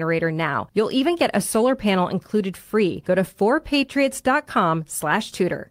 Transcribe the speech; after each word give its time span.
generator 0.00 0.32
now. 0.32 0.68
You'll 0.74 0.92
even 0.92 1.16
get 1.16 1.30
a 1.34 1.40
solar 1.40 1.76
panel 1.76 2.08
included 2.08 2.56
free. 2.56 3.02
Go 3.06 3.14
to 3.14 3.22
4patriots.com 3.22 4.84
slash 4.86 5.32
tudor. 5.32 5.70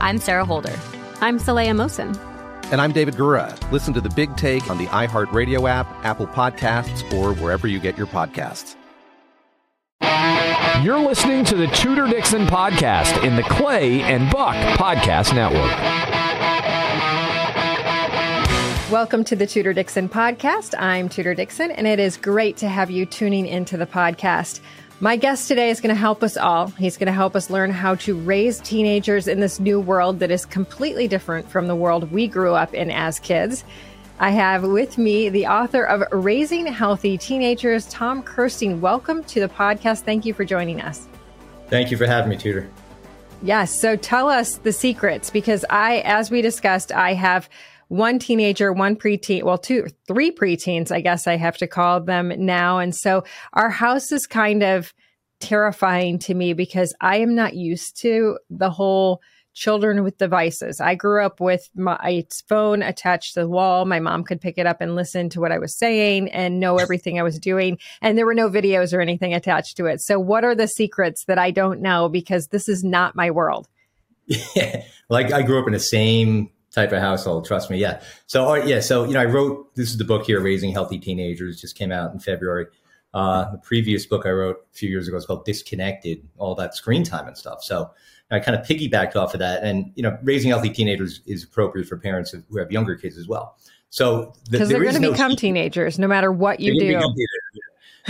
I'm 0.00 0.18
Sarah 0.18 0.46
Holder. 0.46 0.74
I'm 1.20 1.38
Saleha 1.38 1.72
Mohsin. 1.72 2.16
And 2.72 2.80
I'm 2.80 2.90
David 2.90 3.16
Gura. 3.16 3.54
Listen 3.70 3.92
to 3.92 4.00
the 4.00 4.08
big 4.08 4.34
take 4.34 4.70
on 4.70 4.78
the 4.78 4.86
iHeartRadio 4.86 5.68
app, 5.68 5.86
Apple 6.04 6.26
Podcasts, 6.26 7.12
or 7.12 7.34
wherever 7.34 7.66
you 7.66 7.78
get 7.78 7.98
your 7.98 8.06
podcasts. 8.06 8.76
You're 10.82 10.98
listening 10.98 11.44
to 11.44 11.54
the 11.54 11.66
Tudor 11.66 12.06
Dixon 12.08 12.46
podcast 12.46 13.22
in 13.22 13.36
the 13.36 13.42
Clay 13.42 14.00
and 14.00 14.30
Buck 14.30 14.56
Podcast 14.78 15.34
Network. 15.34 15.70
Welcome 18.90 19.22
to 19.24 19.36
the 19.36 19.46
Tudor 19.46 19.74
Dixon 19.74 20.08
podcast. 20.08 20.74
I'm 20.78 21.10
Tudor 21.10 21.34
Dixon, 21.34 21.70
and 21.70 21.86
it 21.86 21.98
is 22.00 22.16
great 22.16 22.56
to 22.56 22.68
have 22.68 22.90
you 22.90 23.04
tuning 23.04 23.46
into 23.46 23.76
the 23.76 23.86
podcast. 23.86 24.60
My 25.02 25.16
guest 25.16 25.48
today 25.48 25.70
is 25.70 25.80
going 25.80 25.94
to 25.94 25.98
help 25.98 26.22
us 26.22 26.36
all. 26.36 26.66
He's 26.66 26.98
going 26.98 27.06
to 27.06 27.12
help 27.12 27.34
us 27.34 27.48
learn 27.48 27.70
how 27.70 27.94
to 27.94 28.14
raise 28.20 28.60
teenagers 28.60 29.28
in 29.28 29.40
this 29.40 29.58
new 29.58 29.80
world 29.80 30.18
that 30.18 30.30
is 30.30 30.44
completely 30.44 31.08
different 31.08 31.48
from 31.48 31.68
the 31.68 31.74
world 31.74 32.12
we 32.12 32.28
grew 32.28 32.52
up 32.52 32.74
in 32.74 32.90
as 32.90 33.18
kids. 33.18 33.64
I 34.18 34.28
have 34.28 34.62
with 34.62 34.98
me 34.98 35.30
the 35.30 35.46
author 35.46 35.84
of 35.84 36.02
Raising 36.12 36.66
Healthy 36.66 37.16
Teenagers, 37.16 37.86
Tom 37.86 38.22
Kersting. 38.22 38.82
Welcome 38.82 39.24
to 39.24 39.40
the 39.40 39.48
podcast. 39.48 40.00
Thank 40.02 40.26
you 40.26 40.34
for 40.34 40.44
joining 40.44 40.82
us. 40.82 41.08
Thank 41.68 41.90
you 41.90 41.96
for 41.96 42.06
having 42.06 42.28
me, 42.28 42.36
Tudor. 42.36 42.68
Yes. 43.40 43.74
So 43.80 43.96
tell 43.96 44.28
us 44.28 44.56
the 44.56 44.72
secrets 44.72 45.30
because 45.30 45.64
I, 45.70 46.00
as 46.00 46.30
we 46.30 46.42
discussed, 46.42 46.92
I 46.92 47.14
have 47.14 47.48
one 47.90 48.20
teenager, 48.20 48.72
one 48.72 48.94
preteen, 48.94 49.42
well, 49.42 49.58
two, 49.58 49.88
three 50.06 50.30
preteens, 50.30 50.92
I 50.92 51.00
guess 51.00 51.26
I 51.26 51.36
have 51.36 51.56
to 51.56 51.66
call 51.66 52.00
them 52.00 52.32
now. 52.38 52.78
And 52.78 52.94
so 52.94 53.24
our 53.52 53.68
house 53.68 54.12
is 54.12 54.28
kind 54.28 54.62
of 54.62 54.94
terrifying 55.40 56.20
to 56.20 56.34
me 56.34 56.52
because 56.52 56.94
I 57.00 57.16
am 57.16 57.34
not 57.34 57.54
used 57.54 58.00
to 58.02 58.38
the 58.48 58.70
whole 58.70 59.20
children 59.54 60.04
with 60.04 60.18
devices. 60.18 60.80
I 60.80 60.94
grew 60.94 61.24
up 61.26 61.40
with 61.40 61.68
my 61.74 62.24
phone 62.48 62.82
attached 62.82 63.34
to 63.34 63.40
the 63.40 63.48
wall. 63.48 63.84
My 63.86 63.98
mom 63.98 64.22
could 64.22 64.40
pick 64.40 64.56
it 64.56 64.66
up 64.66 64.80
and 64.80 64.94
listen 64.94 65.28
to 65.30 65.40
what 65.40 65.50
I 65.50 65.58
was 65.58 65.76
saying 65.76 66.30
and 66.30 66.60
know 66.60 66.78
everything 66.78 67.18
I 67.18 67.24
was 67.24 67.40
doing. 67.40 67.76
And 68.00 68.16
there 68.16 68.26
were 68.26 68.34
no 68.34 68.48
videos 68.48 68.96
or 68.96 69.00
anything 69.00 69.34
attached 69.34 69.76
to 69.78 69.86
it. 69.86 70.00
So, 70.00 70.20
what 70.20 70.44
are 70.44 70.54
the 70.54 70.68
secrets 70.68 71.24
that 71.24 71.38
I 71.38 71.50
don't 71.50 71.82
know 71.82 72.08
because 72.08 72.46
this 72.46 72.68
is 72.68 72.84
not 72.84 73.16
my 73.16 73.32
world? 73.32 73.68
Yeah. 74.54 74.84
Like 75.08 75.32
I 75.32 75.42
grew 75.42 75.58
up 75.58 75.66
in 75.66 75.72
the 75.72 75.80
same 75.80 76.50
type 76.72 76.92
of 76.92 77.00
household. 77.00 77.46
Trust 77.46 77.70
me. 77.70 77.78
Yeah. 77.78 78.00
So 78.26 78.54
yeah. 78.54 78.80
So 78.80 79.04
you 79.04 79.14
know, 79.14 79.20
I 79.20 79.24
wrote 79.26 79.74
this 79.74 79.90
is 79.90 79.98
the 79.98 80.04
book 80.04 80.26
here, 80.26 80.40
Raising 80.40 80.72
Healthy 80.72 80.98
Teenagers, 80.98 81.60
just 81.60 81.76
came 81.76 81.92
out 81.92 82.12
in 82.12 82.20
February. 82.20 82.66
Uh, 83.12 83.50
the 83.50 83.58
previous 83.58 84.06
book 84.06 84.24
I 84.24 84.30
wrote 84.30 84.56
a 84.72 84.76
few 84.76 84.88
years 84.88 85.08
ago 85.08 85.16
is 85.16 85.26
called 85.26 85.44
Disconnected, 85.44 86.26
all 86.38 86.54
that 86.54 86.76
screen 86.76 87.02
time 87.02 87.26
and 87.26 87.36
stuff. 87.36 87.62
So 87.64 87.90
I 88.30 88.38
kind 88.38 88.56
of 88.56 88.64
piggybacked 88.64 89.16
off 89.16 89.34
of 89.34 89.40
that, 89.40 89.64
and 89.64 89.90
you 89.96 90.02
know, 90.04 90.16
raising 90.22 90.50
healthy 90.50 90.70
teenagers 90.70 91.20
is 91.26 91.42
appropriate 91.42 91.88
for 91.88 91.96
parents 91.96 92.30
who 92.30 92.58
have 92.58 92.70
younger 92.70 92.94
kids 92.94 93.18
as 93.18 93.26
well. 93.26 93.56
So 93.90 94.32
because 94.50 94.68
the, 94.68 94.74
they're 94.74 94.84
going 94.84 94.94
to 94.94 95.00
no 95.00 95.10
become 95.10 95.32
secret. 95.32 95.40
teenagers, 95.40 95.98
no 95.98 96.06
matter 96.06 96.30
what 96.30 96.60
you 96.60 96.78
do. 96.78 97.00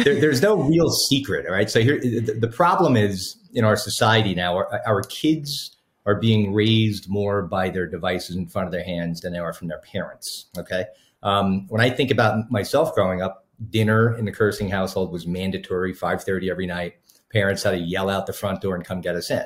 There, 0.05 0.21
there's 0.21 0.41
no 0.41 0.55
real 0.63 0.89
secret, 0.91 1.47
all 1.47 1.53
right. 1.53 1.69
So 1.69 1.81
here, 1.81 1.99
the, 1.99 2.37
the 2.39 2.49
problem 2.49 2.97
is 2.97 3.37
in 3.55 3.65
our 3.65 3.77
society 3.77 4.35
now, 4.35 4.57
our, 4.57 4.81
our 4.87 5.03
kids 5.03 5.77
are 6.11 6.21
being 6.21 6.53
raised 6.53 7.09
more 7.09 7.43
by 7.43 7.71
their 7.71 7.87
devices 7.87 8.37
in 8.37 8.47
front 8.47 8.67
of 8.67 8.73
their 8.73 8.85
hands 8.85 9.21
than 9.21 9.33
they 9.33 9.39
are 9.39 9.53
from 9.53 9.69
their 9.69 9.79
parents. 9.79 10.47
Okay. 10.59 10.87
Um, 11.23 11.67
when 11.69 11.81
I 11.81 11.91
think 11.91 12.11
about 12.11 12.51
myself 12.51 12.95
growing 12.95 13.23
up, 13.23 13.47
dinner 13.69 14.17
in 14.17 14.25
the 14.25 14.33
Kersting 14.33 14.71
household 14.71 15.13
was 15.13 15.27
mandatory, 15.27 15.95
5:30 15.95 16.51
every 16.51 16.67
night. 16.67 16.95
Parents 17.31 17.63
had 17.63 17.73
to 17.73 17.79
yell 17.79 18.11
out 18.11 18.27
the 18.27 18.33
front 18.33 18.61
door 18.61 18.75
and 18.75 18.85
come 18.85 19.01
get 19.01 19.15
us 19.15 19.31
in. 19.31 19.45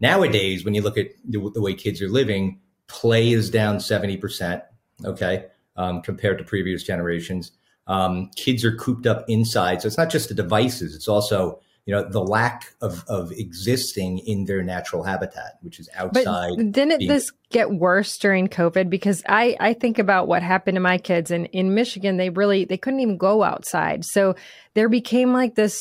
Nowadays, 0.00 0.64
when 0.64 0.74
you 0.74 0.82
look 0.82 0.98
at 0.98 1.08
the, 1.24 1.50
the 1.54 1.62
way 1.62 1.74
kids 1.74 2.02
are 2.02 2.08
living, 2.08 2.60
play 2.88 3.30
is 3.30 3.48
down 3.50 3.76
70%. 3.76 4.62
Okay. 5.04 5.46
Um, 5.76 6.02
compared 6.02 6.38
to 6.38 6.44
previous 6.44 6.82
generations. 6.82 7.52
Um, 7.86 8.30
kids 8.36 8.64
are 8.64 8.76
cooped 8.76 9.06
up 9.06 9.24
inside. 9.28 9.80
So 9.80 9.86
it's 9.86 9.96
not 9.96 10.10
just 10.10 10.28
the 10.28 10.34
devices. 10.34 10.94
It's 10.94 11.08
also 11.08 11.60
you 11.86 11.94
know 11.94 12.08
the 12.08 12.22
lack 12.22 12.74
of 12.80 13.04
of 13.08 13.32
existing 13.32 14.18
in 14.20 14.44
their 14.44 14.62
natural 14.62 15.02
habitat 15.02 15.58
which 15.62 15.80
is 15.80 15.88
outside 15.94 16.52
but 16.56 16.72
didn't 16.72 16.98
being- 16.98 17.08
this 17.08 17.30
get 17.50 17.70
worse 17.70 18.16
during 18.18 18.48
covid? 18.48 18.88
Because 18.88 19.22
i 19.28 19.56
i 19.60 19.74
think 19.74 19.98
about 19.98 20.26
what 20.26 20.42
happened 20.42 20.76
to 20.76 20.80
my 20.80 20.96
kids 20.96 21.30
and 21.30 21.46
in 21.46 21.74
michigan 21.74 22.16
they 22.16 22.30
really 22.30 22.64
they 22.64 22.78
couldn't 22.78 23.00
even 23.00 23.16
go 23.16 23.42
outside. 23.42 24.04
So 24.04 24.34
there 24.74 24.88
became 24.88 25.32
like 25.32 25.54
this 25.54 25.80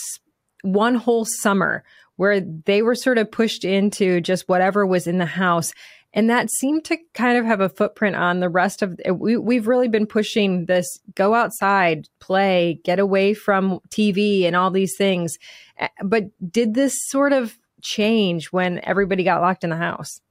one 0.64 0.96
whole 0.96 1.26
summer 1.26 1.84
where 2.18 2.42
they 2.42 2.82
were 2.82 2.96
sort 2.96 3.18
of 3.18 3.32
pushed 3.32 3.64
into 3.64 4.22
just 4.22 4.48
whatever 4.48 4.86
was 4.86 5.08
in 5.08 5.18
the 5.18 5.26
house 5.26 5.74
and 6.14 6.30
that 6.30 6.50
seemed 6.50 6.86
to 6.86 6.98
kind 7.14 7.38
of 7.38 7.46
have 7.46 7.62
a 7.62 7.70
footprint 7.70 8.16
on 8.16 8.40
the 8.40 8.50
rest 8.50 8.82
of 8.82 9.00
we, 9.14 9.38
we've 9.38 9.68
really 9.68 9.88
been 9.88 10.06
pushing 10.06 10.66
this 10.66 11.00
go 11.16 11.34
outside 11.34 12.08
play 12.20 12.80
get 12.84 13.00
away 13.00 13.34
from 13.34 13.80
tv 13.90 14.46
and 14.46 14.56
all 14.56 14.72
these 14.72 14.96
things. 14.98 15.38
But 16.04 16.26
did 16.52 16.74
this 16.74 16.96
sort 17.08 17.34
of 17.34 17.58
change 17.82 18.48
when 18.48 18.80
everybody 18.84 19.24
got 19.24 19.42
locked 19.42 19.64
in 19.64 19.70
the 19.70 19.78
house? 19.78 20.22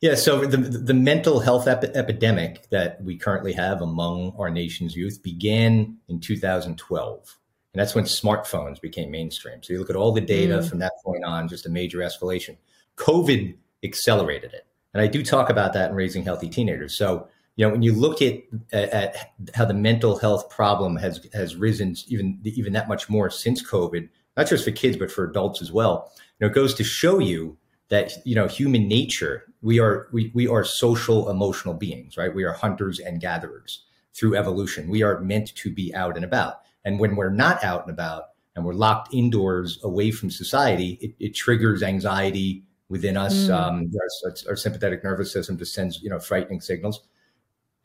Yeah 0.00 0.16
so 0.16 0.44
the, 0.44 0.56
the 0.56 0.94
mental 0.94 1.40
health 1.40 1.66
epi- 1.68 1.94
epidemic 1.94 2.68
that 2.70 3.02
we 3.02 3.16
currently 3.16 3.52
have 3.52 3.80
among 3.80 4.34
our 4.38 4.50
nation's 4.50 4.96
youth 4.96 5.22
began 5.22 5.96
in 6.08 6.20
2012 6.20 7.38
and 7.72 7.80
that's 7.80 7.94
when 7.94 8.04
smartphones 8.04 8.80
became 8.80 9.10
mainstream. 9.10 9.60
So 9.64 9.72
you 9.72 9.80
look 9.80 9.90
at 9.90 9.96
all 9.96 10.12
the 10.12 10.20
data 10.20 10.58
mm. 10.58 10.68
from 10.68 10.78
that 10.78 10.92
point 11.04 11.24
on 11.24 11.48
just 11.48 11.66
a 11.66 11.68
major 11.68 11.98
escalation. 11.98 12.56
Covid 12.96 13.56
accelerated 13.82 14.54
it 14.54 14.64
and 14.94 15.02
I 15.02 15.06
do 15.08 15.22
talk 15.22 15.50
about 15.50 15.72
that 15.74 15.90
in 15.90 15.96
raising 15.96 16.22
healthy 16.22 16.48
teenagers. 16.48 16.96
So, 16.96 17.28
you 17.56 17.66
know, 17.66 17.72
when 17.72 17.82
you 17.82 17.92
look 17.92 18.22
at, 18.22 18.42
at 18.72 19.34
how 19.54 19.64
the 19.64 19.74
mental 19.74 20.18
health 20.18 20.48
problem 20.48 20.96
has 20.96 21.20
has 21.34 21.56
risen 21.56 21.96
even 22.08 22.40
even 22.44 22.72
that 22.72 22.88
much 22.88 23.10
more 23.10 23.28
since 23.28 23.62
COVID, 23.62 24.08
not 24.36 24.48
just 24.48 24.64
for 24.64 24.70
kids 24.70 24.96
but 24.96 25.10
for 25.10 25.24
adults 25.24 25.60
as 25.60 25.70
well, 25.70 26.10
you 26.16 26.46
know, 26.46 26.50
it 26.50 26.54
goes 26.54 26.74
to 26.74 26.84
show 26.84 27.18
you 27.18 27.58
that 27.90 28.12
you 28.24 28.34
know 28.34 28.46
human 28.48 28.88
nature 28.88 29.44
we 29.60 29.78
are 29.78 30.08
we, 30.12 30.30
we 30.34 30.48
are 30.48 30.64
social 30.64 31.28
emotional 31.28 31.74
beings 31.74 32.16
right? 32.16 32.34
We 32.34 32.44
are 32.44 32.52
hunters 32.52 32.98
and 32.98 33.20
gatherers 33.20 33.84
through 34.14 34.36
evolution. 34.36 34.88
We 34.88 35.02
are 35.02 35.20
meant 35.20 35.54
to 35.56 35.72
be 35.72 35.94
out 35.94 36.16
and 36.16 36.24
about. 36.24 36.60
And 36.84 37.00
when 37.00 37.16
we're 37.16 37.30
not 37.30 37.64
out 37.64 37.82
and 37.82 37.90
about 37.90 38.24
and 38.54 38.64
we're 38.64 38.74
locked 38.74 39.12
indoors 39.12 39.80
away 39.82 40.12
from 40.12 40.30
society, 40.30 40.98
it, 41.00 41.14
it 41.18 41.34
triggers 41.34 41.82
anxiety 41.82 42.64
within 42.88 43.16
us. 43.16 43.34
Mm. 43.34 43.54
Um, 43.54 43.90
our, 44.24 44.34
our, 44.50 44.56
sympathetic 44.56 45.04
nervous 45.04 45.32
system 45.32 45.58
just 45.58 45.74
sends 45.74 46.02
you 46.02 46.10
know 46.10 46.18
frightening 46.18 46.60
signals, 46.60 47.02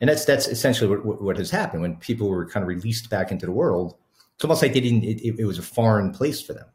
and 0.00 0.10
that's 0.10 0.24
that's 0.24 0.48
essentially 0.48 0.94
what, 0.94 1.22
what, 1.22 1.36
has 1.36 1.50
happened 1.50 1.82
when 1.82 1.96
people 1.96 2.28
were 2.28 2.46
kind 2.46 2.62
of 2.62 2.68
released 2.68 3.10
back 3.10 3.30
into 3.30 3.46
the 3.46 3.52
world. 3.52 3.96
It's 4.34 4.44
almost 4.44 4.62
like 4.62 4.72
they 4.72 4.80
didn't. 4.80 5.04
It, 5.04 5.38
it 5.38 5.44
was 5.44 5.58
a 5.58 5.62
foreign 5.62 6.12
place 6.12 6.40
for 6.40 6.52
them. 6.52 6.66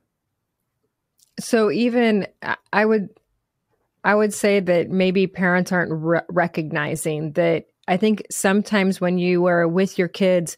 So 1.40 1.70
even 1.72 2.28
I 2.72 2.86
would, 2.86 3.10
I 4.04 4.16
would 4.16 4.34
say 4.34 4.60
that 4.60 4.90
maybe 4.90 5.28
parents 5.28 5.72
aren't 5.72 5.92
re- 5.92 6.22
recognizing 6.30 7.34
that. 7.34 7.66
I 7.88 7.98
think 7.98 8.24
sometimes 8.32 9.00
when 9.00 9.20
you 9.20 9.46
are 9.46 9.68
with 9.68 10.00
your 10.00 10.08
kids 10.08 10.58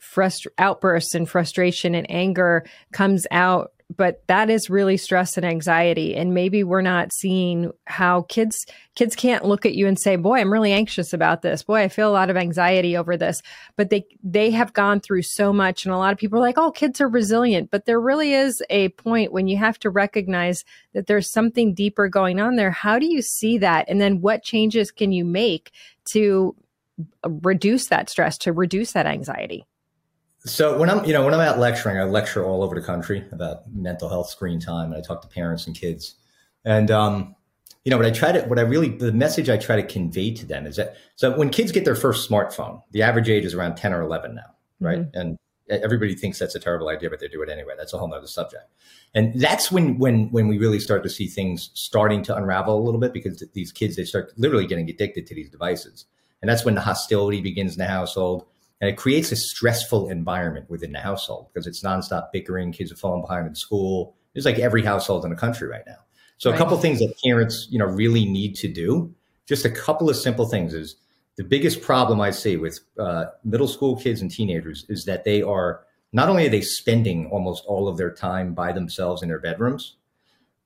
frust- 0.00 0.46
outbursts 0.58 1.14
and 1.14 1.28
frustration 1.28 1.94
and 1.94 2.10
anger 2.10 2.64
comes 2.92 3.26
out 3.30 3.72
but 3.96 4.22
that 4.26 4.50
is 4.50 4.68
really 4.68 4.98
stress 4.98 5.36
and 5.38 5.46
anxiety. 5.46 6.14
And 6.14 6.34
maybe 6.34 6.62
we're 6.62 6.82
not 6.82 7.12
seeing 7.12 7.72
how 7.86 8.22
kids 8.22 8.66
kids 8.94 9.16
can't 9.16 9.44
look 9.44 9.64
at 9.64 9.74
you 9.74 9.86
and 9.86 9.98
say 9.98 10.16
boy 10.16 10.38
i'm 10.38 10.52
really 10.52 10.72
anxious 10.72 11.12
about 11.12 11.42
this. 11.42 11.62
Boy 11.62 11.82
i 11.82 11.88
feel 11.88 12.10
a 12.10 12.12
lot 12.12 12.28
of 12.28 12.36
anxiety 12.36 12.96
over 12.96 13.16
this. 13.16 13.42
But 13.76 13.90
they 13.90 14.04
they 14.22 14.50
have 14.50 14.74
gone 14.74 15.00
through 15.00 15.22
so 15.22 15.52
much 15.52 15.84
and 15.84 15.94
a 15.94 15.98
lot 15.98 16.12
of 16.12 16.18
people 16.18 16.38
are 16.38 16.42
like 16.42 16.58
oh 16.58 16.70
kids 16.70 17.00
are 17.00 17.08
resilient. 17.08 17.70
But 17.70 17.86
there 17.86 18.00
really 18.00 18.34
is 18.34 18.62
a 18.68 18.90
point 18.90 19.32
when 19.32 19.48
you 19.48 19.56
have 19.56 19.78
to 19.80 19.90
recognize 19.90 20.64
that 20.92 21.06
there's 21.06 21.30
something 21.30 21.74
deeper 21.74 22.08
going 22.08 22.40
on 22.40 22.56
there. 22.56 22.70
How 22.70 22.98
do 22.98 23.06
you 23.06 23.22
see 23.22 23.58
that? 23.58 23.86
And 23.88 24.00
then 24.00 24.20
what 24.20 24.42
changes 24.42 24.90
can 24.90 25.12
you 25.12 25.24
make 25.24 25.72
to 26.06 26.54
reduce 27.26 27.86
that 27.86 28.10
stress 28.10 28.36
to 28.38 28.52
reduce 28.52 28.92
that 28.92 29.06
anxiety 29.06 29.64
so 30.44 30.78
when 30.78 30.88
I'm, 30.90 31.04
you 31.04 31.12
know, 31.12 31.24
when 31.24 31.34
I'm 31.34 31.40
out 31.40 31.58
lecturing, 31.58 31.98
I 31.98 32.04
lecture 32.04 32.44
all 32.44 32.62
over 32.62 32.74
the 32.74 32.86
country 32.86 33.24
about 33.32 33.72
mental 33.72 34.08
health 34.08 34.28
screen 34.28 34.60
time, 34.60 34.92
and 34.92 34.96
I 34.96 35.00
talk 35.00 35.22
to 35.22 35.28
parents 35.28 35.66
and 35.66 35.76
kids. 35.76 36.14
And 36.64 36.90
um, 36.90 37.34
you 37.84 37.90
know, 37.90 37.96
what 37.96 38.06
I 38.06 38.10
try 38.10 38.32
to, 38.32 38.42
what 38.42 38.58
I 38.58 38.62
really, 38.62 38.88
the 38.88 39.12
message 39.12 39.48
I 39.48 39.56
try 39.56 39.76
to 39.76 39.82
convey 39.82 40.32
to 40.34 40.46
them 40.46 40.66
is 40.66 40.76
that, 40.76 40.96
so 41.16 41.36
when 41.36 41.50
kids 41.50 41.72
get 41.72 41.84
their 41.84 41.94
first 41.94 42.28
smartphone, 42.28 42.82
the 42.92 43.02
average 43.02 43.28
age 43.28 43.44
is 43.44 43.54
around 43.54 43.76
ten 43.76 43.92
or 43.92 44.02
eleven 44.02 44.34
now, 44.34 44.54
right? 44.80 45.00
Mm-hmm. 45.00 45.18
And 45.18 45.38
everybody 45.70 46.14
thinks 46.14 46.38
that's 46.38 46.54
a 46.54 46.60
terrible 46.60 46.88
idea, 46.88 47.10
but 47.10 47.20
they 47.20 47.28
do 47.28 47.42
it 47.42 47.50
anyway. 47.50 47.74
That's 47.76 47.92
a 47.92 47.98
whole 47.98 48.08
nother 48.08 48.26
subject. 48.26 48.64
And 49.14 49.38
that's 49.40 49.70
when, 49.70 49.98
when, 49.98 50.30
when 50.30 50.48
we 50.48 50.56
really 50.56 50.80
start 50.80 51.02
to 51.02 51.10
see 51.10 51.26
things 51.26 51.70
starting 51.74 52.22
to 52.24 52.36
unravel 52.36 52.78
a 52.78 52.82
little 52.82 53.00
bit 53.00 53.12
because 53.12 53.42
these 53.52 53.70
kids, 53.70 53.96
they 53.96 54.04
start 54.04 54.32
literally 54.38 54.66
getting 54.66 54.88
addicted 54.88 55.26
to 55.26 55.34
these 55.34 55.50
devices. 55.50 56.06
And 56.40 56.48
that's 56.48 56.64
when 56.64 56.74
the 56.74 56.80
hostility 56.80 57.42
begins 57.42 57.72
in 57.72 57.78
the 57.78 57.86
household 57.86 58.46
and 58.80 58.88
it 58.88 58.96
creates 58.96 59.32
a 59.32 59.36
stressful 59.36 60.08
environment 60.08 60.68
within 60.70 60.92
the 60.92 61.00
household 61.00 61.48
because 61.52 61.66
it's 61.66 61.82
nonstop 61.82 62.30
bickering. 62.32 62.72
Kids 62.72 62.92
are 62.92 62.96
falling 62.96 63.22
behind 63.22 63.46
in 63.46 63.54
school. 63.54 64.14
It's 64.34 64.46
like 64.46 64.58
every 64.58 64.84
household 64.84 65.24
in 65.24 65.30
the 65.30 65.36
country 65.36 65.68
right 65.68 65.82
now. 65.86 65.98
So 66.36 66.50
right. 66.50 66.56
a 66.56 66.58
couple 66.58 66.78
things 66.78 67.00
that 67.00 67.12
parents, 67.24 67.66
you 67.70 67.78
know, 67.78 67.86
really 67.86 68.24
need 68.24 68.54
to 68.56 68.68
do. 68.68 69.12
Just 69.46 69.64
a 69.64 69.70
couple 69.70 70.08
of 70.08 70.16
simple 70.16 70.46
things 70.46 70.74
is 70.74 70.96
the 71.36 71.42
biggest 71.42 71.82
problem 71.82 72.20
I 72.20 72.30
see 72.30 72.56
with 72.56 72.80
uh, 72.98 73.26
middle 73.44 73.66
school 73.66 73.96
kids 73.96 74.22
and 74.22 74.30
teenagers 74.30 74.84
is 74.88 75.04
that 75.06 75.24
they 75.24 75.42
are 75.42 75.84
not 76.12 76.28
only 76.28 76.46
are 76.46 76.50
they 76.50 76.60
spending 76.60 77.26
almost 77.26 77.64
all 77.66 77.88
of 77.88 77.96
their 77.96 78.12
time 78.12 78.54
by 78.54 78.72
themselves 78.72 79.22
in 79.22 79.28
their 79.28 79.40
bedrooms, 79.40 79.96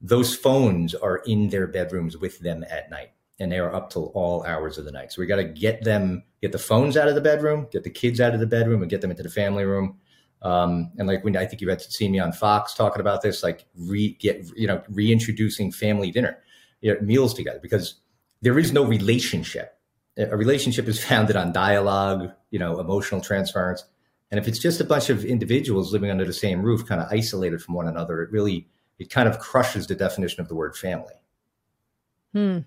those 0.00 0.34
phones 0.34 0.94
are 0.94 1.22
in 1.26 1.48
their 1.48 1.66
bedrooms 1.66 2.18
with 2.18 2.38
them 2.40 2.64
at 2.68 2.90
night 2.90 3.12
and 3.42 3.50
they 3.50 3.58
are 3.58 3.74
up 3.74 3.90
till 3.90 4.12
all 4.14 4.44
hours 4.44 4.78
of 4.78 4.84
the 4.84 4.92
night. 4.92 5.10
So 5.10 5.20
we 5.20 5.26
got 5.26 5.36
to 5.36 5.44
get 5.44 5.82
them, 5.82 6.22
get 6.40 6.52
the 6.52 6.58
phones 6.58 6.96
out 6.96 7.08
of 7.08 7.16
the 7.16 7.20
bedroom, 7.20 7.66
get 7.72 7.82
the 7.82 7.90
kids 7.90 8.20
out 8.20 8.34
of 8.34 8.40
the 8.40 8.46
bedroom, 8.46 8.82
and 8.82 8.90
get 8.90 9.00
them 9.00 9.10
into 9.10 9.24
the 9.24 9.28
family 9.28 9.64
room. 9.64 9.98
Um, 10.42 10.92
and 10.96 11.08
like 11.08 11.24
when 11.24 11.36
I 11.36 11.44
think 11.46 11.60
you 11.60 11.68
had 11.68 11.82
seen 11.82 12.12
me 12.12 12.20
on 12.20 12.32
Fox 12.32 12.72
talking 12.72 13.00
about 13.00 13.20
this, 13.20 13.42
like 13.42 13.66
re 13.76 14.16
get 14.20 14.46
you 14.56 14.68
know 14.68 14.80
reintroducing 14.88 15.72
family 15.72 16.12
dinner, 16.12 16.38
you 16.80 16.94
know, 16.94 17.00
meals 17.00 17.34
together 17.34 17.58
because 17.60 17.96
there 18.42 18.58
is 18.58 18.72
no 18.72 18.84
relationship. 18.84 19.76
A 20.16 20.36
relationship 20.36 20.86
is 20.86 21.02
founded 21.04 21.34
on 21.34 21.52
dialogue, 21.52 22.30
you 22.50 22.60
know, 22.60 22.78
emotional 22.78 23.20
transference. 23.20 23.84
And 24.30 24.38
if 24.38 24.46
it's 24.46 24.60
just 24.60 24.80
a 24.80 24.84
bunch 24.84 25.10
of 25.10 25.24
individuals 25.24 25.92
living 25.92 26.10
under 26.10 26.24
the 26.24 26.32
same 26.32 26.62
roof, 26.62 26.86
kind 26.86 27.00
of 27.00 27.08
isolated 27.10 27.60
from 27.60 27.74
one 27.74 27.88
another, 27.88 28.22
it 28.22 28.30
really 28.30 28.68
it 29.00 29.10
kind 29.10 29.28
of 29.28 29.40
crushes 29.40 29.88
the 29.88 29.96
definition 29.96 30.40
of 30.40 30.48
the 30.48 30.54
word 30.54 30.76
family. 30.76 31.14
Hmm. 32.32 32.60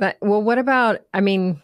But, 0.00 0.16
well, 0.20 0.42
what 0.42 0.58
about? 0.58 1.02
I 1.14 1.20
mean, 1.20 1.62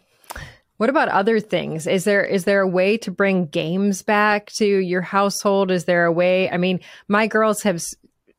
what 0.77 0.91
about 0.91 1.09
other 1.09 1.41
things? 1.41 1.87
Is 1.87 2.05
there 2.05 2.25
is 2.25 2.45
there 2.45 2.61
a 2.61 2.69
way 2.69 2.99
to 2.99 3.11
bring 3.11 3.47
games 3.47 4.03
back 4.03 4.53
to 4.57 4.67
your 4.67 5.01
household? 5.01 5.71
Is 5.71 5.87
there 5.87 6.05
a 6.05 6.13
way? 6.13 6.51
I 6.51 6.59
mean, 6.59 6.81
my 7.09 7.27
girls 7.27 7.63
have 7.63 7.83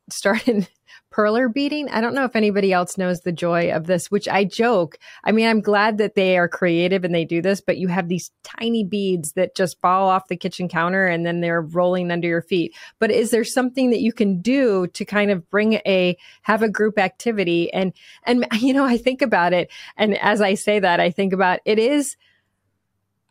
started 0.10 0.70
perler 1.18 1.52
beading. 1.52 1.90
I 1.90 2.02
don't 2.02 2.14
know 2.14 2.25
if 2.25 2.36
anybody 2.36 2.72
else 2.72 2.98
knows 2.98 3.22
the 3.22 3.31
joy 3.31 3.72
of 3.72 3.88
this, 3.88 4.12
which 4.12 4.28
I 4.28 4.44
joke. 4.44 5.00
I 5.24 5.31
mean, 5.31 5.48
I'm 5.48 5.62
glad 5.62 5.98
that 5.98 6.16
they 6.16 6.38
are 6.38 6.48
creative 6.48 7.04
and 7.04 7.16
they 7.16 7.25
do 7.25 7.42
this, 7.42 7.60
but 7.60 7.78
you 7.78 7.88
have 7.88 8.08
these 8.08 8.31
tiny 8.44 8.84
beads 8.84 9.31
that 9.34 9.56
just 9.56 9.81
fall 9.81 10.10
off 10.10 10.28
the 10.28 10.38
kitchen 10.38 10.69
counter 10.69 11.08
and 11.08 11.25
then 11.25 11.42
they're 11.42 11.62
rolling 11.62 12.12
under 12.12 12.28
your 12.28 12.44
feet. 12.44 12.75
But 13.00 13.12
is 13.12 13.31
there 13.31 13.44
something 13.44 13.90
that 13.90 14.02
you 14.02 14.14
can 14.14 14.42
do 14.42 14.88
to 14.88 15.06
kind 15.06 15.31
of 15.31 15.50
bring 15.50 15.74
a 15.86 16.18
have 16.44 16.62
a 16.62 16.69
group 16.69 17.00
activity 17.00 17.74
and 17.74 17.94
and 18.24 18.46
you 18.60 18.74
know, 18.74 18.86
I 18.86 18.98
think 18.98 19.22
about 19.22 19.54
it 19.54 19.72
and 19.98 20.18
as 20.18 20.42
I 20.42 20.54
say 20.54 20.80
that, 20.80 21.00
I 21.00 21.10
think 21.10 21.34
about 21.34 21.60
it 21.66 21.80
is 21.80 22.16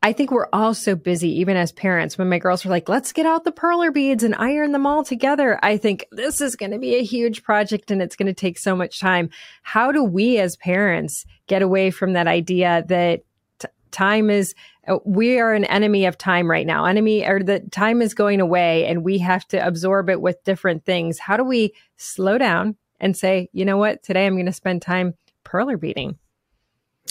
I 0.03 0.13
think 0.13 0.31
we're 0.31 0.49
all 0.53 0.75
so 0.75 0.95
busy, 0.95 1.41
even 1.41 1.57
as 1.57 1.73
parents. 1.73 2.17
When 2.17 2.29
my 2.29 2.39
girls 2.39 2.65
were 2.65 2.71
like, 2.71 2.89
let's 2.89 3.13
get 3.13 3.27
out 3.27 3.45
the 3.45 3.51
perler 3.51 3.93
beads 3.93 4.23
and 4.23 4.37
iron 4.37 4.73
them 4.73 4.87
all 4.87 5.03
together, 5.03 5.59
I 5.63 5.79
think 5.79 6.07
this 6.13 6.41
is 6.41 6.55
going 6.55 6.71
to 6.73 6.79
be 6.79 6.95
a 6.95 7.03
huge 7.03 7.43
project 7.43 7.91
and 7.91 8.01
it's 8.01 8.15
going 8.15 8.27
to 8.27 8.35
take 8.35 8.59
so 8.59 8.77
much 8.77 9.01
time. 9.01 9.31
How 9.63 9.91
do 9.91 10.05
we 10.05 10.39
as 10.39 10.57
parents 10.57 11.25
get 11.49 11.63
away 11.63 11.91
from 11.91 12.13
that 12.13 12.29
idea 12.29 12.85
that 12.89 13.23
t- 13.59 13.69
time 13.91 14.31
is, 14.31 14.55
uh, 14.87 14.99
we 15.05 15.41
are 15.41 15.55
an 15.55 15.65
enemy 15.65 16.07
of 16.07 16.17
time 16.17 16.49
right 16.49 16.67
now? 16.67 16.85
Enemy 16.85 17.27
or 17.27 17.43
the 17.43 17.61
time 17.73 18.01
is 18.01 18.15
going 18.15 18.41
away 18.41 18.87
and 18.87 19.03
we 19.03 19.19
have 19.19 19.49
to 19.49 19.67
absorb 19.67 20.09
it 20.09 20.21
with 20.21 20.45
different 20.45 20.85
things. 20.85 21.19
How 21.19 21.37
do 21.37 21.43
we 21.43 21.73
slow 21.97 22.39
down 22.39 22.77
and 23.01 23.17
say, 23.17 23.49
you 23.53 23.65
know 23.65 23.77
what, 23.79 24.05
today 24.05 24.27
I'm 24.27 24.35
going 24.35 24.47
to 24.47 24.53
spend 24.53 24.83
time 24.83 25.15
perler 25.45 25.81
beading? 25.81 26.19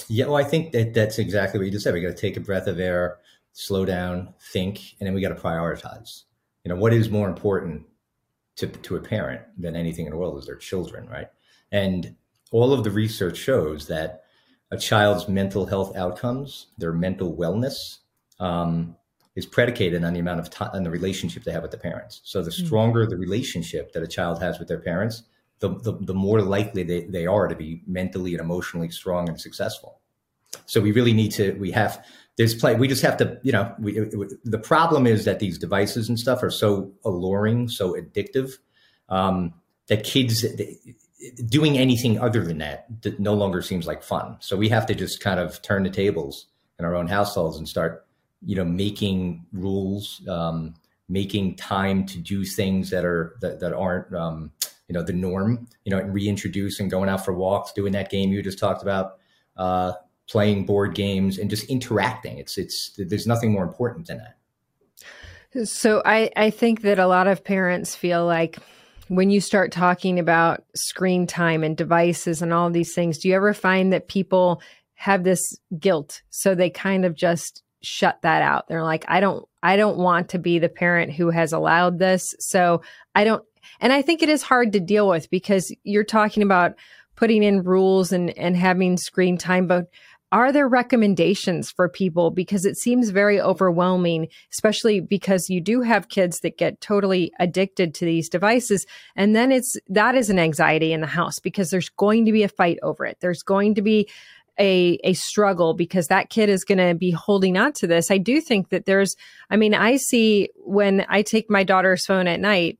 Yeah, 0.07 0.25
well, 0.25 0.37
I 0.37 0.43
think 0.43 0.71
that 0.71 0.93
that's 0.93 1.19
exactly 1.19 1.59
what 1.59 1.65
you 1.65 1.71
just 1.71 1.83
said. 1.83 1.93
We 1.93 2.01
got 2.01 2.09
to 2.09 2.13
take 2.13 2.37
a 2.37 2.41
breath 2.41 2.67
of 2.67 2.79
air, 2.79 3.17
slow 3.53 3.85
down, 3.85 4.33
think, 4.51 4.95
and 4.99 5.07
then 5.07 5.13
we 5.13 5.21
got 5.21 5.29
to 5.29 5.35
prioritize. 5.35 6.23
You 6.63 6.69
know, 6.69 6.75
what 6.75 6.93
is 6.93 7.09
more 7.09 7.27
important 7.27 7.83
to 8.57 8.67
to 8.67 8.95
a 8.95 8.99
parent 8.99 9.41
than 9.57 9.75
anything 9.75 10.05
in 10.05 10.11
the 10.11 10.17
world 10.17 10.37
is 10.39 10.45
their 10.45 10.55
children, 10.55 11.07
right? 11.09 11.27
And 11.71 12.15
all 12.51 12.73
of 12.73 12.83
the 12.83 12.91
research 12.91 13.37
shows 13.37 13.87
that 13.87 14.23
a 14.71 14.77
child's 14.77 15.27
mental 15.27 15.65
health 15.65 15.95
outcomes, 15.95 16.67
their 16.77 16.93
mental 16.93 17.35
wellness, 17.35 17.99
um, 18.39 18.95
is 19.35 19.45
predicated 19.45 20.03
on 20.03 20.13
the 20.13 20.19
amount 20.19 20.39
of 20.39 20.49
time 20.49 20.69
and 20.73 20.85
the 20.85 20.89
relationship 20.89 21.43
they 21.43 21.51
have 21.51 21.61
with 21.61 21.71
the 21.71 21.77
parents. 21.77 22.21
So 22.23 22.41
the 22.41 22.51
hmm. 22.51 22.65
stronger 22.65 23.05
the 23.05 23.17
relationship 23.17 23.93
that 23.93 24.03
a 24.03 24.07
child 24.07 24.41
has 24.41 24.59
with 24.59 24.67
their 24.67 24.79
parents, 24.79 25.23
the, 25.59 25.69
the, 25.79 25.97
the 26.01 26.13
more 26.13 26.41
likely 26.41 26.83
they, 26.83 27.01
they 27.01 27.25
are 27.25 27.47
to 27.47 27.55
be 27.55 27.81
mentally 27.85 28.33
and 28.33 28.41
emotionally 28.41 28.89
strong 28.89 29.29
and 29.29 29.39
successful. 29.39 29.99
So 30.65 30.81
we 30.81 30.91
really 30.91 31.13
need 31.13 31.31
to, 31.33 31.53
we 31.53 31.71
have, 31.71 32.03
there's 32.37 32.53
play, 32.53 32.75
we 32.75 32.87
just 32.87 33.01
have 33.01 33.17
to, 33.17 33.39
you 33.43 33.51
know, 33.51 33.73
we, 33.79 33.93
the 34.43 34.59
problem 34.59 35.07
is 35.07 35.25
that 35.25 35.39
these 35.39 35.57
devices 35.57 36.09
and 36.09 36.19
stuff 36.19 36.43
are 36.43 36.51
so 36.51 36.91
alluring, 37.05 37.69
so 37.69 37.93
addictive, 37.93 38.53
um, 39.09 39.53
that 39.87 40.03
kids 40.03 40.45
doing 41.47 41.77
anything 41.77 42.19
other 42.19 42.43
than 42.43 42.57
that 42.57 42.87
no 43.19 43.33
longer 43.33 43.61
seems 43.61 43.87
like 43.87 44.03
fun. 44.03 44.37
So 44.39 44.57
we 44.57 44.69
have 44.69 44.85
to 44.87 44.95
just 44.95 45.21
kind 45.21 45.39
of 45.39 45.61
turn 45.61 45.83
the 45.83 45.89
tables 45.89 46.47
in 46.77 46.85
our 46.85 46.95
own 46.95 47.07
households 47.07 47.57
and 47.57 47.67
start, 47.67 48.05
you 48.45 48.55
know, 48.55 48.65
making 48.65 49.45
rules, 49.53 50.21
um, 50.27 50.75
making 51.07 51.55
time 51.55 52.05
to 52.07 52.17
do 52.17 52.43
things 52.43 52.89
that 52.89 53.05
are, 53.05 53.37
that, 53.41 53.59
that 53.59 53.73
aren't, 53.73 54.13
um, 54.13 54.51
you 54.87 54.93
know 54.93 55.01
the 55.01 55.13
norm 55.13 55.67
you 55.83 55.95
know 55.95 56.01
reintroducing 56.01 56.89
going 56.89 57.09
out 57.09 57.23
for 57.23 57.33
walks 57.33 57.71
doing 57.71 57.93
that 57.93 58.09
game 58.09 58.31
you 58.31 58.41
just 58.41 58.59
talked 58.59 58.81
about 58.81 59.17
uh, 59.57 59.93
playing 60.29 60.65
board 60.65 60.95
games 60.95 61.37
and 61.37 61.49
just 61.49 61.69
interacting. 61.69 62.37
It's 62.37 62.57
it's 62.57 62.93
there's 62.97 63.27
nothing 63.27 63.51
more 63.51 63.63
important 63.63 64.07
than 64.07 64.19
that. 64.19 65.67
So 65.67 66.01
i 66.05 66.29
i 66.35 66.49
think 66.49 66.81
that 66.81 66.99
a 66.99 67.07
lot 67.07 67.27
of 67.27 67.43
parents 67.43 67.95
feel 67.95 68.25
like 68.25 68.57
when 69.07 69.29
you 69.29 69.39
start 69.39 69.71
talking 69.71 70.19
about 70.19 70.65
screen 70.75 71.27
time 71.27 71.63
and 71.63 71.77
devices 71.77 72.41
and 72.41 72.51
all 72.51 72.69
these 72.69 72.93
things 72.93 73.19
do 73.19 73.29
you 73.29 73.35
ever 73.35 73.53
find 73.53 73.93
that 73.93 74.07
people 74.07 74.61
have 74.97 75.23
this 75.23 75.41
guilt? 75.77 76.21
So 76.29 76.55
they 76.55 76.69
kind 76.69 77.05
of 77.05 77.15
just 77.15 77.63
shut 77.81 78.21
that 78.23 78.41
out. 78.41 78.67
They're 78.67 78.83
like 78.83 79.05
i 79.07 79.19
don't 79.19 79.47
i 79.63 79.77
don't 79.77 79.97
want 79.97 80.29
to 80.29 80.39
be 80.39 80.59
the 80.59 80.69
parent 80.69 81.13
who 81.13 81.29
has 81.29 81.53
allowed 81.53 81.99
this. 81.99 82.33
So 82.39 82.81
i 83.13 83.23
don't 83.23 83.45
and 83.79 83.93
I 83.93 84.01
think 84.01 84.21
it 84.21 84.29
is 84.29 84.43
hard 84.43 84.73
to 84.73 84.79
deal 84.79 85.07
with 85.07 85.29
because 85.29 85.73
you're 85.83 86.03
talking 86.03 86.43
about 86.43 86.75
putting 87.15 87.43
in 87.43 87.63
rules 87.63 88.11
and, 88.11 88.37
and 88.37 88.55
having 88.55 88.97
screen 88.97 89.37
time, 89.37 89.67
but 89.67 89.87
are 90.31 90.51
there 90.51 90.67
recommendations 90.67 91.71
for 91.71 91.87
people 91.87 92.31
because 92.31 92.65
it 92.65 92.77
seems 92.77 93.09
very 93.09 93.39
overwhelming 93.39 94.27
especially 94.51 94.99
because 94.99 95.49
you 95.49 95.61
do 95.61 95.81
have 95.81 96.09
kids 96.09 96.39
that 96.39 96.57
get 96.57 96.81
totally 96.81 97.31
addicted 97.39 97.93
to 97.93 98.05
these 98.05 98.29
devices 98.29 98.85
and 99.15 99.35
then 99.35 99.51
it's 99.51 99.77
that 99.87 100.15
is 100.15 100.29
an 100.29 100.39
anxiety 100.39 100.91
in 100.91 101.01
the 101.01 101.07
house 101.07 101.39
because 101.39 101.69
there's 101.69 101.89
going 101.89 102.25
to 102.25 102.31
be 102.31 102.43
a 102.43 102.49
fight 102.49 102.79
over 102.81 103.05
it 103.05 103.17
there's 103.19 103.43
going 103.43 103.75
to 103.75 103.81
be 103.81 104.09
a 104.59 104.97
a 105.03 105.13
struggle 105.13 105.73
because 105.73 106.07
that 106.07 106.29
kid 106.29 106.49
is 106.49 106.63
going 106.63 106.77
to 106.77 106.95
be 106.95 107.11
holding 107.11 107.57
on 107.57 107.73
to 107.73 107.87
this 107.87 108.09
i 108.09 108.17
do 108.17 108.41
think 108.41 108.69
that 108.69 108.85
there's 108.85 109.15
i 109.49 109.55
mean 109.55 109.73
i 109.73 109.97
see 109.97 110.49
when 110.57 111.05
i 111.09 111.21
take 111.21 111.49
my 111.49 111.63
daughter's 111.63 112.05
phone 112.05 112.27
at 112.27 112.39
night 112.39 112.79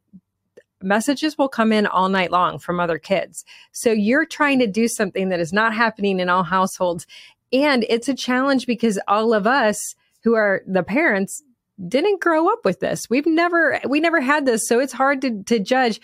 messages 0.85 1.37
will 1.37 1.49
come 1.49 1.71
in 1.71 1.85
all 1.87 2.09
night 2.09 2.31
long 2.31 2.59
from 2.59 2.79
other 2.79 2.97
kids. 2.97 3.43
So 3.71 3.91
you're 3.91 4.25
trying 4.25 4.59
to 4.59 4.67
do 4.67 4.87
something 4.87 5.29
that 5.29 5.39
is 5.39 5.51
not 5.51 5.73
happening 5.73 6.19
in 6.19 6.29
all 6.29 6.43
households. 6.43 7.07
And 7.53 7.85
it's 7.89 8.09
a 8.09 8.15
challenge 8.15 8.65
because 8.65 8.99
all 9.07 9.33
of 9.33 9.47
us 9.47 9.79
who 10.23 10.33
are 10.35 10.61
the 10.67 10.83
parents 10.83 11.43
didn't 11.87 12.21
grow 12.21 12.51
up 12.51 12.63
with 12.63 12.79
this. 12.79 13.03
We've 13.09 13.25
never, 13.25 13.79
we 13.87 13.99
never 13.99 14.21
had 14.21 14.45
this. 14.45 14.67
So 14.67 14.79
it's 14.79 14.93
hard 14.93 15.21
to, 15.21 15.43
to 15.43 15.59
judge. 15.59 15.99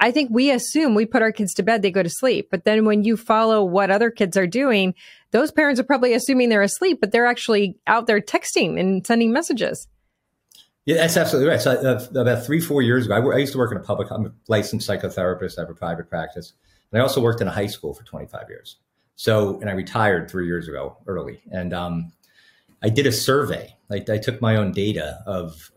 I 0.00 0.10
think 0.10 0.30
we 0.32 0.50
assume 0.50 0.94
we 0.94 1.06
put 1.06 1.22
our 1.22 1.30
kids 1.30 1.54
to 1.54 1.62
bed, 1.62 1.80
they 1.80 1.92
go 1.92 2.02
to 2.02 2.10
sleep. 2.10 2.48
But 2.50 2.64
then 2.64 2.84
when 2.84 3.04
you 3.04 3.16
follow 3.16 3.64
what 3.64 3.90
other 3.90 4.10
kids 4.10 4.36
are 4.36 4.48
doing, 4.48 4.94
those 5.30 5.52
parents 5.52 5.80
are 5.80 5.84
probably 5.84 6.12
assuming 6.12 6.48
they're 6.48 6.60
asleep, 6.60 6.98
but 7.00 7.12
they're 7.12 7.26
actually 7.26 7.78
out 7.86 8.06
there 8.06 8.20
texting 8.20 8.80
and 8.80 9.06
sending 9.06 9.32
messages. 9.32 9.86
Yeah, 10.84 10.96
that's 10.96 11.16
absolutely 11.16 11.50
right. 11.50 11.60
So 11.60 11.70
uh, 11.70 12.20
about 12.20 12.44
three, 12.44 12.60
four 12.60 12.82
years 12.82 13.06
ago, 13.06 13.14
I, 13.14 13.36
I, 13.36 13.38
used 13.38 13.52
to 13.52 13.58
work 13.58 13.70
in 13.70 13.78
a 13.78 13.82
public. 13.82 14.10
I'm 14.10 14.26
a 14.26 14.32
licensed 14.48 14.88
psychotherapist. 14.88 15.56
I 15.56 15.62
have 15.62 15.70
a 15.70 15.74
private 15.74 16.10
practice, 16.10 16.54
and 16.90 17.00
I 17.00 17.02
also 17.02 17.20
worked 17.20 17.40
in 17.40 17.46
a 17.46 17.52
high 17.52 17.68
school 17.68 17.94
for 17.94 18.02
25 18.02 18.46
years. 18.48 18.78
So, 19.22 19.60
and 19.60 19.70
I 19.70 19.74
retired 19.74 20.28
three 20.28 20.46
years 20.46 20.66
ago 20.66 20.96
early, 21.06 21.40
and 21.52 21.72
um, 21.72 22.12
I 22.82 22.88
did 22.88 23.06
a 23.06 23.12
survey. 23.12 23.72
Like 23.88 24.10
I 24.10 24.18
took 24.18 24.40
my 24.40 24.56
own 24.56 24.72
data 24.72 25.22
of 25.28 25.70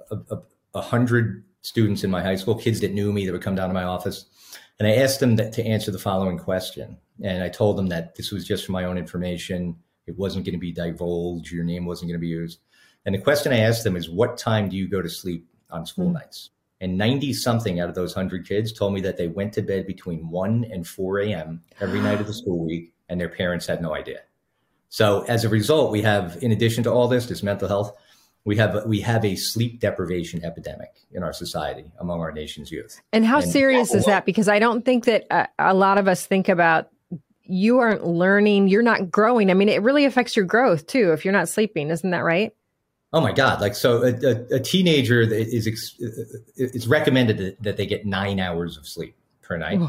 a 0.73 0.81
hundred 0.81 1.43
students 1.61 2.03
in 2.03 2.09
my 2.09 2.23
high 2.23 2.37
school, 2.37 2.55
kids 2.55 2.79
that 2.79 2.93
knew 2.93 3.13
me 3.13 3.23
that 3.23 3.31
would 3.31 3.43
come 3.43 3.53
down 3.53 3.67
to 3.67 3.73
my 3.75 3.83
office, 3.83 4.25
and 4.79 4.87
I 4.87 4.95
asked 4.95 5.19
them 5.19 5.35
that, 5.35 5.53
to 5.53 5.63
answer 5.63 5.91
the 5.91 5.99
following 5.99 6.39
question. 6.39 6.97
And 7.21 7.43
I 7.43 7.49
told 7.49 7.77
them 7.77 7.85
that 7.89 8.15
this 8.15 8.31
was 8.31 8.47
just 8.47 8.65
for 8.65 8.71
my 8.71 8.85
own 8.85 8.97
information. 8.97 9.75
It 10.07 10.17
wasn't 10.17 10.43
going 10.45 10.55
to 10.55 10.59
be 10.59 10.71
divulged. 10.71 11.51
Your 11.51 11.65
name 11.65 11.85
wasn't 11.85 12.09
going 12.09 12.19
to 12.19 12.25
be 12.25 12.27
used. 12.27 12.61
And 13.05 13.13
the 13.13 13.19
question 13.19 13.53
I 13.53 13.59
asked 13.59 13.83
them 13.83 13.95
is, 13.95 14.09
what 14.09 14.39
time 14.39 14.69
do 14.69 14.75
you 14.75 14.87
go 14.87 15.03
to 15.03 15.09
sleep 15.09 15.47
on 15.69 15.85
school 15.85 16.05
mm-hmm. 16.05 16.15
nights? 16.15 16.49
And 16.81 16.97
90 16.97 17.31
something 17.33 17.79
out 17.79 17.89
of 17.89 17.95
those 17.95 18.15
100 18.15 18.47
kids 18.47 18.73
told 18.73 18.95
me 18.95 19.01
that 19.01 19.17
they 19.17 19.27
went 19.27 19.53
to 19.53 19.61
bed 19.61 19.85
between 19.85 20.31
1 20.31 20.65
and 20.71 20.87
4 20.87 21.19
a.m. 21.19 21.61
every 21.79 22.01
night 22.01 22.19
of 22.19 22.25
the 22.25 22.33
school 22.33 22.65
week, 22.65 22.94
and 23.09 23.19
their 23.19 23.29
parents 23.29 23.67
had 23.67 23.81
no 23.81 23.93
idea. 23.93 24.19
So 24.89 25.24
as 25.24 25.43
a 25.43 25.50
result, 25.50 25.91
we 25.91 26.01
have, 26.03 26.38
in 26.41 26.51
addition 26.51 26.83
to 26.85 26.91
all 26.91 27.07
this, 27.07 27.25
this 27.25 27.43
mental 27.43 27.67
health, 27.67 27.95
we 28.45 28.55
have 28.57 28.85
we 28.85 29.01
have 29.01 29.25
a 29.25 29.35
sleep 29.35 29.79
deprivation 29.79 30.45
epidemic 30.45 30.91
in 31.12 31.24
our 31.24 31.33
society 31.33 31.91
among 32.00 32.21
our 32.21 32.31
nation's 32.31 32.71
youth. 32.71 33.01
And 33.12 33.25
how 33.25 33.39
and 33.39 33.51
serious 33.51 33.93
is 33.93 34.05
that? 34.05 34.24
Because 34.24 34.47
I 34.47 34.59
don't 34.59 34.85
think 34.85 35.05
that 35.05 35.25
a, 35.31 35.47
a 35.57 35.74
lot 35.74 35.97
of 35.97 36.07
us 36.07 36.25
think 36.25 36.47
about 36.47 36.89
you 37.41 37.79
aren't 37.79 38.05
learning, 38.05 38.67
you're 38.67 38.83
not 38.83 39.09
growing. 39.12 39.50
I 39.50 39.55
mean, 39.55 39.69
it 39.69 39.81
really 39.81 40.05
affects 40.05 40.35
your 40.35 40.45
growth 40.45 40.85
too 40.85 41.12
if 41.12 41.25
you're 41.25 41.33
not 41.33 41.50
sleeping. 41.50 41.89
Isn't 41.89 42.12
that 42.12 42.24
right? 42.24 42.53
Oh 43.13 43.21
my 43.21 43.31
God! 43.31 43.62
Like 43.62 43.75
so, 43.75 44.03
a, 44.03 44.12
a, 44.12 44.55
a 44.55 44.59
teenager 44.59 45.21
is 45.21 45.67
uh, 45.67 46.38
it's 46.57 46.85
recommended 46.85 47.57
that 47.62 47.77
they 47.77 47.85
get 47.85 48.05
nine 48.05 48.39
hours 48.39 48.77
of 48.77 48.85
sleep 48.85 49.15
per 49.41 49.57
night, 49.57 49.79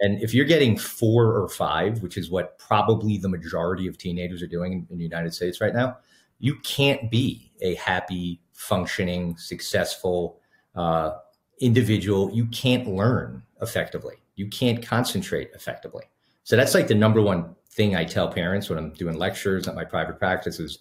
and 0.00 0.22
if 0.22 0.32
you're 0.32 0.46
getting 0.46 0.76
four 0.78 1.32
or 1.36 1.48
five, 1.48 2.02
which 2.02 2.16
is 2.16 2.30
what 2.30 2.58
probably 2.58 3.18
the 3.18 3.28
majority 3.28 3.86
of 3.86 3.98
teenagers 3.98 4.42
are 4.42 4.46
doing 4.46 4.86
in, 4.90 4.98
the 4.98 5.04
United 5.04 5.34
States 5.34 5.60
right 5.60 5.74
now, 5.74 5.98
you 6.38 6.56
can't 6.60 7.10
be 7.10 7.52
a 7.60 7.74
happy, 7.74 8.40
functioning, 8.52 9.36
successful 9.36 10.40
uh, 10.76 11.12
individual. 11.60 12.30
You 12.30 12.46
can't 12.46 12.86
learn 12.86 13.42
effectively. 13.60 14.16
You 14.36 14.46
can't 14.48 14.84
concentrate 14.86 15.50
effectively. 15.54 16.04
So 16.44 16.56
that's 16.56 16.74
like 16.74 16.86
the 16.86 16.94
number 16.94 17.20
one 17.20 17.56
thing 17.70 17.96
I 17.96 18.04
tell 18.04 18.28
parents 18.28 18.70
when 18.70 18.78
I'm 18.78 18.92
doing 18.92 19.16
lectures 19.16 19.66
at 19.66 19.74
my 19.74 19.84
private 19.84 20.18
practice 20.18 20.60
is 20.60 20.78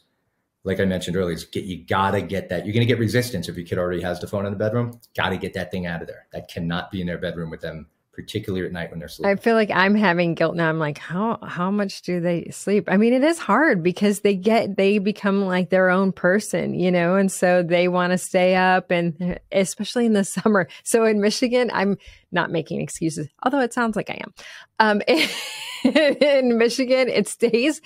like 0.68 0.82
I 0.82 0.86
mentioned 0.86 1.16
earlier, 1.16 1.34
is 1.34 1.46
get, 1.46 1.64
you 1.64 1.86
gotta 1.86 2.22
get 2.22 2.50
that. 2.50 2.66
You're 2.66 2.74
gonna 2.74 2.86
get 2.86 3.00
resistance 3.00 3.48
if 3.48 3.56
your 3.56 3.66
kid 3.66 3.78
already 3.78 4.02
has 4.02 4.20
the 4.20 4.28
phone 4.28 4.46
in 4.46 4.52
the 4.52 4.58
bedroom. 4.58 5.00
Gotta 5.16 5.38
get 5.38 5.54
that 5.54 5.72
thing 5.72 5.86
out 5.86 6.02
of 6.02 6.08
there. 6.08 6.28
That 6.34 6.50
cannot 6.50 6.92
be 6.92 7.00
in 7.00 7.08
their 7.08 7.18
bedroom 7.18 7.50
with 7.50 7.62
them, 7.62 7.88
particularly 8.18 8.66
at 8.66 8.72
night 8.72 8.90
when 8.90 8.98
they're 8.98 9.08
sleeping. 9.08 9.32
I 9.32 9.36
feel 9.40 9.54
like 9.54 9.70
I'm 9.70 9.94
having 9.94 10.34
guilt 10.34 10.56
now. 10.56 10.68
I'm 10.68 10.80
like, 10.80 10.98
how 10.98 11.38
how 11.44 11.70
much 11.70 12.02
do 12.02 12.20
they 12.20 12.50
sleep? 12.50 12.86
I 12.88 12.98
mean, 12.98 13.14
it 13.14 13.24
is 13.24 13.38
hard 13.38 13.84
because 13.84 14.22
they 14.22 14.34
get 14.36 14.76
they 14.76 14.98
become 14.98 15.46
like 15.46 15.70
their 15.70 15.92
own 15.92 16.12
person, 16.12 16.74
you 16.74 16.92
know, 16.92 17.16
and 17.16 17.32
so 17.32 17.62
they 17.62 17.88
want 17.88 18.12
to 18.12 18.18
stay 18.18 18.56
up, 18.56 18.90
and 18.90 19.40
especially 19.52 20.08
in 20.08 20.14
the 20.14 20.24
summer. 20.26 20.68
So 20.84 21.06
in 21.06 21.22
Michigan, 21.22 21.70
I'm 21.72 21.98
not 22.32 22.52
making 22.52 22.82
excuses, 22.82 23.28
although 23.44 23.62
it 23.62 23.72
sounds 23.72 23.96
like 23.96 24.10
I 24.10 24.20
am. 24.24 24.34
Um, 24.80 25.02
in 25.84 26.58
Michigan, 26.58 27.10
it 27.10 27.28
stays 27.28 27.82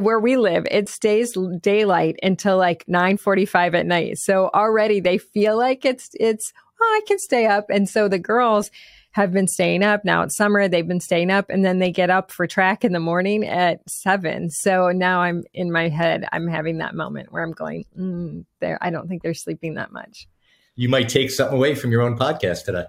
where 0.00 0.20
we 0.20 0.36
live, 0.36 0.66
it 0.70 0.88
stays 0.88 1.36
daylight 1.60 2.16
until 2.22 2.58
like 2.58 2.84
9:45 2.86 3.74
at 3.74 3.86
night. 3.86 4.18
So 4.18 4.50
already 4.54 5.00
they 5.00 5.18
feel 5.18 5.58
like 5.58 5.84
it's 5.84 6.10
it's 6.14 6.52
oh, 6.80 6.84
I 6.84 7.00
can 7.08 7.18
stay 7.18 7.46
up. 7.46 7.66
And 7.70 7.88
so 7.88 8.06
the 8.06 8.20
girls 8.20 8.70
have 9.12 9.32
been 9.32 9.46
staying 9.46 9.82
up. 9.82 10.04
Now 10.04 10.22
it's 10.22 10.36
summer, 10.36 10.68
they've 10.68 10.86
been 10.86 11.00
staying 11.00 11.30
up 11.30 11.46
and 11.48 11.64
then 11.64 11.78
they 11.78 11.90
get 11.90 12.10
up 12.10 12.30
for 12.30 12.46
track 12.46 12.84
in 12.84 12.92
the 12.92 13.00
morning 13.00 13.46
at 13.46 13.80
7. 13.88 14.50
So 14.50 14.90
now 14.90 15.20
I'm 15.20 15.44
in 15.54 15.70
my 15.70 15.88
head, 15.88 16.26
I'm 16.32 16.48
having 16.48 16.78
that 16.78 16.94
moment 16.94 17.32
where 17.32 17.42
I'm 17.42 17.52
going, 17.52 17.84
mm, 17.98 18.44
there 18.60 18.78
I 18.80 18.90
don't 18.90 19.08
think 19.08 19.22
they're 19.22 19.34
sleeping 19.34 19.74
that 19.74 19.92
much. 19.92 20.26
You 20.74 20.88
might 20.88 21.08
take 21.08 21.30
something 21.30 21.56
away 21.56 21.74
from 21.74 21.92
your 21.92 22.02
own 22.02 22.18
podcast 22.18 22.64
today. 22.64 22.86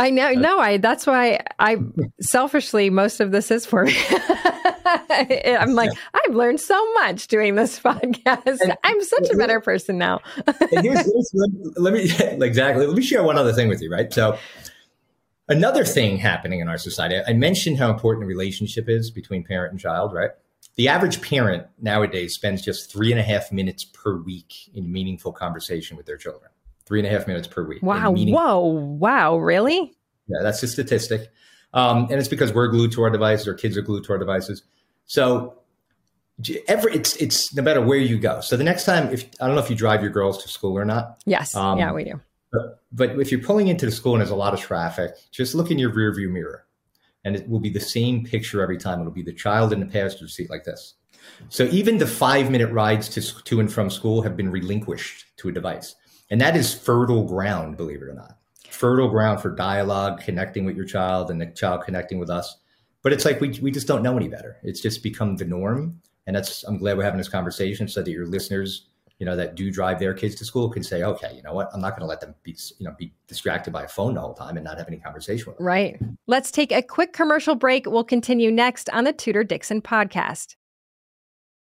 I 0.00 0.08
know. 0.10 0.32
No, 0.32 0.58
I. 0.58 0.78
That's 0.78 1.06
why 1.06 1.40
I 1.58 1.76
selfishly 2.22 2.88
most 2.88 3.20
of 3.20 3.32
this 3.32 3.50
is 3.50 3.66
for 3.66 3.84
me. 3.84 3.94
I'm 5.10 5.74
like, 5.74 5.90
I've 6.14 6.34
learned 6.34 6.60
so 6.60 6.92
much 6.94 7.28
doing 7.28 7.54
this 7.54 7.78
podcast. 7.84 8.60
And, 8.60 8.76
I'm 8.82 9.02
such 9.02 9.30
a 9.30 9.36
better 9.36 9.60
person 9.60 9.98
now. 9.98 10.20
here's, 10.70 10.82
here's, 10.82 11.34
let 11.76 11.92
me 11.92 12.10
exactly. 12.44 12.86
Let 12.86 12.96
me 12.96 13.02
share 13.02 13.22
one 13.22 13.36
other 13.36 13.52
thing 13.52 13.68
with 13.68 13.82
you. 13.82 13.90
Right. 13.90 14.12
So, 14.12 14.38
another 15.50 15.84
thing 15.84 16.16
happening 16.16 16.60
in 16.60 16.68
our 16.68 16.78
society. 16.78 17.20
I 17.26 17.34
mentioned 17.34 17.78
how 17.78 17.90
important 17.90 18.24
a 18.24 18.26
relationship 18.26 18.88
is 18.88 19.10
between 19.10 19.44
parent 19.44 19.72
and 19.72 19.80
child. 19.80 20.14
Right. 20.14 20.30
The 20.76 20.88
average 20.88 21.20
parent 21.20 21.66
nowadays 21.82 22.34
spends 22.34 22.62
just 22.62 22.90
three 22.90 23.10
and 23.10 23.20
a 23.20 23.24
half 23.24 23.52
minutes 23.52 23.84
per 23.84 24.16
week 24.16 24.70
in 24.72 24.90
meaningful 24.90 25.32
conversation 25.32 25.96
with 25.96 26.06
their 26.06 26.16
children 26.16 26.50
three 26.90 26.98
and 26.98 27.06
a 27.06 27.10
half 27.10 27.28
minutes 27.28 27.46
per 27.46 27.62
week. 27.62 27.80
Wow. 27.84 28.12
Whoa. 28.12 28.64
Wow. 28.64 29.36
Really? 29.38 29.96
Yeah, 30.26 30.38
that's 30.42 30.60
a 30.64 30.66
statistic. 30.66 31.30
Um, 31.72 32.08
and 32.10 32.14
it's 32.14 32.26
because 32.26 32.52
we're 32.52 32.66
glued 32.66 32.90
to 32.92 33.02
our 33.02 33.10
devices, 33.10 33.46
or 33.46 33.54
kids 33.54 33.76
are 33.76 33.82
glued 33.82 34.02
to 34.04 34.12
our 34.12 34.18
devices. 34.18 34.64
So 35.06 35.54
every 36.66 36.94
it's 36.94 37.14
it's 37.16 37.54
no 37.54 37.62
matter 37.62 37.80
where 37.80 37.98
you 37.98 38.18
go. 38.18 38.40
So 38.40 38.56
the 38.56 38.64
next 38.64 38.86
time, 38.86 39.12
if 39.12 39.24
I 39.40 39.46
don't 39.46 39.54
know 39.54 39.62
if 39.62 39.70
you 39.70 39.76
drive 39.76 40.02
your 40.02 40.10
girls 40.10 40.42
to 40.42 40.48
school 40.48 40.76
or 40.76 40.84
not. 40.84 41.22
Yes. 41.26 41.54
Um, 41.54 41.78
yeah, 41.78 41.92
we 41.92 42.02
do. 42.02 42.20
But, 42.52 43.20
if 43.20 43.30
you're 43.30 43.42
pulling 43.42 43.68
into 43.68 43.86
the 43.86 43.92
school 43.92 44.14
and 44.14 44.20
there's 44.20 44.30
a 44.30 44.36
lot 44.36 44.54
of 44.54 44.60
traffic, 44.60 45.12
just 45.30 45.54
look 45.54 45.70
in 45.70 45.78
your 45.78 45.92
rear 45.92 46.12
view 46.12 46.28
mirror, 46.28 46.66
and 47.24 47.36
it 47.36 47.48
will 47.48 47.60
be 47.60 47.70
the 47.70 47.80
same 47.80 48.24
picture 48.24 48.62
every 48.62 48.78
time. 48.78 49.00
It'll 49.00 49.12
be 49.12 49.22
the 49.22 49.32
child 49.32 49.72
in 49.72 49.80
the 49.80 49.86
passenger 49.86 50.28
seat 50.28 50.50
like 50.50 50.64
this. 50.64 50.94
So 51.48 51.64
even 51.64 51.98
the 51.98 52.06
five 52.06 52.50
minute 52.50 52.72
rides 52.72 53.08
to 53.10 53.42
to 53.44 53.60
and 53.60 53.72
from 53.72 53.90
school 53.90 54.22
have 54.22 54.36
been 54.36 54.50
relinquished 54.50 55.26
to 55.38 55.48
a 55.48 55.52
device. 55.52 55.94
And 56.30 56.40
that 56.40 56.56
is 56.56 56.72
fertile 56.72 57.24
ground, 57.24 57.76
believe 57.76 58.02
it 58.02 58.08
or 58.08 58.14
not. 58.14 58.38
Fertile 58.68 59.08
ground 59.08 59.40
for 59.40 59.54
dialogue, 59.54 60.20
connecting 60.20 60.64
with 60.64 60.76
your 60.76 60.86
child 60.86 61.30
and 61.30 61.40
the 61.40 61.46
child 61.46 61.82
connecting 61.84 62.18
with 62.18 62.30
us. 62.30 62.56
But 63.02 63.12
it's 63.12 63.24
like 63.24 63.40
we, 63.40 63.58
we 63.60 63.70
just 63.70 63.86
don't 63.86 64.02
know 64.02 64.16
any 64.16 64.28
better. 64.28 64.58
It's 64.62 64.80
just 64.80 65.02
become 65.02 65.36
the 65.36 65.44
norm. 65.44 66.00
And 66.26 66.36
that's, 66.36 66.62
I'm 66.64 66.78
glad 66.78 66.96
we're 66.96 67.04
having 67.04 67.18
this 67.18 67.28
conversation 67.28 67.88
so 67.88 68.02
that 68.02 68.10
your 68.10 68.26
listeners, 68.26 68.86
you 69.20 69.26
know, 69.26 69.36
that 69.36 69.54
do 69.54 69.70
drive 69.70 69.98
their 69.98 70.14
kids 70.14 70.34
to 70.36 70.46
school 70.46 70.70
can 70.70 70.82
say, 70.82 71.02
okay, 71.02 71.32
you 71.36 71.42
know 71.42 71.52
what? 71.52 71.68
I'm 71.74 71.80
not 71.80 71.90
going 71.90 72.00
to 72.00 72.06
let 72.06 72.22
them 72.22 72.34
be, 72.42 72.56
you 72.78 72.86
know, 72.86 72.94
be 72.98 73.12
distracted 73.28 73.70
by 73.70 73.84
a 73.84 73.88
phone 73.88 74.14
the 74.14 74.20
whole 74.20 74.32
time 74.32 74.56
and 74.56 74.64
not 74.64 74.78
have 74.78 74.88
any 74.88 74.96
conversation 74.96 75.44
with 75.46 75.58
them. 75.58 75.66
Right. 75.66 76.00
Let's 76.26 76.50
take 76.50 76.72
a 76.72 76.82
quick 76.82 77.12
commercial 77.12 77.54
break. 77.54 77.84
We'll 77.86 78.02
continue 78.02 78.50
next 78.50 78.88
on 78.90 79.04
the 79.04 79.12
Tudor 79.12 79.44
Dixon 79.44 79.82
podcast. 79.82 80.56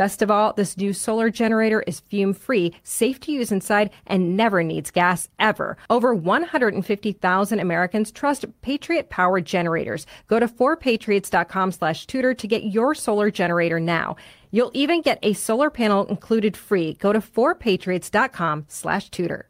Best 0.00 0.22
of 0.22 0.30
all, 0.30 0.54
this 0.54 0.78
new 0.78 0.94
solar 0.94 1.28
generator 1.28 1.84
is 1.86 2.00
fume 2.00 2.32
free, 2.32 2.74
safe 2.82 3.20
to 3.20 3.32
use 3.32 3.52
inside, 3.52 3.90
and 4.06 4.34
never 4.34 4.62
needs 4.62 4.90
gas 4.90 5.28
ever. 5.38 5.76
Over 5.90 6.14
150,000 6.14 7.60
Americans 7.60 8.10
trust 8.10 8.46
Patriot 8.62 9.10
Power 9.10 9.42
generators. 9.42 10.06
Go 10.26 10.40
to 10.40 10.48
4patriots.com 10.48 11.72
slash 11.72 12.06
tudor 12.06 12.32
to 12.32 12.48
get 12.48 12.64
your 12.64 12.94
solar 12.94 13.30
generator 13.30 13.78
now. 13.78 14.16
You'll 14.50 14.70
even 14.72 15.02
get 15.02 15.18
a 15.22 15.34
solar 15.34 15.68
panel 15.68 16.06
included 16.06 16.56
free. 16.56 16.94
Go 16.94 17.12
to 17.12 17.20
4patriots.com 17.20 18.64
slash 18.68 19.10
tudor. 19.10 19.49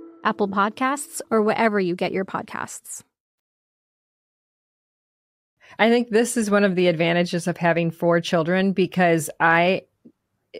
Apple 0.23 0.47
Podcasts, 0.47 1.21
or 1.29 1.41
wherever 1.41 1.79
you 1.79 1.95
get 1.95 2.11
your 2.11 2.25
podcasts. 2.25 3.03
I 5.79 5.89
think 5.89 6.09
this 6.09 6.37
is 6.37 6.49
one 6.49 6.63
of 6.63 6.75
the 6.75 6.87
advantages 6.87 7.47
of 7.47 7.57
having 7.57 7.91
four 7.91 8.19
children 8.19 8.73
because 8.73 9.29
I 9.39 9.83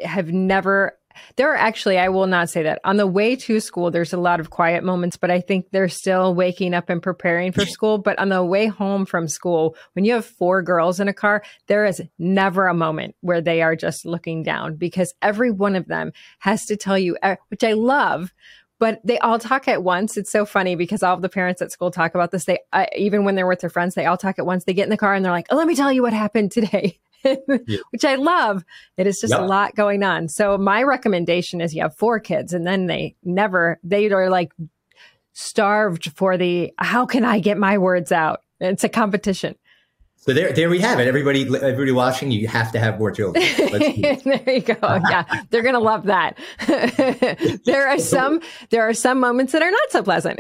have 0.04 0.32
never 0.32 0.98
there 1.36 1.52
are 1.52 1.58
actually 1.58 1.98
i 1.98 2.08
will 2.10 2.28
not 2.28 2.50
say 2.50 2.64
that 2.64 2.80
on 2.84 2.98
the 2.98 3.08
way 3.08 3.36
to 3.36 3.60
school 3.60 3.92
there's 3.92 4.14
a 4.14 4.18
lot 4.18 4.40
of 4.40 4.50
quiet 4.50 4.84
moments 4.84 5.18
but 5.18 5.32
i 5.32 5.40
think 5.40 5.70
they're 5.72 5.90
still 5.90 6.34
waking 6.34 6.74
up 6.74 6.90
and 6.90 7.02
preparing 7.02 7.52
for 7.52 7.66
school 7.66 7.98
but 7.98 8.18
on 8.20 8.30
the 8.30 8.44
way 8.44 8.68
home 8.68 9.06
from 9.06 9.28
school 9.28 9.76
when 9.94 10.06
you 10.06 10.14
have 10.14 10.26
four 10.26 10.62
girls 10.62 11.00
in 11.00 11.08
a 11.08 11.14
car 11.14 11.44
there 11.68 11.86
is 11.86 12.02
never 12.18 12.68
a 12.68 12.74
moment 12.74 13.16
where 13.22 13.42
they 13.42 13.62
are 13.62 13.76
just 13.76 14.06
looking 14.06 14.44
down 14.44 14.76
because 14.76 15.14
every 15.22 15.52
one 15.52 15.76
of 15.76 15.88
them 15.88 16.12
has 16.40 16.66
to 16.66 16.78
tell 16.78 16.98
you 16.98 17.18
uh, 17.24 17.36
which 17.50 17.64
i 17.64 17.74
love 17.74 18.32
but 18.82 19.00
they 19.04 19.20
all 19.20 19.38
talk 19.38 19.68
at 19.68 19.84
once. 19.84 20.18
It's 20.18 20.32
so 20.32 20.44
funny 20.44 20.74
because 20.74 21.04
all 21.04 21.14
of 21.14 21.22
the 21.22 21.30
parents 21.30 21.62
at 21.62 21.72
school 21.72 21.92
talk 21.92 22.16
about 22.16 22.32
this. 22.32 22.46
They, 22.46 22.58
uh, 22.74 22.88
even 22.98 23.24
when 23.24 23.36
they're 23.36 23.46
with 23.46 23.60
their 23.60 23.70
friends, 23.70 23.94
they 23.94 24.08
all 24.08 24.18
talk 24.18 24.40
at 24.40 24.46
once. 24.48 24.64
They 24.64 24.74
get 24.74 24.86
in 24.86 24.90
the 24.90 24.98
car 24.98 25.14
and 25.14 25.24
they're 25.24 25.32
like, 25.32 25.46
oh, 25.52 25.56
let 25.56 25.68
me 25.68 25.76
tell 25.76 25.94
you 25.94 26.02
what 26.02 26.14
happened 26.14 26.52
today. 26.52 27.00
yeah. 27.24 27.78
Which 27.92 28.04
I 28.04 28.16
love. 28.16 28.66
It 28.98 29.06
is 29.06 29.22
just 29.22 29.36
a 29.36 29.46
lot 29.46 29.76
going 29.76 30.02
on. 30.02 30.30
So 30.30 30.58
my 30.58 30.82
recommendation 30.82 31.62
is 31.62 31.76
you 31.76 31.84
have 31.84 31.96
four 31.96 32.20
kids 32.20 32.54
and 32.54 32.66
then 32.66 32.88
they 32.88 33.16
never, 33.24 33.80
they 33.84 34.10
are 34.10 34.32
like 34.32 34.52
starved 35.34 36.12
for 36.16 36.36
the, 36.36 36.74
how 36.80 37.06
can 37.06 37.24
I 37.24 37.38
get 37.38 37.60
my 37.60 37.78
words 37.78 38.12
out? 38.12 38.42
It's 38.60 38.84
a 38.84 38.90
competition. 38.90 39.54
So 40.22 40.34
there, 40.34 40.54
there 40.54 40.70
we 40.70 40.80
have 40.82 41.00
it. 41.00 41.08
Everybody, 41.08 41.42
everybody 41.42 41.92
watching, 41.92 42.30
you 42.30 42.48
have 42.48 42.72
to 42.74 42.80
have 42.80 43.00
more 43.00 43.10
children. 43.10 43.44
there 43.58 44.44
you 44.46 44.62
go. 44.62 44.78
Yeah, 45.10 45.24
they're 45.50 45.64
gonna 45.64 45.80
love 45.80 46.04
that. 46.06 46.38
there 47.66 47.88
are 47.88 47.98
some, 47.98 48.40
there 48.70 48.88
are 48.88 48.94
some 48.94 49.20
moments 49.20 49.52
that 49.54 49.64
are 49.64 49.72
not 49.72 49.90
so 49.90 50.04
pleasant. 50.04 50.40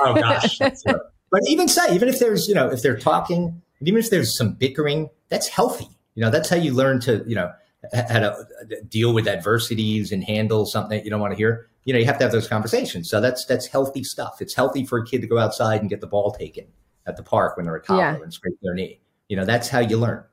oh 0.00 0.14
gosh, 0.14 0.58
but 0.86 1.40
even 1.46 1.68
so, 1.68 1.92
even 1.92 2.08
if 2.08 2.20
there's, 2.20 2.48
you 2.48 2.54
know, 2.54 2.70
if 2.70 2.80
they're 2.80 2.98
talking, 2.98 3.60
even 3.82 4.00
if 4.00 4.08
there's 4.08 4.34
some 4.34 4.54
bickering, 4.54 5.10
that's 5.28 5.46
healthy. 5.46 5.88
You 6.14 6.22
know, 6.22 6.30
that's 6.30 6.48
how 6.48 6.56
you 6.56 6.72
learn 6.72 6.98
to, 7.00 7.22
you 7.26 7.34
know, 7.34 7.52
how 7.92 8.18
to 8.18 8.32
uh, 8.32 8.44
deal 8.88 9.12
with 9.12 9.28
adversities 9.28 10.10
and 10.10 10.24
handle 10.24 10.64
something 10.64 10.96
that 10.96 11.04
you 11.04 11.10
don't 11.10 11.20
want 11.20 11.32
to 11.32 11.36
hear. 11.36 11.68
You 11.84 11.92
know, 11.92 11.98
you 11.98 12.06
have 12.06 12.16
to 12.16 12.24
have 12.24 12.32
those 12.32 12.48
conversations. 12.48 13.10
So 13.10 13.20
that's 13.20 13.44
that's 13.44 13.66
healthy 13.66 14.04
stuff. 14.04 14.40
It's 14.40 14.54
healthy 14.54 14.86
for 14.86 15.00
a 15.00 15.04
kid 15.04 15.20
to 15.20 15.26
go 15.26 15.36
outside 15.36 15.82
and 15.82 15.90
get 15.90 16.00
the 16.00 16.06
ball 16.06 16.32
taken 16.32 16.64
at 17.06 17.18
the 17.18 17.22
park 17.22 17.58
when 17.58 17.66
they're 17.66 17.76
a 17.76 17.82
toddler 17.82 18.16
yeah. 18.16 18.22
and 18.22 18.32
scrape 18.32 18.54
their 18.62 18.72
knee. 18.72 19.01
You 19.32 19.36
know, 19.36 19.46
that's 19.46 19.70
how 19.70 19.78
you 19.78 19.96
learn. 19.96 20.24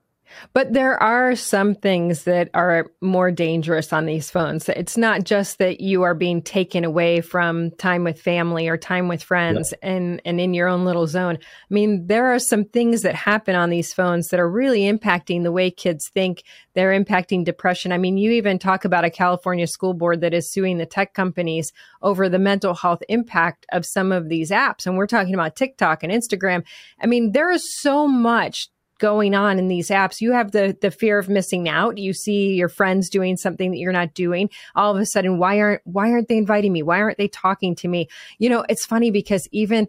But 0.54 0.74
there 0.74 1.02
are 1.02 1.38
some 1.38 1.74
things 1.74 2.26
that 2.26 2.50
are 2.54 2.92
more 3.00 3.32
dangerous 3.32 3.94
on 3.94 4.06
these 4.06 4.30
phones. 4.30 4.68
It's 4.68 4.98
not 4.98 5.24
just 5.24 5.58
that 5.60 5.80
you 5.80 6.04
are 6.04 6.14
being 6.14 6.42
taken 6.42 6.84
away 6.84 7.22
from 7.22 7.72
time 7.72 8.04
with 8.04 8.22
family 8.22 8.68
or 8.68 8.76
time 8.76 9.08
with 9.08 9.24
friends 9.24 9.74
yeah. 9.82 9.90
and, 9.90 10.22
and 10.26 10.42
in 10.42 10.54
your 10.54 10.68
own 10.68 10.84
little 10.84 11.08
zone. 11.08 11.38
I 11.40 11.74
mean, 11.74 12.08
there 12.08 12.28
are 12.34 12.40
some 12.40 12.66
things 12.66 13.04
that 13.04 13.16
happen 13.16 13.56
on 13.56 13.70
these 13.70 13.94
phones 13.94 14.28
that 14.28 14.40
are 14.42 14.52
really 14.52 14.82
impacting 14.82 15.44
the 15.44 15.52
way 15.52 15.72
kids 15.72 16.10
think. 16.10 16.44
They're 16.74 16.92
impacting 16.92 17.46
depression. 17.46 17.94
I 17.94 17.98
mean, 17.98 18.18
you 18.18 18.32
even 18.32 18.60
talk 18.60 18.84
about 18.84 19.06
a 19.06 19.10
California 19.10 19.66
school 19.66 19.94
board 19.94 20.20
that 20.22 20.34
is 20.34 20.52
suing 20.52 20.78
the 20.78 20.86
tech 20.86 21.14
companies 21.14 21.72
over 22.02 22.28
the 22.28 22.38
mental 22.38 22.74
health 22.74 23.02
impact 23.08 23.66
of 23.72 23.86
some 23.86 24.12
of 24.12 24.28
these 24.28 24.52
apps. 24.52 24.86
And 24.86 24.98
we're 24.98 25.08
talking 25.08 25.34
about 25.34 25.56
TikTok 25.56 26.04
and 26.04 26.12
Instagram. 26.12 26.66
I 27.02 27.08
mean, 27.08 27.32
there 27.32 27.50
is 27.50 27.74
so 27.82 28.06
much 28.08 28.70
going 29.00 29.34
on 29.34 29.58
in 29.58 29.68
these 29.68 29.90
apps 29.90 30.22
you 30.22 30.32
have 30.32 30.52
the 30.52 30.78
the 30.82 30.92
fear 30.92 31.18
of 31.18 31.30
missing 31.30 31.68
out 31.68 31.98
you 31.98 32.14
see 32.14 32.54
your 32.54 32.70
friends 32.70 33.10
doing 33.10 33.36
something 33.36 33.72
that 33.72 33.78
you're 33.78 33.92
not 33.92 34.14
doing 34.14 34.50
all 34.76 34.96
of 34.96 35.02
a 35.02 35.06
sudden 35.06 35.40
why 35.40 35.60
aren't 35.60 35.82
why 35.86 36.12
aren't 36.12 36.28
they 36.28 36.38
inviting 36.38 36.72
me 36.72 36.84
why 36.84 37.00
aren't 37.00 37.18
they 37.18 37.28
talking 37.28 37.74
to 37.76 37.88
me 37.88 38.08
you 38.38 38.50
know 38.50 38.64
it's 38.70 38.86
funny 38.86 39.10
because 39.10 39.48
even 39.52 39.88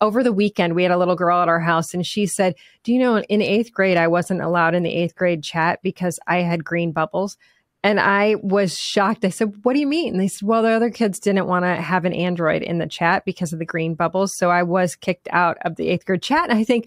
over 0.00 0.22
the 0.22 0.32
weekend 0.32 0.74
we 0.74 0.82
had 0.82 0.92
a 0.92 0.98
little 0.98 1.16
girl 1.16 1.42
at 1.42 1.48
our 1.48 1.60
house 1.60 1.92
and 1.92 2.06
she 2.06 2.26
said 2.26 2.54
do 2.84 2.92
you 2.92 2.98
know 2.98 3.18
in 3.18 3.42
eighth 3.42 3.72
grade 3.72 3.96
i 3.96 4.08
wasn't 4.08 4.40
allowed 4.40 4.74
in 4.74 4.82
the 4.82 4.94
eighth 4.94 5.14
grade 5.14 5.42
chat 5.42 5.80
because 5.82 6.18
i 6.26 6.38
had 6.38 6.64
green 6.64 6.92
bubbles 6.92 7.36
and 7.84 7.98
I 7.98 8.36
was 8.36 8.78
shocked. 8.78 9.24
I 9.24 9.30
said, 9.30 9.54
What 9.64 9.72
do 9.72 9.80
you 9.80 9.86
mean? 9.86 10.12
And 10.12 10.20
they 10.20 10.28
said, 10.28 10.46
Well, 10.46 10.62
the 10.62 10.70
other 10.70 10.90
kids 10.90 11.18
didn't 11.18 11.48
want 11.48 11.64
to 11.64 11.74
have 11.74 12.04
an 12.04 12.12
Android 12.12 12.62
in 12.62 12.78
the 12.78 12.86
chat 12.86 13.24
because 13.24 13.52
of 13.52 13.58
the 13.58 13.64
green 13.64 13.94
bubbles. 13.94 14.36
So 14.36 14.50
I 14.50 14.62
was 14.62 14.94
kicked 14.94 15.28
out 15.32 15.58
of 15.64 15.74
the 15.74 15.88
eighth 15.88 16.06
grade 16.06 16.22
chat. 16.22 16.48
And 16.48 16.56
I 16.56 16.62
think, 16.62 16.86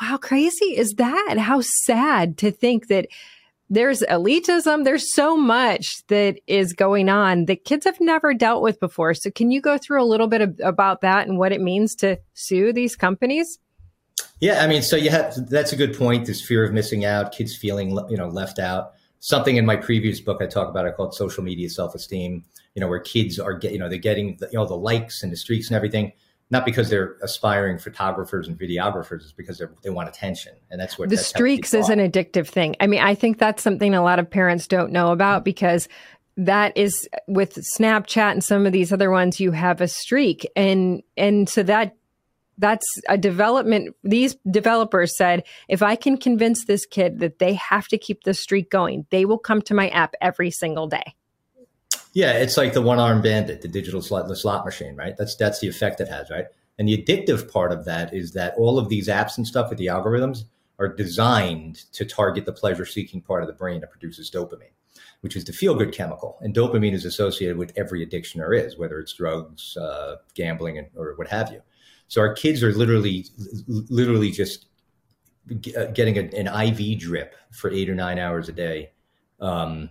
how 0.00 0.16
crazy 0.16 0.76
is 0.76 0.94
that? 0.98 1.36
How 1.38 1.60
sad 1.62 2.38
to 2.38 2.50
think 2.50 2.88
that 2.88 3.08
there's 3.70 4.00
elitism. 4.00 4.84
There's 4.84 5.14
so 5.14 5.36
much 5.36 6.06
that 6.08 6.40
is 6.46 6.72
going 6.72 7.08
on 7.08 7.44
that 7.46 7.64
kids 7.64 7.84
have 7.84 8.00
never 8.00 8.32
dealt 8.32 8.62
with 8.62 8.80
before. 8.80 9.14
So, 9.14 9.30
can 9.30 9.50
you 9.50 9.60
go 9.60 9.76
through 9.76 10.02
a 10.02 10.06
little 10.06 10.26
bit 10.26 10.40
of, 10.40 10.60
about 10.62 11.02
that 11.02 11.28
and 11.28 11.38
what 11.38 11.52
it 11.52 11.60
means 11.60 11.94
to 11.96 12.18
sue 12.34 12.72
these 12.72 12.96
companies? 12.96 13.58
Yeah, 14.40 14.64
I 14.64 14.66
mean, 14.66 14.82
so 14.82 14.96
you 14.96 15.10
have 15.10 15.34
that's 15.48 15.72
a 15.72 15.76
good 15.76 15.96
point. 15.96 16.26
This 16.26 16.40
fear 16.40 16.64
of 16.64 16.72
missing 16.72 17.04
out, 17.04 17.32
kids 17.32 17.56
feeling 17.56 17.90
you 18.08 18.16
know 18.16 18.28
left 18.28 18.58
out. 18.58 18.92
Something 19.20 19.56
in 19.56 19.66
my 19.66 19.76
previous 19.76 20.20
book 20.20 20.40
I 20.40 20.46
talk 20.46 20.68
about, 20.68 20.86
I 20.86 20.92
called 20.92 21.14
social 21.14 21.42
media 21.42 21.68
self 21.68 21.94
esteem. 21.94 22.44
You 22.74 22.80
know, 22.80 22.88
where 22.88 23.00
kids 23.00 23.38
are 23.38 23.54
get 23.54 23.72
you 23.72 23.78
know 23.78 23.88
they're 23.88 23.98
getting 23.98 24.36
the, 24.38 24.46
you 24.46 24.58
know 24.58 24.66
the 24.66 24.76
likes 24.76 25.22
and 25.22 25.32
the 25.32 25.36
streaks 25.36 25.68
and 25.68 25.76
everything 25.76 26.12
not 26.50 26.64
because 26.64 26.88
they're 26.88 27.16
aspiring 27.22 27.78
photographers 27.78 28.48
and 28.48 28.58
videographers, 28.58 29.22
it's 29.22 29.32
because 29.32 29.62
they 29.82 29.90
want 29.90 30.08
attention, 30.08 30.54
and 30.70 30.80
that's 30.80 30.98
what 30.98 31.10
the 31.10 31.16
streaks 31.16 31.74
is 31.74 31.88
an 31.88 31.98
addictive 31.98 32.48
thing. 32.48 32.76
I 32.80 32.86
mean, 32.86 33.00
I 33.00 33.14
think 33.14 33.38
that's 33.38 33.62
something 33.62 33.94
a 33.94 34.02
lot 34.02 34.18
of 34.18 34.30
parents 34.30 34.66
don't 34.66 34.92
know 34.92 35.12
about 35.12 35.44
because 35.44 35.88
that 36.38 36.76
is 36.76 37.08
with 37.26 37.54
Snapchat 37.78 38.32
and 38.32 38.44
some 38.44 38.64
of 38.64 38.72
these 38.72 38.92
other 38.92 39.10
ones, 39.10 39.40
you 39.40 39.50
have 39.52 39.80
a 39.80 39.88
streak, 39.88 40.48
and 40.56 41.02
and 41.16 41.48
so 41.48 41.62
that 41.64 41.96
that's 42.58 42.86
a 43.08 43.18
development. 43.18 43.94
These 44.02 44.36
developers 44.50 45.16
said, 45.16 45.44
if 45.68 45.82
I 45.82 45.96
can 45.96 46.16
convince 46.16 46.64
this 46.64 46.86
kid 46.86 47.20
that 47.20 47.38
they 47.38 47.54
have 47.54 47.88
to 47.88 47.98
keep 47.98 48.24
the 48.24 48.34
streak 48.34 48.70
going, 48.70 49.06
they 49.10 49.24
will 49.24 49.38
come 49.38 49.62
to 49.62 49.74
my 49.74 49.88
app 49.90 50.14
every 50.20 50.50
single 50.50 50.88
day. 50.88 51.14
Yeah, 52.14 52.32
it's 52.32 52.56
like 52.56 52.72
the 52.72 52.82
one 52.82 52.98
armed 52.98 53.22
bandit, 53.22 53.62
the 53.62 53.68
digital 53.68 54.02
slot, 54.02 54.28
the 54.28 54.36
slot 54.36 54.64
machine, 54.64 54.96
right? 54.96 55.16
That's 55.16 55.36
that's 55.36 55.60
the 55.60 55.68
effect 55.68 56.00
it 56.00 56.08
has, 56.08 56.30
right? 56.30 56.46
And 56.78 56.88
the 56.88 56.96
addictive 56.96 57.50
part 57.52 57.72
of 57.72 57.84
that 57.84 58.14
is 58.14 58.32
that 58.32 58.54
all 58.56 58.78
of 58.78 58.88
these 58.88 59.08
apps 59.08 59.36
and 59.36 59.46
stuff 59.46 59.68
with 59.68 59.78
the 59.78 59.86
algorithms 59.86 60.44
are 60.78 60.88
designed 60.88 61.76
to 61.92 62.04
target 62.04 62.46
the 62.46 62.52
pleasure 62.52 62.86
seeking 62.86 63.20
part 63.20 63.42
of 63.42 63.48
the 63.48 63.54
brain 63.54 63.80
that 63.80 63.90
produces 63.90 64.30
dopamine, 64.30 64.74
which 65.22 65.34
is 65.34 65.44
the 65.44 65.52
feel 65.52 65.74
good 65.74 65.92
chemical. 65.92 66.38
And 66.40 66.54
dopamine 66.54 66.92
is 66.92 67.04
associated 67.04 67.56
with 67.56 67.72
every 67.76 68.02
addiction 68.02 68.38
there 68.38 68.52
is, 68.52 68.78
whether 68.78 69.00
it's 69.00 69.12
drugs, 69.12 69.76
uh, 69.76 70.16
gambling, 70.34 70.86
or 70.96 71.14
what 71.16 71.28
have 71.28 71.50
you. 71.50 71.62
So 72.06 72.20
our 72.20 72.32
kids 72.32 72.62
are 72.62 72.72
literally, 72.72 73.26
literally 73.66 74.30
just 74.30 74.66
uh, 75.76 75.86
getting 75.86 76.16
a, 76.16 76.30
an 76.36 76.46
IV 76.46 77.00
drip 77.00 77.34
for 77.50 77.70
eight 77.70 77.90
or 77.90 77.94
nine 77.94 78.18
hours 78.18 78.48
a 78.48 78.52
day. 78.52 78.92
Um, 79.40 79.90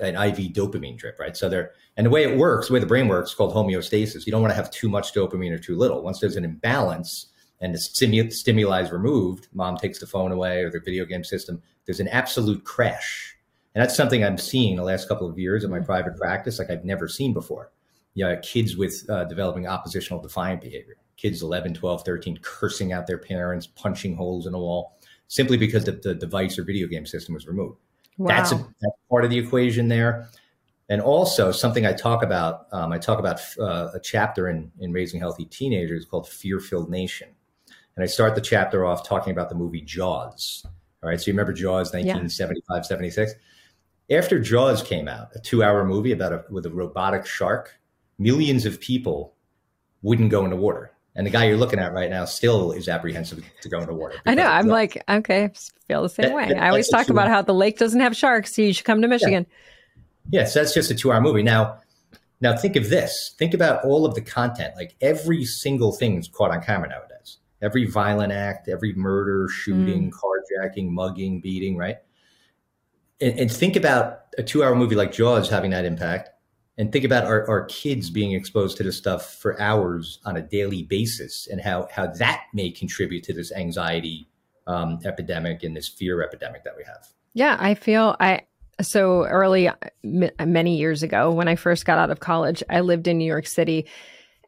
an 0.00 0.16
IV 0.16 0.52
dopamine 0.52 0.96
drip, 0.96 1.18
right? 1.18 1.36
So 1.36 1.48
there, 1.48 1.72
and 1.96 2.06
the 2.06 2.10
way 2.10 2.22
it 2.22 2.36
works, 2.36 2.68
the 2.68 2.74
way 2.74 2.80
the 2.80 2.86
brain 2.86 3.08
works, 3.08 3.34
called 3.34 3.54
homeostasis. 3.54 4.26
You 4.26 4.32
don't 4.32 4.42
want 4.42 4.52
to 4.52 4.56
have 4.56 4.70
too 4.70 4.88
much 4.88 5.12
dopamine 5.12 5.52
or 5.52 5.58
too 5.58 5.76
little. 5.76 6.02
Once 6.02 6.20
there's 6.20 6.36
an 6.36 6.44
imbalance 6.44 7.26
and 7.60 7.74
the 7.74 7.78
stimu- 7.78 8.32
stimuli 8.32 8.82
is 8.82 8.90
removed, 8.90 9.48
mom 9.52 9.76
takes 9.76 10.00
the 10.00 10.06
phone 10.06 10.32
away 10.32 10.62
or 10.62 10.70
the 10.70 10.80
video 10.80 11.04
game 11.04 11.24
system, 11.24 11.62
there's 11.86 12.00
an 12.00 12.08
absolute 12.08 12.64
crash. 12.64 13.36
And 13.74 13.82
that's 13.82 13.96
something 13.96 14.24
I'm 14.24 14.38
seeing 14.38 14.76
the 14.76 14.82
last 14.82 15.08
couple 15.08 15.28
of 15.28 15.38
years 15.38 15.64
in 15.64 15.70
my 15.70 15.80
private 15.80 16.16
practice, 16.16 16.58
like 16.58 16.70
I've 16.70 16.84
never 16.84 17.08
seen 17.08 17.32
before. 17.32 17.72
You 18.14 18.26
know, 18.26 18.36
kids 18.42 18.76
with 18.76 19.08
uh, 19.08 19.24
developing 19.24 19.66
oppositional 19.66 20.20
defiant 20.20 20.60
behavior, 20.60 20.96
kids 21.16 21.42
11, 21.42 21.74
12, 21.74 22.04
13, 22.04 22.38
cursing 22.42 22.92
out 22.92 23.06
their 23.06 23.18
parents, 23.18 23.66
punching 23.66 24.16
holes 24.16 24.46
in 24.46 24.52
a 24.52 24.58
wall, 24.58 24.98
simply 25.28 25.56
because 25.56 25.84
the, 25.84 25.92
the 25.92 26.14
device 26.14 26.58
or 26.58 26.64
video 26.64 26.86
game 26.86 27.06
system 27.06 27.34
was 27.34 27.46
removed. 27.46 27.78
Wow. 28.22 28.28
That's, 28.28 28.52
a, 28.52 28.56
that's 28.56 28.96
part 29.10 29.24
of 29.24 29.30
the 29.30 29.38
equation 29.38 29.88
there. 29.88 30.28
And 30.88 31.00
also 31.00 31.50
something 31.50 31.86
I 31.86 31.92
talk 31.92 32.22
about, 32.22 32.66
um, 32.70 32.92
I 32.92 32.98
talk 32.98 33.18
about 33.18 33.40
uh, 33.58 33.88
a 33.94 34.00
chapter 34.00 34.48
in, 34.48 34.70
in 34.78 34.92
Raising 34.92 35.18
Healthy 35.18 35.46
Teenagers 35.46 36.04
called 36.04 36.28
Fear 36.28 36.60
Filled 36.60 36.88
Nation. 36.88 37.28
And 37.96 38.04
I 38.04 38.06
start 38.06 38.34
the 38.36 38.40
chapter 38.40 38.84
off 38.84 39.06
talking 39.06 39.32
about 39.32 39.48
the 39.48 39.54
movie 39.54 39.80
Jaws. 39.80 40.64
All 41.02 41.08
right. 41.08 41.20
So 41.20 41.30
you 41.30 41.32
remember 41.32 41.52
Jaws, 41.52 41.92
1975, 41.92 42.76
yeah. 42.76 42.82
76? 42.82 43.32
After 44.10 44.38
Jaws 44.38 44.82
came 44.82 45.08
out, 45.08 45.28
a 45.34 45.40
two 45.40 45.64
hour 45.64 45.84
movie 45.84 46.12
about 46.12 46.32
a, 46.32 46.44
with 46.48 46.66
a 46.66 46.70
robotic 46.70 47.26
shark, 47.26 47.80
millions 48.18 48.66
of 48.66 48.80
people 48.80 49.34
wouldn't 50.02 50.30
go 50.30 50.44
into 50.44 50.56
water. 50.56 50.91
And 51.14 51.26
the 51.26 51.30
guy 51.30 51.44
you're 51.44 51.58
looking 51.58 51.78
at 51.78 51.92
right 51.92 52.08
now 52.08 52.24
still 52.24 52.72
is 52.72 52.88
apprehensive 52.88 53.44
to 53.60 53.68
go 53.68 53.80
into 53.80 53.92
water. 53.92 54.16
I 54.24 54.34
know. 54.34 54.46
I'm 54.46 54.66
like, 54.66 55.02
okay, 55.08 55.50
feel 55.86 56.02
the 56.02 56.08
same 56.08 56.28
that, 56.28 56.34
way. 56.34 56.48
That, 56.48 56.62
I 56.62 56.68
always 56.68 56.88
talk 56.88 57.10
about 57.10 57.28
how 57.28 57.42
the 57.42 57.52
lake 57.52 57.78
doesn't 57.78 58.00
have 58.00 58.16
sharks, 58.16 58.54
so 58.54 58.62
you 58.62 58.72
should 58.72 58.86
come 58.86 59.02
to 59.02 59.08
Michigan. 59.08 59.46
Yeah. 60.30 60.40
Yes, 60.40 60.54
that's 60.54 60.72
just 60.72 60.90
a 60.90 60.94
two 60.94 61.12
hour 61.12 61.20
movie. 61.20 61.42
Now, 61.42 61.80
now 62.40 62.56
think 62.56 62.76
of 62.76 62.88
this. 62.88 63.34
Think 63.38 63.52
about 63.52 63.84
all 63.84 64.06
of 64.06 64.14
the 64.14 64.22
content. 64.22 64.74
Like 64.76 64.94
every 65.00 65.44
single 65.44 65.92
thing 65.92 66.18
is 66.18 66.28
caught 66.28 66.50
on 66.50 66.62
camera 66.62 66.88
nowadays. 66.88 67.38
Every 67.60 67.86
violent 67.86 68.32
act, 68.32 68.68
every 68.68 68.94
murder, 68.94 69.48
shooting, 69.48 70.10
mm. 70.10 70.12
carjacking, 70.12 70.88
mugging, 70.88 71.40
beating, 71.40 71.76
right? 71.76 71.98
And, 73.20 73.38
and 73.38 73.52
think 73.52 73.76
about 73.76 74.22
a 74.38 74.42
two 74.42 74.64
hour 74.64 74.74
movie 74.74 74.96
like 74.96 75.12
Jaws 75.12 75.48
having 75.50 75.70
that 75.72 75.84
impact 75.84 76.30
and 76.78 76.90
think 76.90 77.04
about 77.04 77.24
our, 77.24 77.48
our 77.48 77.64
kids 77.66 78.10
being 78.10 78.32
exposed 78.32 78.76
to 78.78 78.82
this 78.82 78.96
stuff 78.96 79.34
for 79.34 79.60
hours 79.60 80.20
on 80.24 80.36
a 80.36 80.42
daily 80.42 80.82
basis 80.82 81.48
and 81.50 81.60
how, 81.60 81.88
how 81.92 82.06
that 82.06 82.44
may 82.54 82.70
contribute 82.70 83.22
to 83.24 83.32
this 83.32 83.52
anxiety 83.52 84.28
um, 84.66 84.98
epidemic 85.04 85.62
and 85.62 85.76
this 85.76 85.88
fear 85.88 86.22
epidemic 86.22 86.64
that 86.64 86.74
we 86.76 86.84
have. 86.84 87.08
Yeah, 87.34 87.56
I 87.58 87.74
feel 87.74 88.16
I 88.20 88.42
so 88.80 89.24
early 89.26 89.68
m- 90.04 90.30
many 90.44 90.76
years 90.76 91.02
ago 91.02 91.30
when 91.30 91.48
I 91.48 91.56
first 91.56 91.84
got 91.84 91.98
out 91.98 92.10
of 92.10 92.20
college, 92.20 92.62
I 92.70 92.80
lived 92.80 93.06
in 93.06 93.18
New 93.18 93.24
York 93.24 93.46
City 93.46 93.86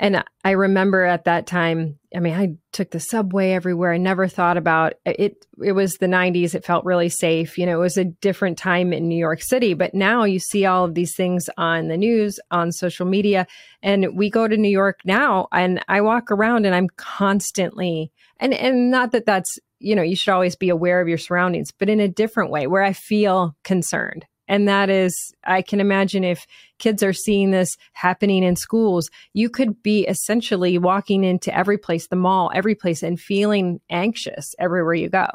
and 0.00 0.24
I 0.44 0.50
remember 0.50 1.04
at 1.04 1.24
that 1.24 1.46
time, 1.46 1.98
I 2.14 2.18
mean, 2.18 2.34
I 2.34 2.56
took 2.72 2.90
the 2.90 2.98
subway 2.98 3.52
everywhere. 3.52 3.92
I 3.92 3.96
never 3.96 4.26
thought 4.26 4.56
about 4.56 4.94
it. 5.04 5.46
It 5.62 5.72
was 5.72 5.94
the 5.94 6.06
90s. 6.06 6.54
It 6.54 6.64
felt 6.64 6.84
really 6.84 7.08
safe. 7.08 7.56
You 7.56 7.66
know, 7.66 7.78
it 7.78 7.82
was 7.82 7.96
a 7.96 8.04
different 8.04 8.58
time 8.58 8.92
in 8.92 9.08
New 9.08 9.16
York 9.16 9.40
City. 9.40 9.72
But 9.74 9.94
now 9.94 10.24
you 10.24 10.40
see 10.40 10.66
all 10.66 10.84
of 10.84 10.94
these 10.94 11.14
things 11.14 11.48
on 11.56 11.88
the 11.88 11.96
news, 11.96 12.40
on 12.50 12.72
social 12.72 13.06
media. 13.06 13.46
And 13.82 14.16
we 14.16 14.30
go 14.30 14.48
to 14.48 14.56
New 14.56 14.68
York 14.68 15.00
now 15.04 15.46
and 15.52 15.84
I 15.86 16.00
walk 16.00 16.30
around 16.30 16.66
and 16.66 16.74
I'm 16.74 16.88
constantly, 16.96 18.10
and, 18.38 18.52
and 18.52 18.90
not 18.90 19.12
that 19.12 19.26
that's, 19.26 19.58
you 19.78 19.94
know, 19.94 20.02
you 20.02 20.16
should 20.16 20.32
always 20.32 20.56
be 20.56 20.70
aware 20.70 21.00
of 21.00 21.08
your 21.08 21.18
surroundings, 21.18 21.70
but 21.70 21.88
in 21.88 22.00
a 22.00 22.08
different 22.08 22.50
way 22.50 22.66
where 22.66 22.82
I 22.82 22.94
feel 22.94 23.56
concerned. 23.62 24.26
And 24.46 24.68
that 24.68 24.90
is, 24.90 25.34
I 25.44 25.62
can 25.62 25.80
imagine 25.80 26.24
if 26.24 26.46
kids 26.78 27.02
are 27.02 27.12
seeing 27.12 27.50
this 27.50 27.76
happening 27.92 28.42
in 28.42 28.56
schools, 28.56 29.10
you 29.32 29.48
could 29.48 29.82
be 29.82 30.06
essentially 30.06 30.76
walking 30.78 31.24
into 31.24 31.56
every 31.56 31.78
place, 31.78 32.08
the 32.08 32.16
mall, 32.16 32.50
every 32.54 32.74
place, 32.74 33.02
and 33.02 33.18
feeling 33.18 33.80
anxious 33.88 34.54
everywhere 34.58 34.94
you 34.94 35.08
go. 35.08 35.26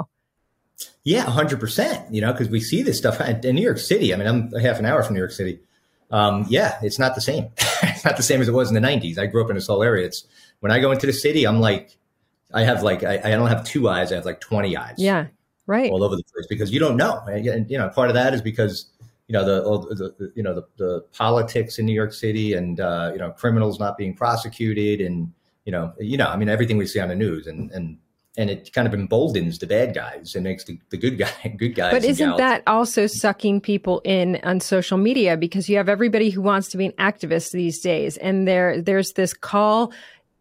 Yeah, 1.03 1.25
100%. 1.25 2.13
You 2.13 2.21
know, 2.21 2.31
because 2.31 2.49
we 2.49 2.59
see 2.59 2.83
this 2.83 2.97
stuff 2.97 3.19
in 3.19 3.55
New 3.55 3.61
York 3.61 3.79
City. 3.79 4.13
I 4.13 4.17
mean, 4.17 4.27
I'm 4.27 4.51
half 4.61 4.79
an 4.79 4.85
hour 4.85 5.01
from 5.03 5.15
New 5.15 5.21
York 5.21 5.31
City. 5.31 5.59
Um, 6.11 6.45
yeah, 6.49 6.77
it's 6.81 6.99
not 6.99 7.15
the 7.15 7.21
same. 7.21 7.49
it's 7.83 8.05
not 8.05 8.17
the 8.17 8.23
same 8.23 8.41
as 8.41 8.47
it 8.47 8.53
was 8.53 8.69
in 8.69 8.81
the 8.81 8.87
90s. 8.87 9.17
I 9.17 9.27
grew 9.27 9.43
up 9.43 9.49
in 9.49 9.55
this 9.55 9.67
whole 9.67 9.83
area. 9.83 10.05
It's 10.05 10.25
when 10.59 10.71
I 10.71 10.79
go 10.79 10.91
into 10.91 11.05
the 11.05 11.13
city, 11.13 11.45
I'm 11.45 11.59
like, 11.59 11.97
I 12.53 12.63
have 12.63 12.81
like, 12.83 13.03
I, 13.03 13.17
I 13.23 13.29
don't 13.31 13.47
have 13.47 13.63
two 13.63 13.89
eyes, 13.89 14.11
I 14.11 14.15
have 14.15 14.25
like 14.25 14.41
20 14.41 14.75
eyes. 14.75 14.95
Yeah, 14.97 15.27
right. 15.67 15.91
All 15.91 16.03
over 16.03 16.15
the 16.15 16.23
place 16.23 16.47
because 16.47 16.71
you 16.71 16.79
don't 16.79 16.97
know. 16.97 17.21
And, 17.27 17.69
you 17.69 17.77
know, 17.77 17.89
part 17.89 18.09
of 18.09 18.15
that 18.15 18.33
is 18.33 18.41
because 18.41 18.87
you 19.29 19.33
know 19.33 19.45
the, 19.45 19.95
the 20.17 20.31
you 20.35 20.41
know 20.41 20.55
the, 20.55 20.65
the, 20.77 21.01
politics 21.13 21.77
in 21.77 21.85
New 21.85 21.93
York 21.93 22.13
City 22.13 22.53
and 22.53 22.79
uh, 22.79 23.11
you 23.13 23.19
know 23.19 23.29
criminals 23.29 23.79
not 23.79 23.95
being 23.95 24.15
prosecuted 24.15 24.99
and 24.99 25.31
you 25.65 25.71
know 25.71 25.93
you 25.99 26.17
know 26.17 26.25
I 26.25 26.35
mean 26.35 26.49
everything 26.49 26.77
we 26.77 26.87
see 26.87 26.99
on 26.99 27.09
the 27.09 27.15
news 27.15 27.45
and 27.45 27.71
and 27.71 27.99
and 28.37 28.49
it 28.49 28.73
kind 28.73 28.87
of 28.87 28.93
emboldens 28.93 29.59
the 29.59 29.67
bad 29.67 29.93
guys 29.93 30.33
and 30.33 30.43
makes 30.43 30.63
the, 30.63 30.79
the 30.89 30.97
good 30.97 31.19
guy 31.19 31.29
good 31.57 31.75
guys. 31.75 31.93
But 31.93 32.05
isn't 32.05 32.37
that 32.37 32.63
also 32.65 33.05
sucking 33.05 33.61
people 33.61 34.01
in 34.03 34.39
on 34.43 34.59
social 34.61 34.97
media 34.97 35.37
because 35.37 35.69
you 35.69 35.77
have 35.77 35.89
everybody 35.89 36.31
who 36.31 36.41
wants 36.41 36.69
to 36.69 36.77
be 36.77 36.87
an 36.87 36.93
activist 36.93 37.51
these 37.51 37.79
days 37.79 38.17
and 38.17 38.47
there 38.47 38.81
there's 38.81 39.11
this 39.13 39.33
call 39.35 39.93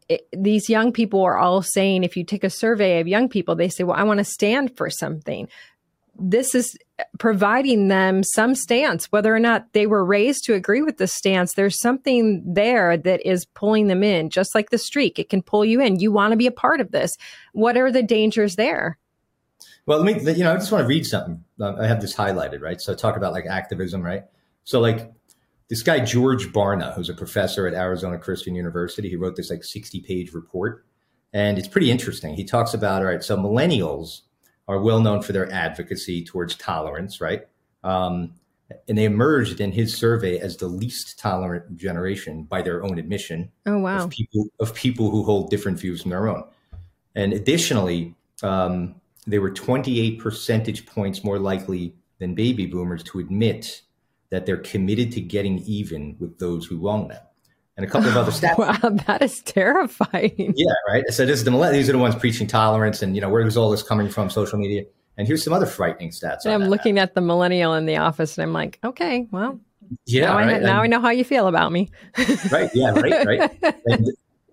it, 0.08 0.26
these 0.34 0.70
young 0.70 0.92
people 0.92 1.22
are 1.22 1.36
all 1.36 1.60
saying 1.60 2.04
if 2.04 2.16
you 2.16 2.24
take 2.24 2.42
a 2.42 2.48
survey 2.48 3.00
of 3.00 3.06
young 3.06 3.28
people 3.28 3.54
they 3.54 3.68
say 3.68 3.84
well 3.84 3.96
I 3.96 4.04
want 4.04 4.16
to 4.16 4.24
stand 4.24 4.74
for 4.78 4.88
something 4.88 5.46
this 6.18 6.54
is 6.54 6.76
providing 7.18 7.88
them 7.88 8.22
some 8.22 8.54
stance, 8.54 9.06
whether 9.06 9.34
or 9.34 9.38
not 9.38 9.72
they 9.72 9.86
were 9.86 10.04
raised 10.04 10.44
to 10.44 10.54
agree 10.54 10.82
with 10.82 10.98
the 10.98 11.06
stance. 11.06 11.54
There's 11.54 11.80
something 11.80 12.42
there 12.46 12.96
that 12.96 13.24
is 13.24 13.46
pulling 13.46 13.86
them 13.86 14.02
in, 14.02 14.30
just 14.30 14.54
like 14.54 14.70
the 14.70 14.78
streak. 14.78 15.18
It 15.18 15.28
can 15.28 15.42
pull 15.42 15.64
you 15.64 15.80
in. 15.80 16.00
You 16.00 16.10
want 16.10 16.32
to 16.32 16.36
be 16.36 16.46
a 16.46 16.52
part 16.52 16.80
of 16.80 16.90
this. 16.90 17.16
What 17.52 17.76
are 17.76 17.92
the 17.92 18.02
dangers 18.02 18.56
there? 18.56 18.98
Well, 19.86 20.02
let 20.02 20.22
me, 20.22 20.32
you 20.32 20.44
know, 20.44 20.52
I 20.52 20.56
just 20.56 20.72
want 20.72 20.82
to 20.82 20.88
read 20.88 21.06
something. 21.06 21.42
Um, 21.60 21.76
I 21.80 21.86
have 21.86 22.00
this 22.00 22.14
highlighted, 22.14 22.60
right? 22.60 22.80
So 22.80 22.94
talk 22.94 23.16
about 23.16 23.32
like 23.32 23.46
activism, 23.46 24.02
right? 24.02 24.24
So 24.64 24.80
like 24.80 25.10
this 25.68 25.82
guy, 25.82 26.00
George 26.00 26.52
Barna, 26.52 26.94
who's 26.94 27.08
a 27.08 27.14
professor 27.14 27.66
at 27.66 27.74
Arizona 27.74 28.18
Christian 28.18 28.54
University, 28.54 29.08
he 29.08 29.16
wrote 29.16 29.36
this 29.36 29.50
like 29.50 29.64
60 29.64 30.00
page 30.00 30.34
report. 30.34 30.84
And 31.32 31.58
it's 31.58 31.68
pretty 31.68 31.90
interesting. 31.90 32.34
He 32.34 32.44
talks 32.44 32.74
about, 32.74 33.02
all 33.02 33.08
right, 33.08 33.22
so 33.22 33.36
millennials 33.36 34.22
are 34.68 34.80
well 34.80 35.00
known 35.00 35.22
for 35.22 35.32
their 35.32 35.50
advocacy 35.50 36.22
towards 36.24 36.54
tolerance, 36.54 37.20
right? 37.20 37.48
Um, 37.82 38.34
and 38.86 38.98
they 38.98 39.04
emerged 39.04 39.60
in 39.60 39.72
his 39.72 39.96
survey 39.96 40.38
as 40.38 40.58
the 40.58 40.66
least 40.66 41.18
tolerant 41.18 41.76
generation 41.76 42.42
by 42.42 42.60
their 42.60 42.84
own 42.84 42.98
admission. 42.98 43.50
Oh 43.64 43.78
wow! 43.78 44.04
Of 44.04 44.10
people 44.10 44.46
of 44.60 44.74
people 44.74 45.10
who 45.10 45.24
hold 45.24 45.50
different 45.50 45.80
views 45.80 46.02
from 46.02 46.10
their 46.10 46.28
own, 46.28 46.44
and 47.14 47.32
additionally, 47.32 48.14
um, 48.42 48.94
they 49.26 49.38
were 49.38 49.50
28 49.50 50.18
percentage 50.18 50.84
points 50.84 51.24
more 51.24 51.38
likely 51.38 51.94
than 52.18 52.34
baby 52.34 52.66
boomers 52.66 53.02
to 53.04 53.20
admit 53.20 53.82
that 54.30 54.44
they're 54.44 54.58
committed 54.58 55.12
to 55.12 55.20
getting 55.22 55.58
even 55.60 56.16
with 56.18 56.38
those 56.38 56.66
who 56.66 56.76
wrong 56.76 57.08
them. 57.08 57.22
And 57.78 57.86
a 57.86 57.88
couple 57.88 58.08
of 58.08 58.16
other 58.16 58.32
stats. 58.32 58.58
Wow, 58.58 58.90
that 59.06 59.22
is 59.22 59.40
terrifying. 59.42 60.52
Yeah, 60.56 60.66
right. 60.88 61.04
So 61.10 61.24
this 61.24 61.38
is 61.38 61.44
the 61.44 61.70
these 61.70 61.88
are 61.88 61.92
the 61.92 61.98
ones 61.98 62.16
preaching 62.16 62.48
tolerance, 62.48 63.02
and 63.02 63.14
you 63.14 63.22
know 63.22 63.30
where's 63.30 63.56
all 63.56 63.70
this 63.70 63.84
coming 63.84 64.08
from? 64.08 64.28
Social 64.28 64.58
media. 64.58 64.84
And 65.16 65.26
here's 65.26 65.42
some 65.42 65.52
other 65.52 65.66
frightening 65.66 66.10
stats. 66.10 66.44
I'm 66.44 66.62
that. 66.62 66.70
looking 66.70 66.98
at 66.98 67.14
the 67.14 67.20
millennial 67.20 67.74
in 67.74 67.86
the 67.86 67.96
office, 67.96 68.36
and 68.36 68.42
I'm 68.42 68.52
like, 68.52 68.78
okay, 68.84 69.26
well, 69.30 69.60
yeah, 70.06 70.26
now, 70.26 70.36
right? 70.36 70.56
I, 70.56 70.58
now 70.58 70.82
I 70.82 70.86
know 70.88 71.00
how 71.00 71.10
you 71.10 71.24
feel 71.24 71.46
about 71.46 71.72
me. 71.72 71.90
right. 72.52 72.70
Yeah. 72.74 72.90
Right. 72.90 73.26
Right. 73.26 73.78
and, 73.86 74.08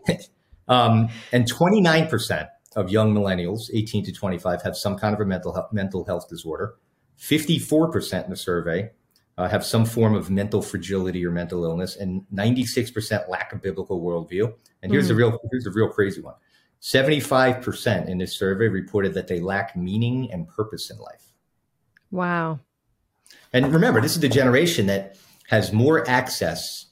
um, 0.67 1.09
and 1.31 1.51
29% 1.51 2.47
of 2.75 2.89
young 2.89 3.13
millennials, 3.13 3.69
18 3.73 4.05
to 4.05 4.11
25, 4.11 4.61
have 4.61 4.77
some 4.77 4.97
kind 4.97 5.15
of 5.15 5.21
a 5.21 5.25
mental 5.25 5.53
health, 5.53 5.73
mental 5.73 6.05
health 6.05 6.29
disorder. 6.29 6.75
54% 7.19 8.25
in 8.25 8.29
the 8.29 8.35
survey 8.35 8.91
uh, 9.37 9.47
have 9.47 9.65
some 9.65 9.85
form 9.85 10.15
of 10.15 10.29
mental 10.29 10.61
fragility 10.61 11.25
or 11.25 11.31
mental 11.31 11.65
illness, 11.65 11.97
and 11.97 12.25
96% 12.33 13.27
lack 13.29 13.51
a 13.53 13.57
biblical 13.57 14.01
worldview. 14.01 14.53
And 14.81 14.91
here's 14.91 15.05
Hmm. 15.05 15.09
the 15.09 15.15
real 15.15 15.39
here's 15.51 15.63
the 15.65 15.71
real 15.71 15.89
crazy 15.89 16.21
one. 16.21 16.35
75% 16.81 18.07
in 18.07 18.17
this 18.19 18.37
survey 18.37 18.67
reported 18.67 19.13
that 19.15 19.27
they 19.27 19.39
lack 19.39 19.75
meaning 19.75 20.31
and 20.31 20.47
purpose 20.47 20.91
in 20.91 20.97
life. 20.99 21.33
Wow. 22.11 22.59
And 23.53 23.73
remember, 23.73 24.01
this 24.01 24.15
is 24.15 24.21
the 24.21 24.29
generation 24.29 24.85
that 24.87 25.17
has 25.47 25.73
more 25.73 26.07
access 26.07 26.85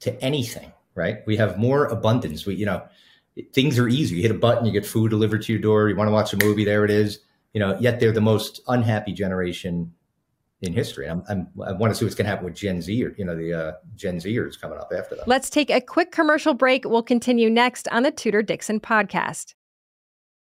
to 0.00 0.18
anything, 0.22 0.72
right? 0.94 1.18
We 1.26 1.36
have 1.36 1.58
more 1.58 1.86
abundance. 1.86 2.46
We, 2.46 2.54
you 2.54 2.66
know, 2.66 2.82
things 3.52 3.78
are 3.78 3.88
easy. 3.88 4.16
You 4.16 4.22
hit 4.22 4.30
a 4.30 4.34
button, 4.34 4.66
you 4.66 4.72
get 4.72 4.86
food 4.86 5.10
delivered 5.10 5.42
to 5.42 5.52
your 5.52 5.60
door. 5.60 5.88
You 5.88 5.96
want 5.96 6.08
to 6.08 6.12
watch 6.12 6.32
a 6.32 6.36
movie, 6.36 6.64
there 6.64 6.84
it 6.84 6.90
is. 6.90 7.18
You 7.52 7.60
know, 7.60 7.76
yet 7.80 7.98
they're 7.98 8.12
the 8.12 8.20
most 8.20 8.60
unhappy 8.68 9.12
generation 9.12 9.92
in 10.62 10.72
history. 10.72 11.08
I'm, 11.08 11.22
I'm, 11.28 11.48
i 11.66 11.72
want 11.72 11.92
to 11.92 11.94
see 11.94 12.04
what's 12.04 12.14
going 12.14 12.26
to 12.26 12.30
happen 12.30 12.44
with 12.44 12.54
Gen 12.54 12.82
Z 12.82 13.04
or, 13.04 13.14
you 13.16 13.24
know, 13.24 13.36
the 13.36 13.52
uh, 13.52 13.72
Gen 13.94 14.18
Zers 14.18 14.60
coming 14.60 14.78
up 14.78 14.92
after 14.96 15.16
that. 15.16 15.26
Let's 15.26 15.48
take 15.48 15.70
a 15.70 15.80
quick 15.80 16.12
commercial 16.12 16.54
break. 16.54 16.84
We'll 16.84 17.02
continue 17.02 17.48
next 17.48 17.88
on 17.88 18.02
the 18.02 18.10
Tudor 18.10 18.42
Dixon 18.42 18.80
podcast. 18.80 19.54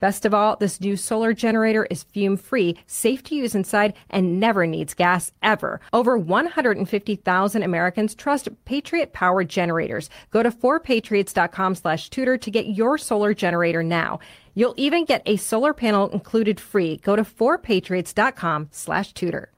Best 0.00 0.24
of 0.24 0.32
all, 0.32 0.56
this 0.56 0.80
new 0.80 0.96
solar 0.96 1.34
generator 1.34 1.86
is 1.90 2.04
fume 2.04 2.38
free, 2.38 2.78
safe 2.86 3.22
to 3.24 3.34
use 3.34 3.54
inside, 3.54 3.92
and 4.08 4.40
never 4.40 4.66
needs 4.66 4.94
gas 4.94 5.30
ever. 5.42 5.78
Over 5.92 6.16
150,000 6.16 7.62
Americans 7.62 8.14
trust 8.14 8.48
Patriot 8.64 9.12
Power 9.12 9.44
generators. 9.44 10.08
Go 10.30 10.42
to 10.42 10.50
4patriots.com 10.50 11.74
slash 11.74 12.08
tudor 12.08 12.38
to 12.38 12.50
get 12.50 12.66
your 12.66 12.96
solar 12.96 13.34
generator 13.34 13.82
now. 13.82 14.20
You'll 14.54 14.74
even 14.78 15.04
get 15.04 15.22
a 15.26 15.36
solar 15.36 15.74
panel 15.74 16.08
included 16.08 16.58
free. 16.58 16.96
Go 16.96 17.14
to 17.14 17.22
4patriots.com 17.22 18.68
slash 18.72 19.12
tudor. 19.12 19.52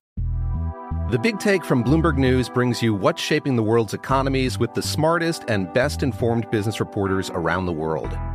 The 1.11 1.19
Big 1.19 1.39
Take 1.39 1.65
from 1.65 1.85
Bloomberg 1.85 2.17
News 2.17 2.49
brings 2.49 2.83
you 2.83 2.95
what's 2.95 3.21
shaping 3.21 3.55
the 3.55 3.63
world's 3.63 3.95
economies 3.95 4.59
with 4.59 4.73
the 4.75 4.83
smartest 4.83 5.45
and 5.47 5.73
best 5.73 6.03
informed 6.03 6.51
business 6.51 6.81
reporters 6.81 7.31
around 7.31 7.67
the 7.67 7.73
world. 7.73 8.17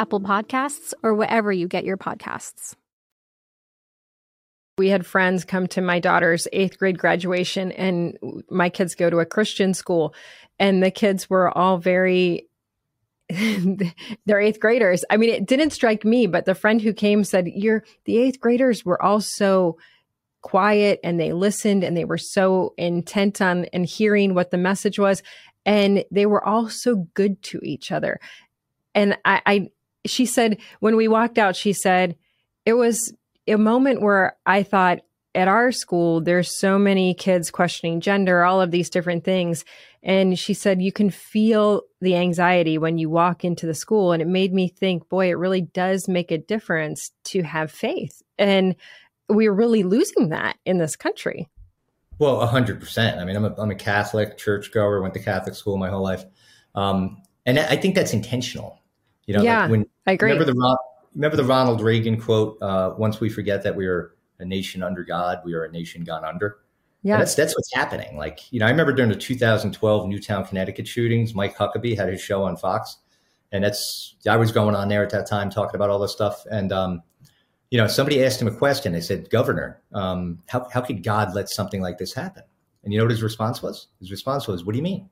Apple 0.00 0.20
Podcasts, 0.20 0.94
or 1.02 1.12
wherever 1.12 1.52
you 1.52 1.68
get 1.68 1.84
your 1.84 1.98
podcasts. 1.98 2.74
We 4.78 4.88
had 4.88 5.04
friends 5.04 5.44
come 5.44 5.66
to 5.68 5.82
my 5.82 6.00
daughter's 6.00 6.48
eighth 6.54 6.78
grade 6.78 6.98
graduation, 6.98 7.70
and 7.72 8.16
my 8.48 8.70
kids 8.70 8.94
go 8.94 9.10
to 9.10 9.18
a 9.18 9.26
Christian 9.26 9.74
school, 9.74 10.14
and 10.58 10.82
the 10.82 10.90
kids 10.90 11.28
were 11.28 11.56
all 11.56 11.76
very 11.76 12.48
they're 14.24 14.40
eighth 14.40 14.58
graders. 14.58 15.04
I 15.10 15.18
mean, 15.18 15.28
it 15.28 15.46
didn't 15.46 15.70
strike 15.70 16.02
me, 16.02 16.26
but 16.26 16.46
the 16.46 16.54
friend 16.54 16.80
who 16.80 16.94
came 16.94 17.22
said, 17.22 17.46
You're 17.46 17.84
the 18.06 18.16
eighth 18.16 18.40
graders 18.40 18.86
were 18.86 19.00
all 19.00 19.20
so 19.20 19.76
quiet 20.40 20.98
and 21.04 21.20
they 21.20 21.34
listened 21.34 21.84
and 21.84 21.94
they 21.94 22.06
were 22.06 22.18
so 22.18 22.72
intent 22.78 23.42
on 23.42 23.66
and 23.66 23.84
hearing 23.84 24.32
what 24.32 24.50
the 24.50 24.56
message 24.56 24.98
was. 24.98 25.22
And 25.66 26.04
they 26.10 26.24
were 26.24 26.42
all 26.42 26.70
so 26.70 27.06
good 27.12 27.42
to 27.44 27.60
each 27.62 27.92
other. 27.92 28.18
And 28.94 29.18
I, 29.24 29.42
I 29.44 29.70
she 30.06 30.26
said, 30.26 30.58
when 30.80 30.96
we 30.96 31.08
walked 31.08 31.38
out, 31.38 31.56
she 31.56 31.72
said, 31.72 32.16
it 32.64 32.74
was 32.74 33.12
a 33.46 33.56
moment 33.56 34.02
where 34.02 34.36
I 34.46 34.62
thought, 34.62 35.00
at 35.32 35.46
our 35.46 35.70
school, 35.70 36.20
there's 36.20 36.58
so 36.58 36.76
many 36.76 37.14
kids 37.14 37.52
questioning 37.52 38.00
gender, 38.00 38.42
all 38.42 38.60
of 38.60 38.72
these 38.72 38.90
different 38.90 39.22
things. 39.22 39.64
And 40.02 40.36
she 40.36 40.54
said, 40.54 40.82
you 40.82 40.90
can 40.90 41.08
feel 41.08 41.82
the 42.00 42.16
anxiety 42.16 42.78
when 42.78 42.98
you 42.98 43.08
walk 43.08 43.44
into 43.44 43.64
the 43.64 43.74
school. 43.74 44.10
And 44.10 44.20
it 44.20 44.26
made 44.26 44.52
me 44.52 44.66
think, 44.66 45.08
boy, 45.08 45.30
it 45.30 45.38
really 45.38 45.60
does 45.60 46.08
make 46.08 46.32
a 46.32 46.38
difference 46.38 47.12
to 47.26 47.42
have 47.42 47.70
faith. 47.70 48.22
And 48.38 48.74
we're 49.28 49.52
really 49.52 49.84
losing 49.84 50.30
that 50.30 50.56
in 50.64 50.78
this 50.78 50.96
country. 50.96 51.48
Well, 52.18 52.44
hundred 52.44 52.80
percent. 52.80 53.20
I 53.20 53.24
mean, 53.24 53.36
I'm 53.36 53.44
a, 53.44 53.54
I'm 53.56 53.70
a 53.70 53.76
Catholic 53.76 54.36
churchgoer, 54.36 55.00
went 55.00 55.14
to 55.14 55.20
Catholic 55.20 55.54
school 55.54 55.76
my 55.76 55.90
whole 55.90 56.02
life. 56.02 56.24
Um, 56.74 57.22
and 57.46 57.56
I 57.56 57.76
think 57.76 57.94
that's 57.94 58.12
intentional. 58.12 58.79
You 59.30 59.36
know, 59.36 59.44
yeah, 59.44 59.60
like 59.60 59.70
when, 59.70 59.86
I 60.08 60.12
agree. 60.14 60.32
Remember 60.32 60.52
the, 60.52 60.78
remember 61.14 61.36
the 61.36 61.44
Ronald 61.44 61.80
Reagan 61.82 62.20
quote, 62.20 62.60
uh, 62.60 62.94
once 62.98 63.20
we 63.20 63.28
forget 63.28 63.62
that 63.62 63.76
we 63.76 63.86
are 63.86 64.16
a 64.40 64.44
nation 64.44 64.82
under 64.82 65.04
God, 65.04 65.38
we 65.44 65.54
are 65.54 65.62
a 65.62 65.70
nation 65.70 66.02
gone 66.02 66.24
under. 66.24 66.58
Yeah. 67.04 67.18
that's 67.18 67.36
that's 67.36 67.54
what's 67.54 67.72
happening. 67.72 68.16
Like, 68.16 68.52
you 68.52 68.58
know, 68.58 68.66
I 68.66 68.70
remember 68.70 68.92
during 68.92 69.08
the 69.08 69.16
2012 69.16 70.08
Newtown, 70.08 70.44
Connecticut 70.46 70.88
shootings, 70.88 71.32
Mike 71.32 71.56
Huckabee 71.56 71.96
had 71.96 72.08
his 72.08 72.20
show 72.20 72.42
on 72.42 72.56
Fox. 72.56 72.96
And 73.52 73.62
that's 73.62 74.16
I 74.28 74.36
was 74.36 74.50
going 74.50 74.74
on 74.74 74.88
there 74.88 75.04
at 75.04 75.10
that 75.10 75.28
time 75.28 75.48
talking 75.48 75.76
about 75.76 75.90
all 75.90 76.00
this 76.00 76.10
stuff. 76.10 76.44
And 76.50 76.72
um, 76.72 77.00
you 77.70 77.78
know, 77.78 77.86
somebody 77.86 78.24
asked 78.24 78.42
him 78.42 78.48
a 78.48 78.56
question. 78.56 78.92
They 78.92 79.00
said, 79.00 79.30
Governor, 79.30 79.80
um, 79.92 80.42
how 80.48 80.66
how 80.72 80.80
could 80.80 81.04
God 81.04 81.36
let 81.36 81.48
something 81.48 81.80
like 81.80 81.98
this 81.98 82.12
happen? 82.12 82.42
And 82.82 82.92
you 82.92 82.98
know 82.98 83.04
what 83.04 83.12
his 83.12 83.22
response 83.22 83.62
was? 83.62 83.86
His 84.00 84.10
response 84.10 84.48
was, 84.48 84.64
What 84.64 84.72
do 84.72 84.78
you 84.78 84.82
mean? 84.82 85.08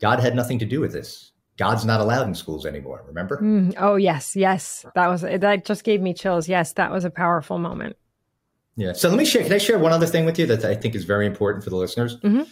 God 0.00 0.18
had 0.18 0.34
nothing 0.34 0.58
to 0.60 0.64
do 0.64 0.80
with 0.80 0.94
this. 0.94 1.32
God's 1.56 1.84
not 1.84 2.00
allowed 2.00 2.26
in 2.26 2.34
schools 2.34 2.66
anymore. 2.66 3.04
Remember? 3.06 3.38
Mm, 3.38 3.74
oh 3.78 3.96
yes, 3.96 4.34
yes. 4.34 4.84
That 4.94 5.08
was 5.08 5.22
that 5.22 5.64
just 5.64 5.84
gave 5.84 6.00
me 6.00 6.12
chills. 6.12 6.48
Yes, 6.48 6.72
that 6.74 6.90
was 6.90 7.04
a 7.04 7.10
powerful 7.10 7.58
moment. 7.58 7.96
Yeah. 8.76 8.92
So 8.92 9.08
let 9.08 9.18
me 9.18 9.24
share. 9.24 9.42
Can 9.44 9.52
I 9.52 9.58
share 9.58 9.78
one 9.78 9.92
other 9.92 10.06
thing 10.06 10.24
with 10.24 10.38
you 10.38 10.46
that 10.46 10.64
I 10.64 10.74
think 10.74 10.94
is 10.94 11.04
very 11.04 11.26
important 11.26 11.62
for 11.62 11.70
the 11.70 11.76
listeners? 11.76 12.16
Mm-hmm. 12.18 12.42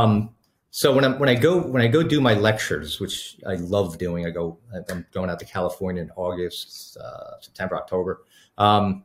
Um, 0.00 0.30
so 0.70 0.94
when 0.94 1.04
I 1.04 1.08
when 1.08 1.28
I 1.28 1.34
go 1.34 1.60
when 1.60 1.82
I 1.82 1.86
go 1.86 2.02
do 2.02 2.20
my 2.20 2.34
lectures, 2.34 3.00
which 3.00 3.36
I 3.46 3.54
love 3.54 3.98
doing, 3.98 4.26
I 4.26 4.30
go 4.30 4.58
I'm 4.90 5.06
going 5.12 5.30
out 5.30 5.38
to 5.40 5.44
California 5.44 6.02
in 6.02 6.10
August, 6.16 6.96
uh, 6.96 7.40
September, 7.40 7.76
October, 7.76 8.24
um, 8.58 9.04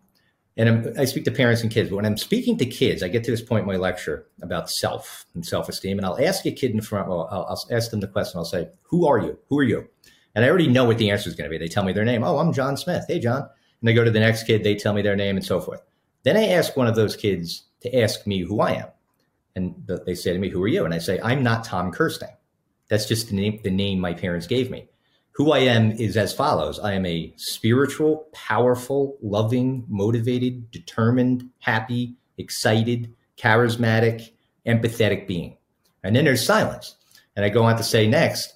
and 0.58 0.70
I'm, 0.70 0.94
i 1.00 1.06
speak 1.06 1.26
to 1.26 1.32
parents 1.32 1.62
and 1.62 1.72
kids. 1.72 1.90
But 1.90 1.96
when 1.96 2.06
I'm 2.06 2.18
speaking 2.18 2.58
to 2.58 2.66
kids, 2.66 3.04
I 3.04 3.08
get 3.08 3.24
to 3.24 3.32
this 3.32 3.42
point 3.42 3.62
in 3.62 3.68
my 3.68 3.78
lecture 3.78 4.28
about 4.42 4.70
self 4.70 5.26
and 5.34 5.46
self 5.46 5.70
esteem, 5.70 5.98
and 5.98 6.06
I'll 6.06 6.24
ask 6.24 6.46
a 6.46 6.52
kid 6.52 6.72
in 6.72 6.82
front. 6.82 7.08
Well, 7.08 7.28
I'll, 7.32 7.46
I'll 7.46 7.66
ask 7.72 7.92
them 7.92 8.02
the 8.02 8.08
question. 8.08 8.38
I'll 8.38 8.46
say, 8.46 8.70
"Who 8.84 9.08
are 9.08 9.20
you? 9.20 9.38
Who 9.48 9.58
are 9.60 9.64
you?" 9.64 9.88
And 10.36 10.46
I 10.46 10.50
already 10.50 10.68
know 10.68 10.86
what 10.86 10.98
the 10.98 11.10
answer 11.10 11.30
is 11.30 11.36
going 11.36 11.50
to 11.50 11.52
be. 11.52 11.58
They 11.58 11.68
tell 11.68 11.84
me 11.84 11.94
their 11.94 12.06
name. 12.06 12.24
Oh, 12.24 12.38
I'm 12.38 12.54
John 12.54 12.78
Smith. 12.78 13.06
Hey, 13.08 13.20
John. 13.20 13.42
And 13.42 13.88
they 13.88 13.94
go 13.94 14.04
to 14.04 14.12
the 14.12 14.20
next 14.20 14.44
kid. 14.44 14.64
They 14.64 14.76
tell 14.76 14.94
me 14.94 15.02
their 15.02 15.16
name 15.16 15.36
and 15.36 15.46
so 15.46 15.60
forth. 15.60 15.82
Then 16.24 16.38
I 16.38 16.50
ask 16.50 16.78
one 16.78 16.88
of 16.88 16.96
those 16.96 17.16
kids 17.16 17.64
to 17.82 18.00
ask 18.00 18.26
me 18.28 18.40
who 18.40 18.62
I 18.62 18.74
am. 18.74 18.88
And 19.56 19.76
they 20.06 20.16
say 20.16 20.34
to 20.34 20.40
me, 20.40 20.50
Who 20.50 20.64
are 20.64 20.68
you? 20.68 20.86
And 20.86 20.94
I 20.94 21.00
say, 21.00 21.20
I'm 21.22 21.44
not 21.44 21.64
Tom 21.64 21.92
Kersting. 21.92 22.30
That's 22.88 23.06
just 23.06 23.30
the 23.30 23.36
name, 23.36 23.60
the 23.64 23.72
name 23.72 24.00
my 24.00 24.14
parents 24.14 24.48
gave 24.48 24.70
me. 24.70 24.88
Who 25.34 25.52
I 25.52 25.60
am 25.60 25.92
is 25.92 26.18
as 26.18 26.34
follows 26.34 26.80
I 26.80 26.94
am 26.94 27.06
a 27.06 27.34
spiritual, 27.38 28.28
powerful, 28.34 29.18
loving, 29.22 29.86
motivated, 29.88 30.70
determined, 30.72 31.50
happy, 31.60 32.16
excited, 32.38 33.14
charismatic, 33.38 34.32
empathetic 34.68 35.28
being. 35.28 35.58
And 36.04 36.16
then 36.16 36.26
there's 36.26 36.46
silence. 36.46 36.96
And 37.36 37.46
I 37.46 37.50
go 37.50 37.64
on 37.64 37.78
to 37.78 37.84
say 37.84 38.08
next, 38.08 38.54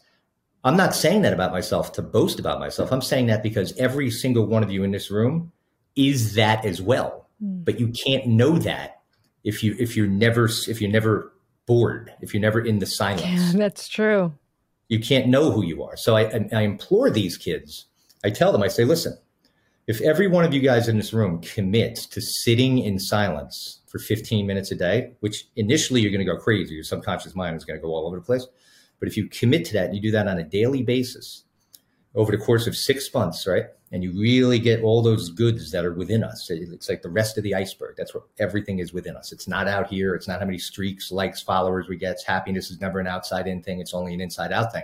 I'm 0.64 0.76
not 0.76 0.96
saying 0.96 1.22
that 1.22 1.34
about 1.34 1.52
myself 1.52 1.94
to 1.94 2.02
boast 2.02 2.40
about 2.40 2.60
myself. 2.60 2.92
I'm 2.92 3.02
saying 3.02 3.28
that 3.28 3.44
because 3.44 3.78
every 3.78 4.10
single 4.10 4.46
one 4.46 4.64
of 4.64 4.72
you 4.72 4.84
in 4.84 4.92
this 4.92 5.12
room 5.12 5.52
is 5.96 6.34
that 6.36 6.66
as 6.66 6.82
well. 6.82 7.30
Mm. 7.42 7.64
But 7.64 7.80
you 7.80 7.90
can't 7.90 8.28
know 8.28 8.58
that 8.60 9.02
if 9.44 9.64
you 9.64 9.76
if 9.80 9.96
you're 9.96 10.08
never 10.08 10.50
if 10.68 10.82
you're 10.82 10.92
never 10.92 11.32
bored, 11.68 12.14
if 12.22 12.34
you're 12.34 12.42
never 12.42 12.60
in 12.60 12.80
the 12.80 12.86
silence. 12.86 13.24
Yeah, 13.24 13.52
that's 13.54 13.88
true. 13.88 14.34
You 14.88 15.00
can't 15.00 15.28
know 15.28 15.52
who 15.52 15.64
you 15.64 15.84
are. 15.84 15.98
So 15.98 16.16
I, 16.16 16.48
I, 16.54 16.62
implore 16.62 17.10
these 17.10 17.38
kids. 17.38 17.86
I 18.24 18.30
tell 18.30 18.52
them, 18.52 18.62
I 18.62 18.68
say, 18.68 18.84
listen, 18.84 19.18
if 19.88 20.02
every 20.02 20.28
one 20.28 20.46
of 20.46 20.54
you 20.54 20.62
guys 20.62 20.88
in 20.88 20.98
this 20.98 21.14
room 21.14 21.42
commits 21.42 22.06
to 22.08 22.22
sitting 22.22 22.80
in 22.80 23.00
silence 23.00 23.82
for 23.88 24.00
15 24.00 24.46
minutes 24.46 24.72
a 24.72 24.76
day, 24.76 25.14
which 25.20 25.48
initially 25.56 26.02
you're 26.02 26.12
going 26.12 26.26
to 26.26 26.32
go 26.32 26.38
crazy, 26.38 26.76
your 26.76 26.84
subconscious 26.84 27.36
mind 27.36 27.56
is 27.56 27.66
going 27.66 27.80
to 27.80 27.84
go 27.84 27.94
all 27.94 28.08
over 28.08 28.18
the 28.18 28.26
place. 28.26 28.46
But 29.00 29.10
if 29.10 29.18
you 29.18 29.28
commit 29.28 29.66
to 29.66 29.74
that 29.74 29.86
and 29.86 29.96
you 29.96 30.02
do 30.02 30.12
that 30.12 30.28
on 30.28 30.40
a 30.40 30.44
daily 30.44 30.84
basis 30.84 31.44
over 32.14 32.32
the 32.32 32.44
course 32.44 32.68
of 32.68 32.76
six 32.76 33.14
months, 33.14 33.46
right? 33.46 33.66
And 33.92 34.04
you 34.04 34.12
really 34.20 34.60
get 34.60 34.84
all 34.84 35.02
those 35.02 35.30
goods 35.30 35.72
that 35.72 35.86
are 35.86 35.94
within 35.94 36.24
us. 36.24 36.50
It's 36.50 36.90
like 36.90 37.02
the 37.02 37.10
rest 37.10 37.38
of 37.38 37.44
the 37.44 37.56
iceberg. 37.56 37.96
That's 37.98 38.14
what 38.14 38.24
everything 38.40 38.80
is 38.80 38.94
within 38.94 39.16
us. 39.16 39.32
It's 39.32 39.48
not 39.48 39.68
out 39.68 39.88
here. 39.88 40.16
It's 40.16 40.28
not 40.28 40.40
how 40.40 40.46
many 40.46 40.58
streaks, 40.58 41.12
likes, 41.12 41.42
followers 41.42 41.88
we 41.88 41.96
get. 41.96 42.22
Happiness 42.26 42.72
is 42.72 42.82
never 42.82 43.00
an 43.00 43.08
outside 43.08 43.48
in 43.48 43.62
thing. 43.62 43.80
It's 43.80 43.94
only 43.94 44.14
an 44.14 44.22
inside 44.22 44.52
out 44.52 44.74
thing. 44.74 44.84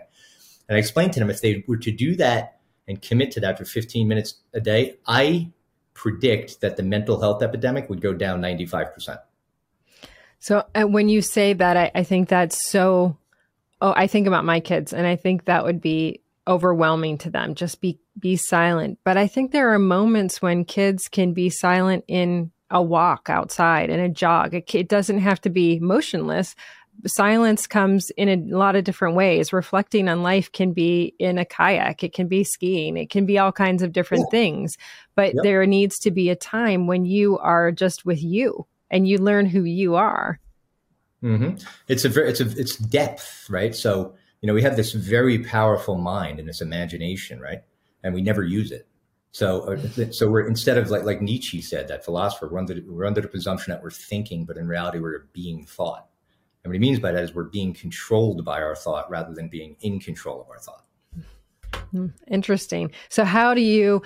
And 0.70 0.78
I 0.78 0.80
explained 0.80 1.14
to 1.14 1.20
them 1.20 1.30
if 1.30 1.42
they 1.42 1.64
were 1.68 1.78
to 1.78 1.92
do 1.92 2.16
that 2.16 2.60
and 2.88 3.02
commit 3.02 3.32
to 3.32 3.40
that 3.42 3.58
for 3.58 3.66
15 3.66 4.08
minutes 4.08 4.36
a 4.54 4.62
day, 4.62 4.98
I 5.08 5.52
predict 5.94 6.62
that 6.62 6.78
the 6.78 6.84
mental 6.84 7.20
health 7.20 7.44
epidemic 7.44 7.90
would 7.90 8.02
go 8.02 8.14
down 8.14 8.42
95%. 8.42 9.18
So 10.40 10.66
when 10.76 11.10
you 11.10 11.22
say 11.22 11.54
that, 11.54 11.78
I, 11.78 11.92
I 11.94 12.04
think 12.04 12.30
that's 12.30 12.70
so. 12.70 13.18
Oh, 13.82 13.94
I 13.96 14.08
think 14.08 14.28
about 14.28 14.46
my 14.46 14.60
kids, 14.60 14.94
and 14.94 15.08
I 15.08 15.16
think 15.16 15.46
that 15.46 15.64
would 15.66 15.82
be 15.82 16.21
overwhelming 16.48 17.18
to 17.20 17.30
them. 17.30 17.56
Just 17.56 17.82
be 17.82 18.00
be 18.20 18.36
silent. 18.36 19.00
But 19.04 19.18
I 19.18 19.28
think 19.28 19.52
there 19.52 19.74
are 19.74 19.80
moments 19.80 20.42
when 20.42 20.66
kids 20.66 21.08
can 21.08 21.34
be 21.34 21.50
silent 21.50 22.04
in 22.08 22.52
a 22.70 22.82
walk 22.82 23.30
outside 23.30 23.90
in 23.90 24.00
a 24.00 24.10
jog. 24.10 24.54
It, 24.54 24.74
it 24.74 24.88
doesn't 24.88 25.20
have 25.20 25.42
to 25.42 25.50
be 25.50 25.80
motionless. 25.80 26.56
Silence 27.06 27.68
comes 27.68 28.12
in 28.12 28.30
a 28.30 28.56
lot 28.56 28.76
of 28.76 28.84
different 28.84 29.16
ways. 29.16 29.54
Reflecting 29.54 30.08
on 30.08 30.24
life 30.24 30.52
can 30.52 30.72
be 30.72 31.16
in 31.20 31.38
a 31.38 31.46
kayak, 31.46 32.04
it 32.04 32.14
can 32.14 32.28
be 32.28 32.44
skiing, 32.44 32.98
it 32.98 33.10
can 33.10 33.26
be 33.26 33.38
all 33.38 33.52
kinds 33.52 33.82
of 33.82 33.92
different 33.92 34.26
yeah. 34.28 34.32
things. 34.32 34.78
But 35.16 35.34
yep. 35.34 35.44
there 35.44 35.66
needs 35.66 36.00
to 36.00 36.12
be 36.12 36.30
a 36.30 36.36
time 36.36 36.88
when 36.88 37.06
you 37.06 37.38
are 37.40 37.72
just 37.72 38.06
with 38.06 38.22
you 38.24 38.68
and 38.90 39.08
you 39.08 39.18
learn 39.18 39.46
who 39.46 39.64
you 39.64 39.96
are. 39.96 40.40
Mm-hmm. 41.24 41.64
It's 41.88 42.06
a 42.06 42.10
very, 42.10 42.30
it's 42.30 42.42
a, 42.42 42.50
it's 42.60 42.78
depth, 42.78 43.48
right? 43.50 43.76
So 43.76 44.16
you 44.42 44.48
know, 44.48 44.54
we 44.54 44.64
have 44.64 44.76
this 44.76 44.92
very 44.92 45.40
powerful 45.40 45.98
mind 45.98 46.40
and 46.40 46.50
this 46.50 46.62
imagination, 46.62 47.40
right? 47.40 47.64
And 48.04 48.14
we 48.14 48.22
never 48.22 48.44
use 48.44 48.72
it. 48.72 48.88
So, 49.32 49.74
uh, 49.74 50.12
so 50.12 50.30
we're 50.30 50.46
instead 50.48 50.78
of 50.78 50.90
like 50.90 51.04
like 51.04 51.22
Nietzsche 51.22 51.62
said, 51.62 51.88
that 51.88 52.04
philosopher, 52.04 52.50
we're 52.50 52.60
under 52.60 52.76
we're 52.86 53.06
under 53.06 53.22
the 53.22 53.30
presumption 53.30 53.72
that 53.72 53.82
we're 53.82 53.92
thinking, 53.92 54.46
but 54.46 54.58
in 54.58 54.68
reality, 54.68 55.00
we're 55.00 55.28
being 55.32 55.66
thought. 55.66 56.08
And 56.64 56.70
what 56.70 56.76
he 56.76 56.80
means 56.80 57.00
by 57.00 57.12
that 57.12 57.24
is 57.24 57.34
we're 57.34 57.44
being 57.44 57.74
controlled 57.74 58.44
by 58.44 58.62
our 58.62 58.76
thought 58.76 59.10
rather 59.10 59.34
than 59.34 59.48
being 59.48 59.78
in 59.82 60.00
control 60.00 60.42
of 60.42 60.50
our 60.50 60.60
thought. 60.60 60.86
Hmm, 61.92 62.08
interesting. 62.28 62.92
So, 63.10 63.24
how 63.24 63.54
do 63.54 63.62
you? 63.62 64.02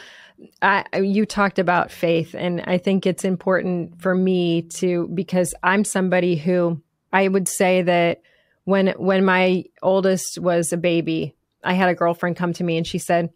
I, 0.62 0.86
you 0.98 1.26
talked 1.26 1.60
about 1.60 1.92
faith, 1.92 2.36
and 2.36 2.62
I 2.68 2.78
think 2.78 3.06
it's 3.06 3.24
important 3.24 4.02
for 4.02 4.14
me 4.14 4.64
to 4.64 5.08
because 5.14 5.56
I'm 5.64 5.84
somebody 5.84 6.36
who 6.36 6.82
I 7.12 7.28
would 7.28 7.48
say 7.48 7.82
that 7.82 8.22
when 8.66 8.90
when 8.98 9.24
my 9.24 9.64
oldest 9.82 10.40
was 10.40 10.74
a 10.74 10.78
baby, 10.78 11.36
I 11.64 11.74
had 11.74 11.90
a 11.90 11.96
girlfriend 11.96 12.36
come 12.36 12.54
to 12.54 12.64
me 12.64 12.78
and 12.78 12.86
she 12.86 12.98
said, 12.98 13.30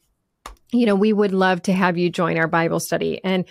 "You 0.71 0.85
know, 0.85 0.95
we 0.95 1.13
would 1.13 1.33
love 1.33 1.61
to 1.63 1.73
have 1.73 1.97
you 1.97 2.09
join 2.09 2.37
our 2.37 2.47
Bible 2.47 2.79
study." 2.79 3.23
And 3.23 3.45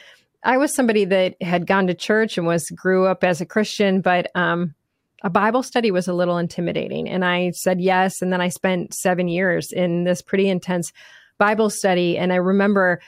I 0.45 0.59
was 0.59 0.75
somebody 0.75 1.05
that 1.07 1.41
had 1.43 1.67
gone 1.67 1.87
to 1.87 1.95
church 1.95 2.39
and 2.39 2.47
was 2.47 2.71
grew 2.71 3.07
up 3.07 3.25
as 3.25 3.41
a 3.41 3.47
Christian, 3.47 4.01
but 4.01 4.31
um, 4.35 4.75
a 5.23 5.31
Bible 5.31 5.63
study 5.63 5.91
was 5.91 6.07
a 6.07 6.13
little 6.13 6.39
intimidating. 6.39 7.09
And 7.09 7.25
I 7.25 7.51
said 7.51 7.81
yes. 7.81 8.23
And 8.23 8.33
then 8.33 8.41
I 8.41 8.49
spent 8.49 8.95
seven 8.95 9.29
years 9.29 9.73
in 9.73 10.05
this 10.05 10.23
pretty 10.23 10.49
intense 10.49 10.93
Bible 11.39 11.71
study. 11.71 12.17
And 12.17 12.33
I 12.33 12.37
remember 12.37 13.01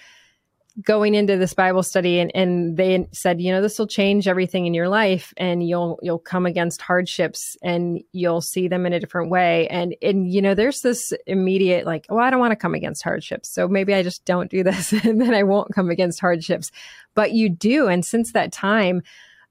going 0.83 1.15
into 1.15 1.37
this 1.37 1.55
Bible 1.55 1.83
study 1.83 2.21
and, 2.21 2.31
and 2.35 2.77
they 2.77 3.09
said, 3.13 3.41
you 3.41 3.53
know, 3.53 3.61
this 3.61 3.79
will 3.79 3.87
change 3.87 4.29
everything 4.29 4.67
in 4.67 4.75
your 4.75 4.89
life 4.89 5.33
and 5.37 5.67
you'll 5.67 5.99
you'll 6.03 6.19
come 6.19 6.47
against 6.47 6.81
hardships 6.81 7.57
and 7.63 8.01
you'll 8.13 8.41
see 8.41 8.69
them 8.69 8.87
in 8.87 8.93
a 8.93 9.01
different 9.01 9.31
way. 9.31 9.69
And 9.69 9.95
and 10.03 10.31
you 10.31 10.43
know, 10.43 10.55
there's 10.55 10.81
this 10.81 11.13
immediate 11.27 11.87
like, 11.87 12.07
oh, 12.09 12.19
I 12.19 12.31
don't 12.31 12.41
want 12.41 12.53
to 12.53 12.57
come 12.57 12.75
against 12.75 13.03
hardships. 13.03 13.49
So 13.49 13.69
maybe 13.69 13.95
I 13.95 14.03
just 14.03 14.25
don't 14.25 14.51
do 14.51 14.63
this 14.63 14.93
and 15.05 15.21
then 15.21 15.35
I 15.35 15.43
won't 15.43 15.75
come 15.75 15.91
against 15.91 16.21
hardships. 16.21 16.71
But 17.15 17.33
you 17.33 17.49
do. 17.49 17.89
And 17.89 18.05
since 18.05 18.33
that 18.33 18.53
time, 18.53 19.03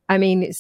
I 0.08 0.18
mean, 0.18 0.52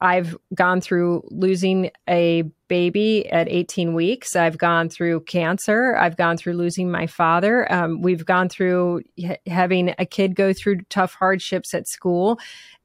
I've 0.00 0.36
gone 0.54 0.80
through 0.80 1.26
losing 1.30 1.90
a 2.08 2.44
baby 2.68 3.28
at 3.30 3.48
18 3.48 3.94
weeks. 3.94 4.36
I've 4.36 4.58
gone 4.58 4.88
through 4.88 5.20
cancer. 5.20 5.96
I've 5.96 6.16
gone 6.16 6.36
through 6.36 6.54
losing 6.54 6.90
my 6.90 7.06
father. 7.06 7.70
Um, 7.72 8.02
we've 8.02 8.24
gone 8.24 8.48
through 8.48 9.02
h- 9.16 9.38
having 9.46 9.94
a 9.98 10.06
kid 10.06 10.34
go 10.34 10.52
through 10.52 10.82
tough 10.88 11.14
hardships 11.14 11.74
at 11.74 11.88
school. 11.88 12.38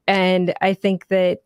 And 0.06 0.54
I 0.60 0.74
think 0.74 1.08
that 1.08 1.42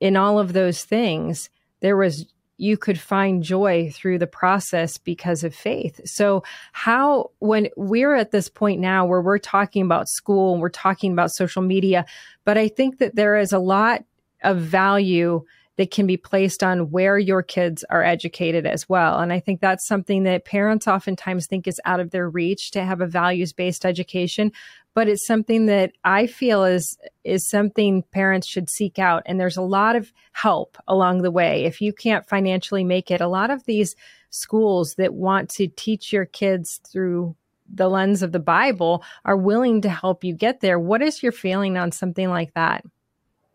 in 0.00 0.16
all 0.16 0.38
of 0.38 0.52
those 0.52 0.84
things, 0.84 1.50
there 1.80 1.96
was 1.96 2.26
you 2.60 2.76
could 2.76 3.00
find 3.00 3.42
joy 3.42 3.90
through 3.90 4.18
the 4.18 4.26
process 4.26 4.98
because 4.98 5.44
of 5.44 5.54
faith. 5.54 5.98
So, 6.04 6.44
how, 6.72 7.30
when 7.38 7.68
we're 7.74 8.14
at 8.14 8.32
this 8.32 8.50
point 8.50 8.80
now 8.80 9.06
where 9.06 9.22
we're 9.22 9.38
talking 9.38 9.82
about 9.82 10.10
school 10.10 10.52
and 10.52 10.60
we're 10.60 10.68
talking 10.68 11.12
about 11.12 11.32
social 11.32 11.62
media, 11.62 12.04
but 12.44 12.58
I 12.58 12.68
think 12.68 12.98
that 12.98 13.16
there 13.16 13.38
is 13.38 13.54
a 13.54 13.58
lot 13.58 14.04
of 14.42 14.58
value 14.58 15.42
that 15.80 15.90
can 15.90 16.06
be 16.06 16.18
placed 16.18 16.62
on 16.62 16.90
where 16.90 17.18
your 17.18 17.42
kids 17.42 17.84
are 17.88 18.04
educated 18.04 18.66
as 18.66 18.86
well. 18.86 19.18
And 19.18 19.32
I 19.32 19.40
think 19.40 19.62
that's 19.62 19.86
something 19.86 20.24
that 20.24 20.44
parents 20.44 20.86
oftentimes 20.86 21.46
think 21.46 21.66
is 21.66 21.80
out 21.86 22.00
of 22.00 22.10
their 22.10 22.28
reach 22.28 22.72
to 22.72 22.84
have 22.84 23.00
a 23.00 23.06
values 23.06 23.54
based 23.54 23.86
education. 23.86 24.52
But 24.92 25.08
it's 25.08 25.26
something 25.26 25.64
that 25.66 25.92
I 26.04 26.26
feel 26.26 26.64
is 26.64 26.98
is 27.24 27.48
something 27.48 28.02
parents 28.12 28.46
should 28.46 28.68
seek 28.68 28.98
out. 28.98 29.22
And 29.24 29.40
there's 29.40 29.56
a 29.56 29.62
lot 29.62 29.96
of 29.96 30.12
help 30.32 30.76
along 30.86 31.22
the 31.22 31.30
way. 31.30 31.64
If 31.64 31.80
you 31.80 31.94
can't 31.94 32.28
financially 32.28 32.84
make 32.84 33.10
it, 33.10 33.22
a 33.22 33.26
lot 33.26 33.48
of 33.48 33.64
these 33.64 33.96
schools 34.28 34.96
that 34.96 35.14
want 35.14 35.48
to 35.52 35.66
teach 35.66 36.12
your 36.12 36.26
kids 36.26 36.78
through 36.92 37.34
the 37.72 37.88
lens 37.88 38.22
of 38.22 38.32
the 38.32 38.38
Bible 38.38 39.02
are 39.24 39.34
willing 39.34 39.80
to 39.80 39.88
help 39.88 40.24
you 40.24 40.34
get 40.34 40.60
there. 40.60 40.78
What 40.78 41.00
is 41.00 41.22
your 41.22 41.32
feeling 41.32 41.78
on 41.78 41.90
something 41.90 42.28
like 42.28 42.52
that? 42.52 42.84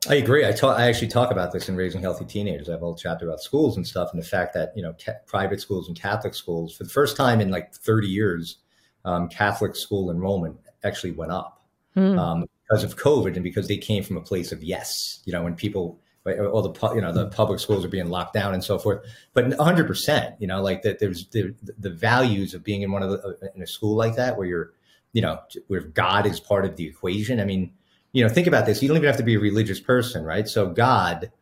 I 0.07 0.15
agree. 0.15 0.45
I 0.45 0.51
talk. 0.51 0.77
I 0.77 0.87
actually 0.87 1.07
talk 1.07 1.31
about 1.31 1.51
this 1.51 1.69
in 1.69 1.75
raising 1.75 2.01
healthy 2.01 2.25
teenagers. 2.25 2.69
I 2.69 2.73
have 2.73 2.81
a 2.81 2.85
whole 2.85 2.95
chapter 2.95 3.25
about 3.25 3.41
schools 3.41 3.75
and 3.75 3.87
stuff, 3.87 4.09
and 4.13 4.21
the 4.21 4.25
fact 4.25 4.53
that 4.53 4.71
you 4.75 4.83
know 4.83 4.93
ca- 5.03 5.19
private 5.25 5.61
schools 5.61 5.87
and 5.87 5.99
Catholic 5.99 6.35
schools, 6.35 6.75
for 6.75 6.83
the 6.83 6.89
first 6.89 7.17
time 7.17 7.41
in 7.41 7.49
like 7.49 7.73
30 7.73 8.07
years, 8.07 8.57
um, 9.03 9.27
Catholic 9.29 9.75
school 9.75 10.11
enrollment 10.11 10.57
actually 10.83 11.11
went 11.11 11.31
up 11.31 11.65
mm. 11.95 12.17
um, 12.19 12.45
because 12.67 12.83
of 12.83 12.97
COVID 12.97 13.35
and 13.35 13.43
because 13.43 13.67
they 13.67 13.77
came 13.77 14.03
from 14.03 14.17
a 14.17 14.21
place 14.21 14.51
of 14.51 14.63
yes. 14.63 15.21
You 15.25 15.33
know, 15.33 15.43
when 15.43 15.55
people 15.55 15.99
all 16.25 16.61
the 16.61 16.93
you 16.95 17.01
know 17.01 17.11
the 17.11 17.27
public 17.27 17.59
schools 17.59 17.85
are 17.85 17.89
being 17.89 18.09
locked 18.09 18.33
down 18.33 18.53
and 18.53 18.63
so 18.63 18.77
forth. 18.79 19.05
But 19.33 19.49
100, 19.49 19.87
percent 19.87 20.35
you 20.39 20.47
know, 20.47 20.61
like 20.61 20.81
that. 20.83 20.99
There's 20.99 21.27
the 21.29 21.55
the 21.77 21.91
values 21.91 22.53
of 22.53 22.63
being 22.63 22.81
in 22.81 22.91
one 22.91 23.03
of 23.03 23.09
the 23.09 23.51
in 23.55 23.61
a 23.61 23.67
school 23.67 23.95
like 23.95 24.15
that 24.15 24.37
where 24.37 24.47
you're, 24.47 24.73
you 25.13 25.21
know, 25.21 25.39
where 25.67 25.81
God 25.81 26.25
is 26.25 26.39
part 26.39 26.65
of 26.65 26.75
the 26.75 26.85
equation. 26.85 27.39
I 27.39 27.45
mean 27.45 27.71
you 28.15 28.23
know, 28.23 28.29
think 28.29 28.47
about 28.47 28.65
this. 28.65 28.81
You 28.81 28.87
don't 28.87 28.95
even 28.95 29.07
have 29.07 29.17
to 29.17 29.23
be 29.23 29.35
a 29.35 29.39
religious 29.39 29.81
person, 29.81 30.23
right? 30.23 30.47
So 30.47 30.69
God, 30.69 31.33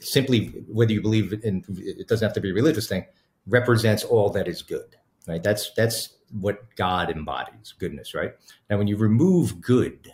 simply 0.00 0.46
whether 0.66 0.94
you 0.94 1.02
believe 1.02 1.34
in, 1.44 1.62
it 1.76 2.08
doesn't 2.08 2.26
have 2.26 2.32
to 2.34 2.40
be 2.40 2.50
a 2.50 2.54
religious 2.54 2.88
thing, 2.88 3.04
represents 3.46 4.02
all 4.02 4.30
that 4.30 4.48
is 4.48 4.62
good, 4.62 4.96
right? 5.28 5.42
That's 5.42 5.72
that's 5.76 6.16
what 6.32 6.74
God 6.74 7.10
embodies, 7.10 7.74
goodness, 7.78 8.14
right? 8.14 8.32
Now, 8.70 8.78
when 8.78 8.86
you 8.86 8.96
remove 8.96 9.60
good, 9.60 10.10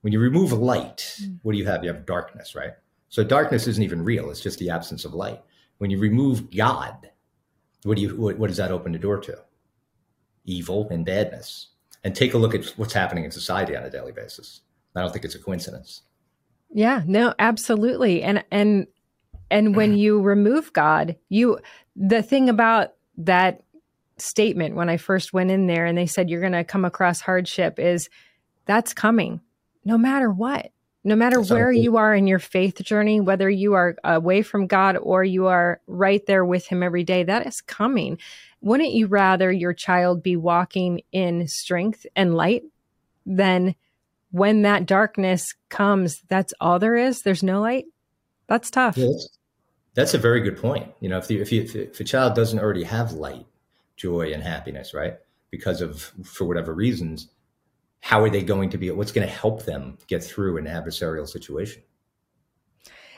when 0.00 0.12
you 0.12 0.18
remove 0.18 0.52
light, 0.52 1.14
mm. 1.22 1.38
what 1.42 1.52
do 1.52 1.58
you 1.58 1.66
have? 1.66 1.84
You 1.84 1.92
have 1.92 2.06
darkness, 2.06 2.56
right? 2.56 2.72
So 3.08 3.22
darkness 3.22 3.68
isn't 3.68 3.84
even 3.84 4.02
real; 4.02 4.32
it's 4.32 4.40
just 4.40 4.58
the 4.58 4.70
absence 4.70 5.04
of 5.04 5.14
light. 5.14 5.40
When 5.78 5.92
you 5.92 5.98
remove 6.00 6.50
God, 6.50 7.08
what 7.84 7.94
do 7.94 8.02
you 8.02 8.16
what, 8.16 8.36
what 8.36 8.48
does 8.48 8.56
that 8.56 8.72
open 8.72 8.90
the 8.90 8.98
door 8.98 9.20
to? 9.20 9.38
Evil 10.44 10.88
and 10.90 11.06
badness. 11.06 11.68
And 12.02 12.16
take 12.16 12.34
a 12.34 12.38
look 12.38 12.54
at 12.54 12.64
what's 12.78 12.94
happening 12.94 13.24
in 13.24 13.30
society 13.30 13.76
on 13.76 13.84
a 13.84 13.90
daily 13.90 14.10
basis 14.10 14.62
I 14.94 15.00
don't 15.00 15.12
think 15.12 15.24
it's 15.24 15.34
a 15.34 15.38
coincidence. 15.38 16.02
Yeah, 16.72 17.02
no, 17.06 17.34
absolutely. 17.38 18.22
And 18.22 18.44
and 18.50 18.86
and 19.50 19.74
when 19.74 19.96
you 19.96 20.20
remove 20.20 20.72
God, 20.72 21.16
you 21.28 21.58
the 21.96 22.22
thing 22.22 22.48
about 22.48 22.94
that 23.18 23.62
statement 24.18 24.76
when 24.76 24.88
I 24.88 24.96
first 24.96 25.32
went 25.32 25.50
in 25.50 25.66
there 25.66 25.86
and 25.86 25.96
they 25.96 26.06
said 26.06 26.28
you're 26.28 26.40
going 26.40 26.52
to 26.52 26.64
come 26.64 26.84
across 26.84 27.20
hardship 27.20 27.78
is 27.78 28.08
that's 28.66 28.92
coming 28.92 29.40
no 29.84 29.98
matter 29.98 30.30
what. 30.30 30.70
No 31.02 31.16
matter 31.16 31.38
that's 31.38 31.50
where 31.50 31.72
you 31.72 31.96
are 31.96 32.14
in 32.14 32.26
your 32.26 32.38
faith 32.38 32.82
journey, 32.82 33.20
whether 33.20 33.48
you 33.48 33.72
are 33.72 33.96
away 34.04 34.42
from 34.42 34.66
God 34.66 34.98
or 34.98 35.24
you 35.24 35.46
are 35.46 35.80
right 35.86 36.24
there 36.26 36.44
with 36.44 36.66
him 36.66 36.82
every 36.82 37.04
day, 37.04 37.22
that 37.22 37.46
is 37.46 37.62
coming. 37.62 38.18
Wouldn't 38.60 38.92
you 38.92 39.06
rather 39.06 39.50
your 39.50 39.72
child 39.72 40.22
be 40.22 40.36
walking 40.36 41.00
in 41.10 41.48
strength 41.48 42.04
and 42.14 42.34
light 42.34 42.64
than 43.24 43.76
when 44.30 44.62
that 44.62 44.86
darkness 44.86 45.54
comes, 45.68 46.22
that's 46.28 46.54
all 46.60 46.78
there 46.78 46.96
is. 46.96 47.22
There's 47.22 47.42
no 47.42 47.60
light. 47.60 47.86
That's 48.46 48.70
tough. 48.70 48.96
That's, 49.94 50.14
a 50.14 50.18
very 50.18 50.40
good 50.40 50.56
point. 50.56 50.88
You 51.00 51.08
know, 51.08 51.18
if, 51.18 51.26
the, 51.28 51.40
if, 51.40 51.52
you, 51.52 51.62
if 51.62 52.00
a 52.00 52.04
child 52.04 52.34
doesn't 52.34 52.58
already 52.58 52.84
have 52.84 53.12
light, 53.12 53.46
joy, 53.96 54.32
and 54.32 54.42
happiness, 54.42 54.94
right, 54.94 55.18
because 55.50 55.80
of 55.80 56.12
for 56.24 56.46
whatever 56.46 56.74
reasons, 56.74 57.28
how 58.00 58.22
are 58.22 58.30
they 58.30 58.42
going 58.42 58.70
to 58.70 58.78
be? 58.78 58.90
What's 58.90 59.12
going 59.12 59.26
to 59.26 59.32
help 59.32 59.64
them 59.64 59.98
get 60.06 60.24
through 60.24 60.56
an 60.58 60.64
adversarial 60.64 61.28
situation? 61.28 61.82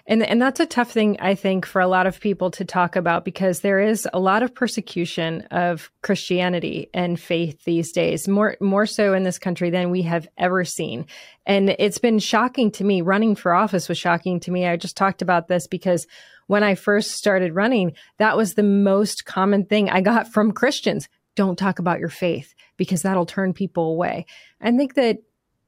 And 0.06 0.22
and 0.24 0.42
that's 0.42 0.58
a 0.58 0.66
tough 0.66 0.90
thing 0.90 1.16
I 1.20 1.34
think 1.36 1.64
for 1.64 1.80
a 1.80 1.86
lot 1.86 2.06
of 2.06 2.18
people 2.18 2.50
to 2.52 2.64
talk 2.64 2.96
about 2.96 3.24
because 3.24 3.60
there 3.60 3.80
is 3.80 4.08
a 4.12 4.18
lot 4.18 4.42
of 4.42 4.54
persecution 4.54 5.42
of 5.52 5.92
Christianity 6.02 6.90
and 6.92 7.20
faith 7.20 7.62
these 7.64 7.92
days, 7.92 8.26
more 8.26 8.56
more 8.60 8.86
so 8.86 9.14
in 9.14 9.22
this 9.22 9.38
country 9.38 9.70
than 9.70 9.90
we 9.90 10.02
have 10.02 10.26
ever 10.36 10.64
seen. 10.64 11.06
And 11.46 11.70
it's 11.78 11.98
been 11.98 12.18
shocking 12.18 12.72
to 12.72 12.84
me. 12.84 13.00
Running 13.00 13.36
for 13.36 13.54
office 13.54 13.88
was 13.88 13.98
shocking 13.98 14.40
to 14.40 14.50
me. 14.50 14.66
I 14.66 14.76
just 14.76 14.96
talked 14.96 15.22
about 15.22 15.46
this 15.46 15.68
because 15.68 16.06
when 16.48 16.64
I 16.64 16.74
first 16.74 17.12
started 17.12 17.54
running, 17.54 17.92
that 18.18 18.36
was 18.36 18.54
the 18.54 18.64
most 18.64 19.24
common 19.24 19.66
thing 19.66 19.88
I 19.88 20.00
got 20.00 20.32
from 20.32 20.52
Christians. 20.52 21.08
Don't 21.36 21.58
talk 21.58 21.78
about 21.78 22.00
your 22.00 22.08
faith 22.08 22.54
because 22.76 23.02
that'll 23.02 23.24
turn 23.24 23.52
people 23.52 23.92
away. 23.92 24.26
I 24.60 24.72
think 24.72 24.94
that 24.94 25.18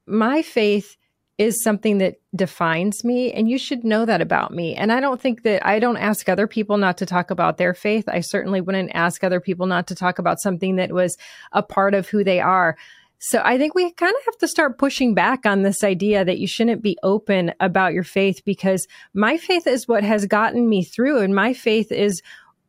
my 0.05 0.41
faith 0.41 0.97
is 1.37 1.61
something 1.61 1.97
that 1.97 2.15
defines 2.33 3.03
me 3.03 3.31
and 3.33 3.49
you 3.49 3.57
should 3.57 3.83
know 3.83 4.05
that 4.05 4.21
about 4.21 4.53
me. 4.53 4.73
And 4.73 4.91
I 4.91 5.01
don't 5.01 5.19
think 5.19 5.43
that 5.43 5.65
I 5.65 5.79
don't 5.79 5.97
ask 5.97 6.29
other 6.29 6.47
people 6.47 6.77
not 6.77 6.97
to 6.99 7.05
talk 7.05 7.29
about 7.29 7.57
their 7.57 7.73
faith. 7.73 8.05
I 8.07 8.21
certainly 8.21 8.61
wouldn't 8.61 8.91
ask 8.93 9.23
other 9.23 9.41
people 9.41 9.65
not 9.65 9.87
to 9.87 9.95
talk 9.95 10.17
about 10.17 10.39
something 10.39 10.77
that 10.77 10.93
was 10.93 11.17
a 11.51 11.61
part 11.61 11.93
of 11.93 12.07
who 12.07 12.23
they 12.23 12.39
are. 12.39 12.77
So 13.19 13.41
I 13.43 13.57
think 13.57 13.75
we 13.75 13.91
kind 13.91 14.13
of 14.15 14.25
have 14.25 14.37
to 14.39 14.47
start 14.47 14.77
pushing 14.77 15.13
back 15.13 15.45
on 15.45 15.63
this 15.63 15.83
idea 15.83 16.23
that 16.23 16.37
you 16.37 16.47
shouldn't 16.47 16.81
be 16.81 16.97
open 17.03 17.53
about 17.59 17.93
your 17.93 18.03
faith 18.03 18.41
because 18.45 18.87
my 19.13 19.37
faith 19.37 19.67
is 19.67 19.87
what 19.87 20.03
has 20.03 20.25
gotten 20.25 20.69
me 20.69 20.83
through 20.83 21.19
and 21.19 21.35
my 21.35 21.53
faith 21.53 21.91
is 21.91 22.21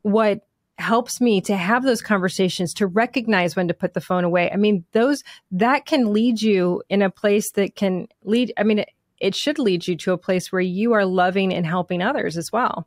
what 0.02 0.45
helps 0.78 1.20
me 1.20 1.40
to 1.40 1.56
have 1.56 1.84
those 1.84 2.02
conversations 2.02 2.74
to 2.74 2.86
recognize 2.86 3.56
when 3.56 3.68
to 3.68 3.74
put 3.74 3.94
the 3.94 4.00
phone 4.00 4.24
away. 4.24 4.50
I 4.50 4.56
mean 4.56 4.84
those 4.92 5.24
that 5.50 5.86
can 5.86 6.12
lead 6.12 6.42
you 6.42 6.82
in 6.88 7.02
a 7.02 7.10
place 7.10 7.52
that 7.52 7.74
can 7.74 8.08
lead 8.24 8.52
i 8.58 8.62
mean 8.62 8.80
it, 8.80 8.90
it 9.18 9.34
should 9.34 9.58
lead 9.58 9.86
you 9.86 9.96
to 9.96 10.12
a 10.12 10.18
place 10.18 10.52
where 10.52 10.60
you 10.60 10.92
are 10.92 11.06
loving 11.06 11.54
and 11.54 11.66
helping 11.66 12.02
others 12.02 12.36
as 12.36 12.52
well. 12.52 12.86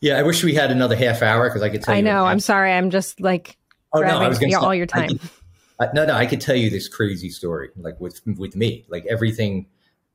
Yeah 0.00 0.18
i 0.18 0.22
wish 0.22 0.44
we 0.44 0.54
had 0.54 0.70
another 0.70 0.96
half 0.96 1.22
hour 1.22 1.48
because 1.48 1.62
i 1.62 1.70
could 1.70 1.82
tell 1.82 1.94
i 1.94 1.98
you 1.98 2.04
know. 2.04 2.26
i'm 2.26 2.40
sorry. 2.40 2.72
I'm 2.72 2.90
just 2.90 3.20
like 3.20 3.56
oh, 3.92 4.00
no, 4.00 4.18
I 4.18 4.28
was 4.28 4.38
gonna 4.38 4.58
all 4.58 4.74
your 4.74 4.86
time. 4.86 5.08
could, 5.08 5.20
uh, 5.80 5.86
no 5.94 6.04
no 6.04 6.14
i 6.14 6.26
could 6.26 6.40
tell 6.40 6.56
you 6.56 6.68
this 6.68 6.86
crazy 6.88 7.30
story 7.30 7.70
like 7.76 7.98
with 7.98 8.20
with 8.36 8.56
me 8.56 8.84
like 8.88 9.06
everything 9.06 9.66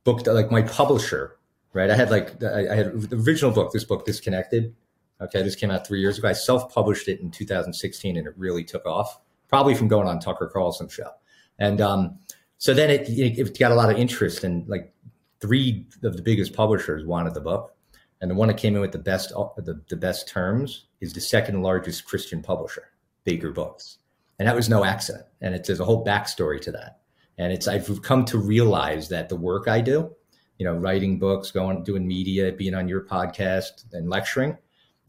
booked 0.04 0.26
like 0.28 0.50
my 0.50 0.62
publisher 0.62 1.36
right? 1.72 1.90
I 1.90 1.96
had 1.96 2.10
like 2.10 2.42
i, 2.44 2.68
I 2.70 2.74
had 2.76 3.00
the 3.00 3.16
original 3.16 3.50
book 3.50 3.72
this 3.72 3.84
book 3.84 4.06
disconnected 4.06 4.74
Okay, 5.20 5.42
this 5.42 5.54
came 5.54 5.70
out 5.70 5.86
three 5.86 6.00
years 6.00 6.18
ago. 6.18 6.28
I 6.28 6.32
self-published 6.32 7.08
it 7.08 7.20
in 7.20 7.30
2016, 7.30 8.16
and 8.16 8.26
it 8.26 8.34
really 8.36 8.64
took 8.64 8.86
off, 8.86 9.20
probably 9.48 9.74
from 9.74 9.88
going 9.88 10.08
on 10.08 10.18
Tucker 10.18 10.50
Carlson's 10.52 10.92
show. 10.92 11.10
And 11.58 11.80
um, 11.80 12.18
so 12.56 12.72
then 12.72 12.90
it, 12.90 13.08
it 13.08 13.58
got 13.58 13.70
a 13.70 13.74
lot 13.74 13.90
of 13.90 13.98
interest, 13.98 14.44
and 14.44 14.66
like 14.66 14.94
three 15.40 15.86
of 16.02 16.16
the 16.16 16.22
biggest 16.22 16.54
publishers 16.54 17.04
wanted 17.04 17.34
the 17.34 17.40
book, 17.40 17.74
and 18.20 18.30
the 18.30 18.34
one 18.34 18.48
that 18.48 18.56
came 18.56 18.74
in 18.74 18.80
with 18.80 18.92
the 18.92 18.98
best 18.98 19.30
the, 19.30 19.80
the 19.88 19.96
best 19.96 20.28
terms 20.28 20.86
is 21.00 21.12
the 21.12 21.20
second 21.20 21.62
largest 21.62 22.06
Christian 22.06 22.42
publisher, 22.42 22.90
Baker 23.24 23.50
Books, 23.50 23.98
and 24.38 24.48
that 24.48 24.56
was 24.56 24.68
no 24.68 24.84
accident. 24.84 25.26
And 25.42 25.54
it's 25.54 25.66
there's 25.66 25.80
a 25.80 25.84
whole 25.84 26.04
backstory 26.04 26.60
to 26.62 26.72
that. 26.72 27.00
And 27.36 27.52
it's 27.52 27.68
I've 27.68 28.02
come 28.02 28.24
to 28.26 28.38
realize 28.38 29.08
that 29.10 29.28
the 29.28 29.36
work 29.36 29.68
I 29.68 29.80
do, 29.80 30.14
you 30.58 30.64
know, 30.64 30.74
writing 30.74 31.18
books, 31.18 31.50
going 31.50 31.82
doing 31.84 32.06
media, 32.06 32.52
being 32.52 32.74
on 32.74 32.88
your 32.88 33.04
podcast, 33.04 33.84
and 33.92 34.08
lecturing 34.08 34.56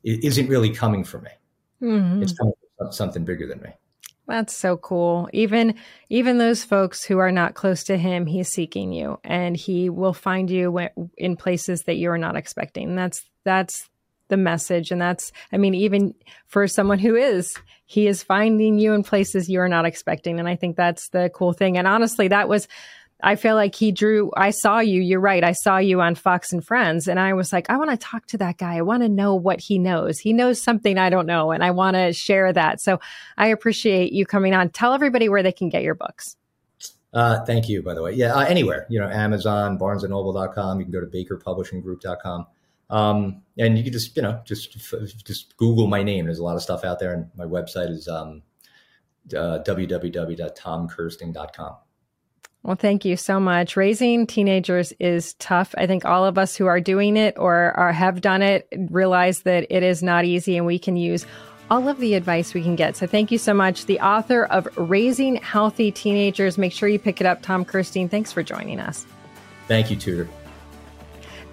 isn't 0.03 0.47
really 0.47 0.69
coming 0.69 1.03
from 1.03 1.23
me. 1.23 1.31
Mm-hmm. 1.81 2.23
It's 2.23 2.33
coming 2.33 2.53
from 2.77 2.91
something 2.91 3.25
bigger 3.25 3.47
than 3.47 3.61
me. 3.61 3.71
That's 4.27 4.55
so 4.55 4.77
cool. 4.77 5.29
Even 5.33 5.75
even 6.09 6.37
those 6.37 6.63
folks 6.63 7.03
who 7.03 7.17
are 7.17 7.31
not 7.31 7.53
close 7.55 7.83
to 7.85 7.97
him, 7.97 8.25
he's 8.25 8.49
seeking 8.49 8.93
you, 8.93 9.19
and 9.23 9.57
he 9.57 9.89
will 9.89 10.13
find 10.13 10.49
you 10.49 10.87
in 11.17 11.35
places 11.35 11.83
that 11.83 11.97
you 11.97 12.09
are 12.11 12.17
not 12.17 12.37
expecting. 12.37 12.95
That's 12.95 13.25
that's 13.43 13.89
the 14.29 14.37
message, 14.37 14.91
and 14.91 15.01
that's 15.01 15.31
I 15.51 15.57
mean, 15.57 15.73
even 15.73 16.13
for 16.45 16.67
someone 16.67 16.99
who 16.99 17.15
is, 17.15 17.53
he 17.85 18.07
is 18.07 18.23
finding 18.23 18.79
you 18.79 18.93
in 18.93 19.03
places 19.03 19.49
you 19.49 19.59
are 19.59 19.67
not 19.67 19.85
expecting, 19.85 20.39
and 20.39 20.47
I 20.47 20.55
think 20.55 20.77
that's 20.77 21.09
the 21.09 21.29
cool 21.33 21.51
thing. 21.51 21.77
And 21.77 21.87
honestly, 21.87 22.29
that 22.29 22.47
was 22.47 22.67
I 23.23 23.35
feel 23.35 23.55
like 23.55 23.75
he 23.75 23.91
drew, 23.91 24.31
I 24.35 24.51
saw 24.51 24.79
you, 24.79 25.01
you're 25.01 25.19
right. 25.19 25.43
I 25.43 25.51
saw 25.51 25.77
you 25.77 26.01
on 26.01 26.15
Fox 26.15 26.51
and 26.51 26.65
Friends 26.65 27.07
and 27.07 27.19
I 27.19 27.33
was 27.33 27.53
like, 27.53 27.69
I 27.69 27.77
want 27.77 27.91
to 27.91 27.97
talk 27.97 28.25
to 28.27 28.37
that 28.39 28.57
guy. 28.57 28.77
I 28.77 28.81
want 28.81 29.03
to 29.03 29.09
know 29.09 29.35
what 29.35 29.59
he 29.59 29.77
knows. 29.77 30.19
He 30.19 30.33
knows 30.33 30.61
something 30.61 30.97
I 30.97 31.09
don't 31.09 31.25
know 31.25 31.51
and 31.51 31.63
I 31.63 31.71
want 31.71 31.95
to 31.95 32.13
share 32.13 32.51
that. 32.53 32.81
So 32.81 32.99
I 33.37 33.47
appreciate 33.47 34.11
you 34.11 34.25
coming 34.25 34.53
on. 34.53 34.69
Tell 34.69 34.93
everybody 34.93 35.29
where 35.29 35.43
they 35.43 35.51
can 35.51 35.69
get 35.69 35.83
your 35.83 35.95
books. 35.95 36.35
Uh, 37.13 37.43
thank 37.45 37.67
you, 37.67 37.83
by 37.83 37.93
the 37.93 38.01
way. 38.01 38.13
Yeah, 38.13 38.33
uh, 38.33 38.45
anywhere, 38.45 38.87
you 38.89 38.99
know, 38.99 39.09
Amazon, 39.09 39.77
barnesandnoble.com. 39.77 40.79
You 40.79 40.85
can 40.85 40.93
go 40.93 41.01
to 41.01 41.07
bakerpublishinggroup.com. 41.07 42.47
Um, 42.89 43.41
and 43.57 43.77
you 43.77 43.83
can 43.83 43.93
just, 43.93 44.15
you 44.15 44.21
know, 44.21 44.41
just, 44.45 44.77
just 45.25 45.57
Google 45.57 45.87
my 45.87 46.03
name. 46.03 46.25
There's 46.25 46.39
a 46.39 46.43
lot 46.43 46.55
of 46.55 46.61
stuff 46.61 46.83
out 46.83 46.99
there. 46.99 47.13
And 47.13 47.29
my 47.35 47.45
website 47.45 47.89
is 47.89 48.07
um, 48.07 48.43
uh, 49.33 49.59
www.tomkersting.com. 49.65 51.75
Well, 52.63 52.75
thank 52.75 53.05
you 53.05 53.17
so 53.17 53.39
much. 53.39 53.75
Raising 53.75 54.27
teenagers 54.27 54.93
is 54.99 55.33
tough. 55.35 55.73
I 55.77 55.87
think 55.87 56.05
all 56.05 56.25
of 56.25 56.37
us 56.37 56.55
who 56.55 56.67
are 56.67 56.79
doing 56.79 57.17
it 57.17 57.35
or 57.37 57.71
are, 57.75 57.91
have 57.91 58.21
done 58.21 58.43
it 58.43 58.67
realize 58.89 59.41
that 59.41 59.65
it 59.71 59.81
is 59.81 60.03
not 60.03 60.25
easy 60.25 60.57
and 60.57 60.65
we 60.65 60.77
can 60.77 60.95
use 60.95 61.25
all 61.71 61.87
of 61.87 61.99
the 61.99 62.13
advice 62.13 62.53
we 62.53 62.61
can 62.61 62.75
get. 62.75 62.95
So 62.95 63.07
thank 63.07 63.31
you 63.31 63.39
so 63.39 63.53
much. 63.53 63.85
The 63.85 63.99
author 63.99 64.43
of 64.45 64.67
Raising 64.77 65.37
Healthy 65.37 65.91
Teenagers. 65.91 66.57
Make 66.57 66.73
sure 66.73 66.87
you 66.87 66.99
pick 66.99 67.19
it 67.19 67.25
up, 67.25 67.41
Tom 67.41 67.65
Kersting. 67.65 68.09
Thanks 68.09 68.31
for 68.31 68.43
joining 68.43 68.79
us. 68.79 69.07
Thank 69.67 69.89
you, 69.89 69.95
Tudor. 69.95 70.29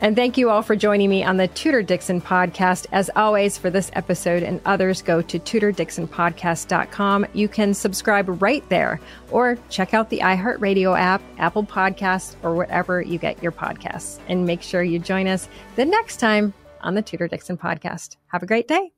And 0.01 0.14
thank 0.14 0.38
you 0.38 0.49
all 0.51 0.62
for 0.62 0.76
joining 0.76 1.11
me 1.11 1.24
on 1.24 1.38
the 1.38 1.49
Tudor 1.49 1.82
Dixon 1.82 2.20
podcast. 2.20 2.86
As 2.92 3.11
always, 3.16 3.59
for 3.59 3.68
this 3.68 3.90
episode 3.94 4.42
and 4.44 4.61
others, 4.64 5.03
go 5.03 5.20
to 5.22 5.38
tudordixonpodcast.com. 5.38 7.26
You 7.32 7.49
can 7.49 7.74
subscribe 7.74 8.40
right 8.40 8.68
there 8.68 9.01
or 9.30 9.59
check 9.70 9.94
out 9.94 10.11
the 10.11 10.20
iHeartRadio 10.20 10.96
app, 10.96 11.20
Apple 11.38 11.64
Podcasts, 11.64 12.36
or 12.42 12.55
wherever 12.55 13.03
you 13.03 13.18
get 13.18 13.42
your 13.42 13.53
podcasts. 13.53 14.20
And 14.28 14.46
make 14.46 14.62
sure 14.62 14.82
you 14.82 14.99
join 15.01 15.26
us 15.26 15.49
the 15.74 15.84
next 15.84 16.18
time 16.18 16.55
on 16.80 16.94
the 16.94 17.03
Tudor 17.03 17.26
Dixon 17.26 17.59
podcast. 17.59 18.16
Have 18.28 18.42
a 18.42 18.46
great 18.46 18.68
day. 18.68 18.97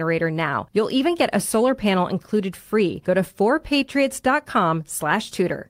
generator 0.00 0.30
now. 0.30 0.66
You'll 0.72 0.90
even 0.90 1.14
get 1.14 1.30
a 1.32 1.40
solar 1.40 1.74
panel 1.74 2.06
included 2.08 2.56
free. 2.56 3.00
Go 3.04 3.14
to 3.14 3.22
4patriots.com 3.22 4.84
slash 4.86 5.30
Tudor. 5.30 5.69